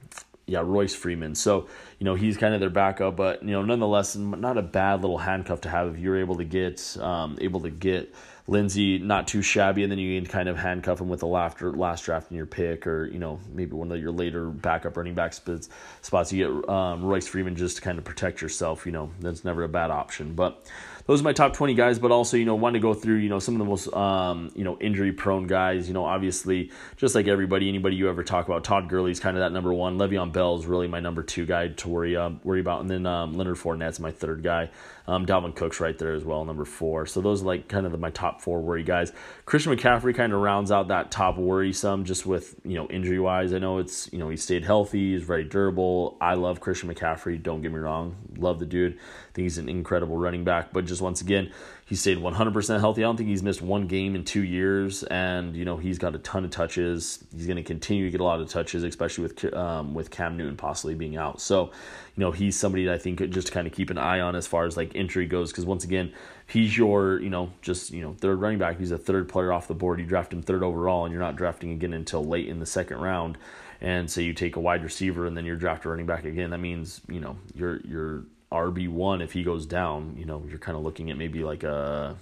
yeah, 0.46 0.62
Royce 0.64 0.94
Freeman. 0.94 1.34
So, 1.36 1.68
you 1.98 2.04
know, 2.04 2.14
he's 2.14 2.36
kind 2.36 2.54
of 2.54 2.60
their 2.60 2.70
backup, 2.70 3.16
but 3.16 3.42
you 3.42 3.52
know, 3.52 3.62
nonetheless, 3.62 4.16
not 4.16 4.58
a 4.58 4.62
bad 4.62 5.00
little 5.00 5.18
handcuff 5.18 5.60
to 5.62 5.68
have 5.68 5.94
if 5.94 5.98
you're 5.98 6.18
able 6.18 6.36
to 6.36 6.44
get 6.44 6.96
um, 7.00 7.38
able 7.40 7.60
to 7.60 7.70
get 7.70 8.12
Lindsay 8.48 8.98
not 8.98 9.28
too 9.28 9.42
shabby, 9.42 9.84
and 9.84 9.92
then 9.92 10.00
you 10.00 10.20
can 10.20 10.28
kind 10.28 10.48
of 10.48 10.56
handcuff 10.56 11.00
him 11.00 11.08
with 11.08 11.20
the 11.20 11.26
last 11.26 11.62
last 11.62 12.04
draft 12.04 12.32
in 12.32 12.36
your 12.36 12.46
pick, 12.46 12.84
or 12.84 13.06
you 13.06 13.20
know 13.20 13.38
maybe 13.52 13.72
one 13.72 13.92
of 13.92 14.00
your 14.00 14.10
later 14.10 14.46
backup 14.46 14.96
running 14.96 15.14
back 15.14 15.32
spots. 15.32 15.68
Spots 16.02 16.32
you 16.32 16.60
get 16.60 16.68
um, 16.68 17.04
Royce 17.04 17.28
Freeman 17.28 17.54
just 17.54 17.76
to 17.76 17.82
kind 17.82 17.96
of 17.96 18.04
protect 18.04 18.42
yourself. 18.42 18.86
You 18.86 18.92
know 18.92 19.10
that's 19.20 19.44
never 19.44 19.62
a 19.62 19.68
bad 19.68 19.92
option. 19.92 20.34
But 20.34 20.66
those 21.10 21.22
are 21.22 21.24
my 21.24 21.32
top 21.32 21.54
20 21.54 21.74
guys, 21.74 21.98
but 21.98 22.12
also, 22.12 22.36
you 22.36 22.44
know, 22.44 22.54
want 22.54 22.74
to 22.74 22.78
go 22.78 22.94
through, 22.94 23.16
you 23.16 23.28
know, 23.28 23.40
some 23.40 23.54
of 23.54 23.58
the 23.58 23.64
most, 23.64 23.92
um, 23.92 24.52
you 24.54 24.62
know, 24.62 24.78
injury 24.78 25.10
prone 25.10 25.48
guys. 25.48 25.88
You 25.88 25.94
know, 25.94 26.04
obviously, 26.04 26.70
just 26.96 27.16
like 27.16 27.26
everybody, 27.26 27.68
anybody 27.68 27.96
you 27.96 28.08
ever 28.08 28.22
talk 28.22 28.46
about, 28.46 28.62
Todd 28.62 28.88
Gurley's 28.88 29.18
kind 29.18 29.36
of 29.36 29.40
that 29.40 29.50
number 29.50 29.74
one. 29.74 29.98
Le'Veon 29.98 30.32
Bell 30.32 30.56
is 30.56 30.66
really 30.66 30.86
my 30.86 31.00
number 31.00 31.24
two 31.24 31.46
guy 31.46 31.66
to 31.66 31.88
worry 31.88 32.16
uh, 32.16 32.30
worry 32.44 32.60
about. 32.60 32.82
And 32.82 32.88
then 32.88 33.06
um, 33.06 33.34
Leonard 33.34 33.56
Fournette's 33.56 33.98
my 33.98 34.12
third 34.12 34.44
guy. 34.44 34.70
Um, 35.10 35.26
Dalvin 35.26 35.56
Cook's 35.56 35.80
right 35.80 35.98
there 35.98 36.12
as 36.12 36.24
well, 36.24 36.44
number 36.44 36.64
four. 36.64 37.04
So 37.04 37.20
those 37.20 37.42
are 37.42 37.46
like 37.46 37.66
kind 37.66 37.84
of 37.84 37.90
the, 37.90 37.98
my 37.98 38.10
top 38.10 38.40
four 38.40 38.60
worry 38.60 38.84
guys. 38.84 39.12
Christian 39.44 39.76
McCaffrey 39.76 40.14
kind 40.14 40.32
of 40.32 40.38
rounds 40.38 40.70
out 40.70 40.86
that 40.86 41.10
top 41.10 41.36
worrisome 41.36 42.04
just 42.04 42.26
with, 42.26 42.54
you 42.64 42.76
know, 42.76 42.86
injury 42.86 43.18
wise. 43.18 43.52
I 43.52 43.58
know 43.58 43.78
it's, 43.78 44.08
you 44.12 44.20
know, 44.20 44.28
he 44.28 44.36
stayed 44.36 44.64
healthy, 44.64 45.14
he's 45.14 45.24
very 45.24 45.42
durable. 45.42 46.16
I 46.20 46.34
love 46.34 46.60
Christian 46.60 46.94
McCaffrey, 46.94 47.42
don't 47.42 47.60
get 47.60 47.72
me 47.72 47.80
wrong. 47.80 48.14
Love 48.36 48.60
the 48.60 48.66
dude. 48.66 48.92
I 48.92 49.32
think 49.32 49.46
he's 49.46 49.58
an 49.58 49.68
incredible 49.68 50.16
running 50.16 50.44
back. 50.44 50.72
But 50.72 50.84
just 50.84 51.02
once 51.02 51.20
again, 51.20 51.50
he 51.90 51.96
stayed 51.96 52.18
100% 52.18 52.78
healthy. 52.78 53.02
I 53.02 53.08
don't 53.08 53.16
think 53.16 53.28
he's 53.28 53.42
missed 53.42 53.60
one 53.60 53.88
game 53.88 54.14
in 54.14 54.24
two 54.24 54.44
years, 54.44 55.02
and 55.02 55.56
you 55.56 55.64
know 55.64 55.76
he's 55.76 55.98
got 55.98 56.14
a 56.14 56.18
ton 56.18 56.44
of 56.44 56.52
touches. 56.52 57.24
He's 57.34 57.48
going 57.48 57.56
to 57.56 57.64
continue 57.64 58.04
to 58.04 58.12
get 58.12 58.20
a 58.20 58.24
lot 58.24 58.40
of 58.40 58.48
touches, 58.48 58.84
especially 58.84 59.24
with 59.24 59.52
um, 59.54 59.92
with 59.92 60.12
Cam 60.12 60.36
Newton 60.36 60.56
possibly 60.56 60.94
being 60.94 61.16
out. 61.16 61.40
So, 61.40 61.72
you 62.14 62.20
know 62.20 62.30
he's 62.30 62.56
somebody 62.56 62.84
that 62.84 62.94
I 62.94 62.98
think 62.98 63.28
just 63.30 63.48
to 63.48 63.52
kind 63.52 63.66
of 63.66 63.72
keep 63.72 63.90
an 63.90 63.98
eye 63.98 64.20
on 64.20 64.36
as 64.36 64.46
far 64.46 64.66
as 64.66 64.76
like 64.76 64.94
injury 64.94 65.26
goes, 65.26 65.50
because 65.50 65.66
once 65.66 65.82
again, 65.82 66.12
he's 66.46 66.78
your 66.78 67.20
you 67.20 67.28
know 67.28 67.50
just 67.60 67.90
you 67.90 68.02
know 68.02 68.12
third 68.12 68.40
running 68.40 68.60
back. 68.60 68.78
He's 68.78 68.92
a 68.92 68.98
third 68.98 69.28
player 69.28 69.52
off 69.52 69.66
the 69.66 69.74
board. 69.74 69.98
You 69.98 70.06
draft 70.06 70.32
him 70.32 70.42
third 70.42 70.62
overall, 70.62 71.06
and 71.06 71.10
you're 71.10 71.20
not 71.20 71.34
drafting 71.34 71.72
again 71.72 71.92
until 71.92 72.24
late 72.24 72.48
in 72.48 72.60
the 72.60 72.66
second 72.66 72.98
round. 72.98 73.36
And 73.80 74.08
so 74.08 74.20
you 74.20 74.32
take 74.32 74.54
a 74.54 74.60
wide 74.60 74.84
receiver, 74.84 75.26
and 75.26 75.36
then 75.36 75.44
you're 75.44 75.56
drafting 75.56 75.90
running 75.90 76.06
back 76.06 76.24
again. 76.24 76.50
That 76.50 76.58
means 76.58 77.00
you 77.08 77.18
know 77.18 77.36
you're 77.52 77.80
you're 77.80 78.22
RB 78.52 78.88
one 78.88 79.20
if 79.20 79.32
he 79.32 79.42
goes 79.42 79.66
down. 79.66 80.14
You 80.18 80.24
know, 80.24 80.44
you're 80.48 80.58
kind 80.58 80.76
of 80.76 80.84
looking 80.84 81.10
at 81.10 81.16
maybe 81.16 81.44
like 81.44 81.62
a 81.62 82.16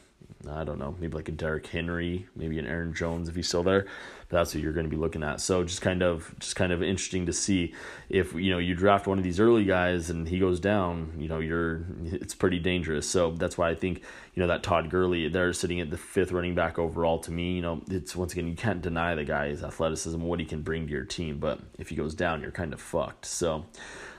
I 0.48 0.62
don't 0.62 0.78
know, 0.78 0.94
maybe 1.00 1.16
like 1.16 1.28
a 1.28 1.32
Derrick 1.32 1.66
Henry, 1.66 2.28
maybe 2.36 2.58
an 2.60 2.66
Aaron 2.66 2.94
Jones 2.94 3.28
if 3.28 3.34
he's 3.34 3.48
still 3.48 3.64
there. 3.64 3.86
But 4.28 4.36
that's 4.36 4.54
what 4.54 4.62
you're 4.62 4.72
going 4.72 4.86
to 4.86 4.90
be 4.90 4.96
looking 4.96 5.24
at. 5.24 5.40
So 5.40 5.64
just 5.64 5.82
kind 5.82 6.02
of 6.02 6.32
just 6.38 6.54
kind 6.54 6.70
of 6.70 6.82
interesting 6.82 7.26
to 7.26 7.32
see 7.32 7.74
if 8.08 8.34
you 8.34 8.50
know 8.50 8.58
you 8.58 8.74
draft 8.74 9.06
one 9.06 9.18
of 9.18 9.24
these 9.24 9.40
early 9.40 9.64
guys 9.64 10.10
and 10.10 10.28
he 10.28 10.38
goes 10.38 10.60
down. 10.60 11.12
You 11.18 11.28
know, 11.28 11.40
you're 11.40 11.84
it's 12.04 12.34
pretty 12.34 12.60
dangerous. 12.60 13.08
So 13.08 13.32
that's 13.32 13.58
why 13.58 13.70
I 13.70 13.74
think 13.74 14.02
you 14.34 14.40
know 14.40 14.46
that 14.46 14.62
Todd 14.62 14.90
Gurley 14.90 15.28
they're 15.28 15.52
sitting 15.52 15.80
at 15.80 15.90
the 15.90 15.98
fifth 15.98 16.30
running 16.30 16.54
back 16.54 16.78
overall. 16.78 17.18
To 17.20 17.32
me, 17.32 17.54
you 17.54 17.62
know, 17.62 17.82
it's 17.90 18.14
once 18.14 18.32
again 18.32 18.46
you 18.46 18.54
can't 18.54 18.80
deny 18.80 19.14
the 19.16 19.24
guy's 19.24 19.64
athleticism, 19.64 20.20
what 20.20 20.38
he 20.38 20.46
can 20.46 20.62
bring 20.62 20.86
to 20.86 20.92
your 20.92 21.04
team. 21.04 21.38
But 21.38 21.60
if 21.78 21.88
he 21.88 21.96
goes 21.96 22.14
down, 22.14 22.42
you're 22.42 22.52
kind 22.52 22.72
of 22.72 22.80
fucked. 22.80 23.24
So. 23.26 23.66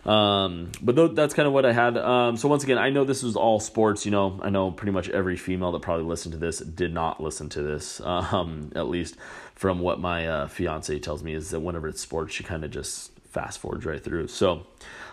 Um, 0.05 0.71
but 0.81 0.95
th- 0.95 1.11
that's 1.13 1.33
kind 1.33 1.47
of 1.47 1.53
what 1.53 1.65
I 1.65 1.73
had. 1.73 1.97
Um, 1.97 2.37
so 2.37 2.47
once 2.47 2.63
again, 2.63 2.77
I 2.77 2.89
know 2.89 3.03
this 3.03 3.23
was 3.23 3.35
all 3.35 3.59
sports. 3.59 4.05
You 4.05 4.11
know, 4.11 4.39
I 4.41 4.49
know 4.49 4.71
pretty 4.71 4.91
much 4.91 5.09
every 5.09 5.35
female 5.35 5.71
that 5.73 5.81
probably 5.81 6.05
listened 6.05 6.33
to 6.33 6.37
this 6.37 6.59
did 6.59 6.93
not 6.93 7.21
listen 7.21 7.49
to 7.49 7.61
this. 7.61 8.01
Um, 8.29 8.71
at 8.75 8.87
least 8.87 9.15
from 9.55 9.79
what 9.79 9.99
my 9.99 10.27
uh, 10.27 10.47
fiance 10.47 10.99
tells 10.99 11.23
me 11.23 11.33
is 11.33 11.49
that 11.49 11.61
whenever 11.61 11.87
it's 11.87 12.01
sports, 12.01 12.33
she 12.33 12.43
kind 12.43 12.63
of 12.63 12.69
just 12.69 13.11
fast 13.29 13.59
forwards 13.59 13.85
right 13.85 14.03
through. 14.03 14.27
So 14.27 14.67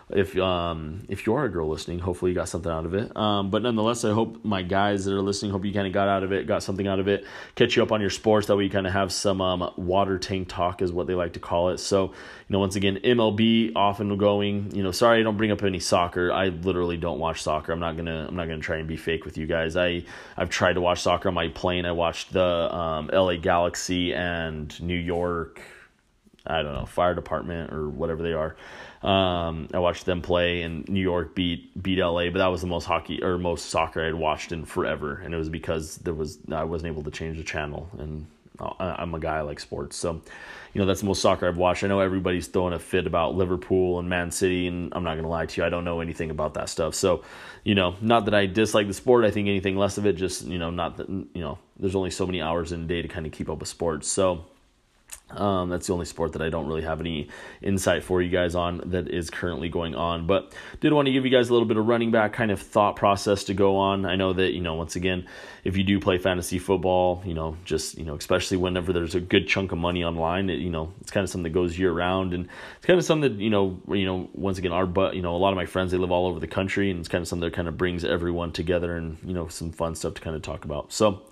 if 0.09 0.38
um 0.38 1.05
if 1.09 1.27
you 1.27 1.35
are 1.35 1.47
a 1.47 1.49
girl 1.49 1.69
listening, 1.69 1.99
hopefully 1.99 2.31
you 2.31 2.35
got 2.37 2.49
something 2.49 2.71
out 2.71 2.87
of 2.87 2.95
it. 2.95 3.16
Um, 3.16 3.51
but 3.51 3.62
nonetheless, 3.62 4.05
I 4.05 4.12
hope 4.12 4.45
my 4.45 4.62
guys 4.62 5.05
that 5.05 5.12
are 5.12 5.21
listening, 5.21 5.51
hope 5.51 5.64
you 5.64 5.73
kind 5.73 5.87
of 5.87 5.92
got 5.92 6.09
out 6.09 6.23
of 6.23 6.33
it, 6.33 6.47
got 6.47 6.62
something 6.62 6.87
out 6.87 7.01
of 7.01 7.09
it. 7.09 7.25
Catch 7.57 7.75
you 7.75 7.83
up 7.83 7.90
on 7.90 8.01
your 8.01 8.11
sports. 8.11 8.47
That 8.47 8.57
way 8.57 8.64
you 8.64 8.71
kind 8.71 8.87
of 8.87 8.92
have 8.92 9.12
some 9.12 9.40
um 9.40 9.69
water 9.77 10.16
tank 10.19 10.47
talk 10.49 10.81
is 10.81 10.92
what 10.92 11.09
they 11.09 11.14
like 11.14 11.33
to 11.33 11.40
call 11.40 11.71
it. 11.71 11.79
So 11.79 12.05
you 12.05 12.12
know, 12.51 12.61
once 12.61 12.77
again, 12.77 13.01
MLB 13.03 13.73
often 13.75 14.16
going. 14.16 14.73
You 14.73 14.85
know, 14.85 14.92
sorry 14.92 15.19
I 15.19 15.23
don't 15.25 15.37
bring 15.37 15.51
up 15.51 15.64
any 15.64 15.81
soccer. 15.81 16.31
I 16.33 16.49
literally 16.49 16.97
don't 16.97 17.19
watch 17.19 17.42
soccer. 17.42 17.73
I'm 17.73 17.81
not 17.81 17.97
gonna 17.97 18.27
I'm 18.29 18.37
not 18.37 18.47
gonna 18.47 18.61
try 18.61 18.77
and 18.77 18.87
be 18.87 18.97
fake 18.97 19.25
with 19.25 19.37
you 19.37 19.47
guys. 19.47 19.77
I 19.77 20.05
I've 20.37 20.51
tried 20.51 20.75
to 20.75 20.81
watch 20.81 21.01
soccer 21.01 21.29
on 21.29 21.35
my 21.35 21.49
plane. 21.49 21.85
I 21.85 21.92
watched 21.92 22.33
the 22.33 22.45
um, 22.45 23.11
L.A. 23.12 23.38
Galaxy 23.38 24.14
and 24.14 24.81
New 24.81 24.99
York. 24.99 25.61
I 26.47 26.62
don't 26.62 26.75
know 26.75 26.87
fire 26.87 27.14
department 27.14 27.73
or 27.73 27.88
whatever 27.88 28.23
they 28.23 28.35
are. 28.35 28.55
Um, 29.02 29.68
I 29.74 29.78
watched 29.78 30.06
them 30.06 30.22
play, 30.22 30.62
and 30.62 30.88
New 30.88 31.00
York 31.00 31.35
beat 31.35 31.82
beat 31.82 31.98
LA, 31.98 32.30
but 32.30 32.38
that 32.38 32.46
was 32.46 32.61
the 32.61 32.66
most 32.66 32.87
hockey 32.87 33.22
or 33.22 33.38
most 33.38 33.66
soccer 33.66 34.02
I 34.02 34.06
had 34.06 34.14
watched 34.14 34.52
in 34.52 34.64
forever, 34.64 35.20
and 35.24 35.35
it 35.35 35.37
was 35.37 35.48
because 35.48 35.96
there 35.98 36.14
was 36.14 36.38
I 36.50 36.64
wasn't 36.64 36.92
able 36.92 37.02
to 37.04 37.11
change 37.11 37.37
the 37.37 37.44
channel, 37.44 37.88
and 37.98 38.26
I'm 38.59 39.14
a 39.14 39.18
guy 39.18 39.38
I 39.38 39.40
like 39.42 39.61
sports, 39.61 39.96
so 39.96 40.22
you 40.72 40.80
know 40.80 40.87
that's 40.87 41.00
the 41.00 41.06
most 41.06 41.20
soccer 41.20 41.46
I've 41.46 41.59
watched. 41.59 41.85
I 41.85 41.88
know 41.88 42.00
everybody's 42.00 42.46
throwing 42.46 42.72
a 42.72 42.78
fit 42.78 43.06
about 43.06 43.35
Liverpool 43.35 43.98
and 43.98 44.09
Man 44.09 44.30
City, 44.30 44.66
and 44.66 44.92
I'm 44.94 45.04
not 45.04 45.16
gonna 45.16 45.28
lie 45.28 45.46
to 45.46 45.61
you, 45.61 45.66
I 45.66 45.70
don't 45.70 45.85
know 45.85 46.00
anything 46.00 46.30
about 46.30 46.54
that 46.54 46.68
stuff. 46.68 46.94
So, 46.94 47.22
you 47.64 47.74
know, 47.74 47.96
not 48.00 48.24
that 48.24 48.35
I 48.35 48.46
dislike 48.46 48.87
the 48.87 48.94
sport. 48.94 49.24
I 49.24 49.30
think 49.30 49.48
anything 49.48 49.76
less 49.76 49.98
of 49.98 50.06
it, 50.06 50.14
just 50.14 50.46
you 50.46 50.59
know, 50.59 50.70
not 50.70 50.96
that 50.96 51.09
you 51.09 51.28
know, 51.35 51.59
there's 51.78 51.94
only 51.94 52.11
so 52.11 52.26
many 52.26 52.40
hours 52.40 52.72
in 52.72 52.82
a 52.82 52.87
day 52.87 53.02
to 53.02 53.09
kind 53.09 53.26
of 53.26 53.32
keep 53.32 53.50
up 53.50 53.59
with 53.59 53.68
sports. 53.68 54.09
So 54.09 54.44
um, 55.31 55.71
that's 55.71 55.89
the 55.89 55.93
only 55.93 56.07
sport 56.07 56.35
that 56.35 56.43
I 56.43 56.51
don't 56.51 56.67
really 56.69 56.83
have 56.83 57.01
any 57.01 57.29
insight 57.61 58.05
for 58.05 58.23
you 58.23 58.31
guys 58.31 58.55
on 58.55 58.81
that 58.87 59.09
is 59.09 59.29
currently 59.29 59.69
going 59.69 59.97
on. 59.97 60.27
But 60.27 60.55
did 60.81 60.93
want 60.93 61.07
to 61.07 61.12
give 61.12 61.25
you 61.25 61.33
guys 61.33 61.49
a 61.49 61.53
little 61.53 61.67
bit 61.67 61.77
of 61.77 61.87
running 61.87 62.12
back 62.12 62.33
kind 62.33 62.53
of 62.53 62.61
thought 62.61 62.95
process 62.95 63.43
to 63.45 63.55
go 63.55 63.77
on. 63.77 64.07
I 64.07 64.15
know 64.15 64.33
that, 64.33 64.53
you 64.53 64.61
know, 64.61 64.75
once 64.75 64.95
again, 64.95 65.27
if 65.65 65.77
you 65.77 65.83
do 65.83 65.99
play 65.99 66.19
fantasy 66.19 66.61
football, 66.61 67.23
you 67.27 67.35
know, 67.35 67.57
just, 67.65 67.99
you 67.99 68.05
know, 68.05 68.15
especially 68.15 68.57
whenever 68.57 68.93
there's 68.93 69.17
a 69.17 69.21
good 69.21 69.49
chunk 69.49 69.73
of 69.73 69.79
money 69.79 70.05
online, 70.05 70.49
it, 70.49 70.61
you 70.61 70.71
know, 70.71 70.93
it's 71.01 71.11
kind 71.11 71.25
of 71.25 71.31
something 71.31 71.51
that 71.51 71.59
goes 71.59 71.77
year 71.77 71.91
round. 71.91 72.33
And 72.33 72.49
it's 72.77 72.87
kind 72.87 72.99
of 72.99 73.05
something 73.05 73.37
that, 73.37 73.43
you 73.43 73.51
know, 73.51 73.81
you 73.89 74.07
know, 74.07 74.29
once 74.33 74.59
again, 74.59 74.71
our, 74.71 74.87
but, 74.87 75.17
you 75.17 75.23
know, 75.23 75.35
a 75.35 75.39
lot 75.39 75.51
of 75.51 75.57
my 75.57 75.67
friends, 75.67 75.91
they 75.91 75.99
live 75.99 76.12
all 76.12 76.29
over 76.29 76.39
the 76.39 76.47
country 76.47 76.89
and 76.93 77.01
it's 77.01 77.09
kind 77.09 77.23
of 77.23 77.27
something 77.27 77.49
that 77.49 77.57
kind 77.57 77.67
of 77.67 77.77
brings 77.77 78.05
everyone 78.05 78.53
together 78.53 78.97
and, 78.97 79.19
you 79.25 79.35
know, 79.35 79.49
some 79.49 79.73
fun 79.73 79.97
stuff 79.97 80.15
to 80.15 80.21
kind 80.21 80.37
of 80.37 80.43
talk 80.43 80.65
about. 80.65 80.93
So, 80.93 81.23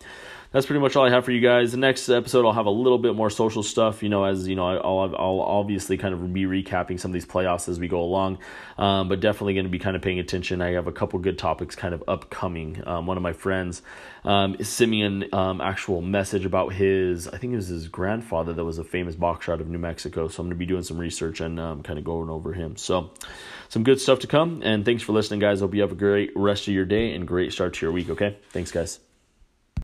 that's 0.55 0.67
pretty 0.67 0.79
much 0.79 0.95
all 0.95 1.05
I 1.05 1.11
have 1.11 1.25
for 1.25 1.33
you 1.33 1.41
guys. 1.41 1.73
The 1.73 1.79
next 1.79 2.09
episode, 2.09 2.47
I'll 2.47 2.53
have 2.53 2.67
a 2.67 2.71
little 2.71 2.99
bit 2.99 3.17
more 3.17 3.29
social 3.29 3.65
stuff. 3.65 4.05
You 4.05 4.09
know, 4.09 4.23
as 4.23 4.47
you 4.47 4.55
know, 4.55 4.69
I'll 4.69 5.13
I'll 5.17 5.41
obviously 5.41 5.99
kind 5.99 6.15
of 6.15 6.33
be 6.33 6.45
recapping 6.45 7.01
some 7.01 7.11
of 7.11 7.13
these 7.13 7.27
playoffs 7.27 7.69
as 7.69 7.81
we 7.81 7.89
go 7.89 8.01
along, 8.01 8.39
um, 8.79 9.09
but 9.09 9.19
definitely 9.19 9.55
going 9.55 9.67
to 9.67 9.71
be 9.71 9.81
kind 9.81 9.97
of 9.97 10.03
paying 10.03 10.21
attention. 10.21 10.63
I 10.63 10.71
have 10.71 10.87
a 10.87 10.93
couple 10.93 11.19
good 11.19 11.39
topics 11.39 11.75
kind 11.75 11.93
of 11.93 12.05
upcoming. 12.07 12.81
Um, 12.87 13.07
one 13.07 13.17
of 13.17 13.23
my 13.25 13.33
friends 13.33 13.83
um, 14.25 14.57
sent 14.63 14.93
me 14.93 15.03
an 15.03 15.35
um, 15.35 15.61
actual 15.61 16.01
message 16.01 16.45
about 16.45 16.73
his, 16.73 17.27
I 17.27 17.37
think 17.39 17.53
it 17.53 17.57
was 17.57 17.69
his 17.69 17.89
grandfather 17.89 18.53
that 18.53 18.65
was 18.65 18.79
a 18.79 18.85
famous 18.85 19.17
boxer 19.17 19.53
out 19.53 19.61
of 19.61 19.69
New 19.69 19.79
Mexico. 19.79 20.29
So 20.29 20.41
I'm 20.41 20.47
going 20.47 20.57
to 20.57 20.59
be 20.59 20.67
doing 20.67 20.85
some 20.85 20.99
research 20.99 21.41
and 21.41 21.59
um, 21.59 21.83
kind 21.83 21.99
of 21.99 22.05
going 22.05 22.31
over 22.31 22.53
him. 22.53 22.77
So 22.77 23.11
some 23.69 23.83
good 23.83 24.01
stuff 24.01 24.21
to 24.21 24.29
come. 24.29 24.63
And 24.65 24.85
thanks 24.85 25.03
for 25.03 25.13
listening, 25.13 25.41
guys. 25.41 25.61
Hope 25.61 25.75
you 25.75 25.83
have 25.83 25.93
a 25.93 25.97
great 25.97 26.31
rest 26.37 26.69
of 26.69 26.75
your 26.75 26.87
day 26.87 27.13
and 27.13 27.27
great 27.27 27.53
start 27.53 27.75
to 27.75 27.87
your 27.87 27.93
week. 27.93 28.09
Okay, 28.09 28.39
thanks, 28.51 28.71
guys. 28.71 29.04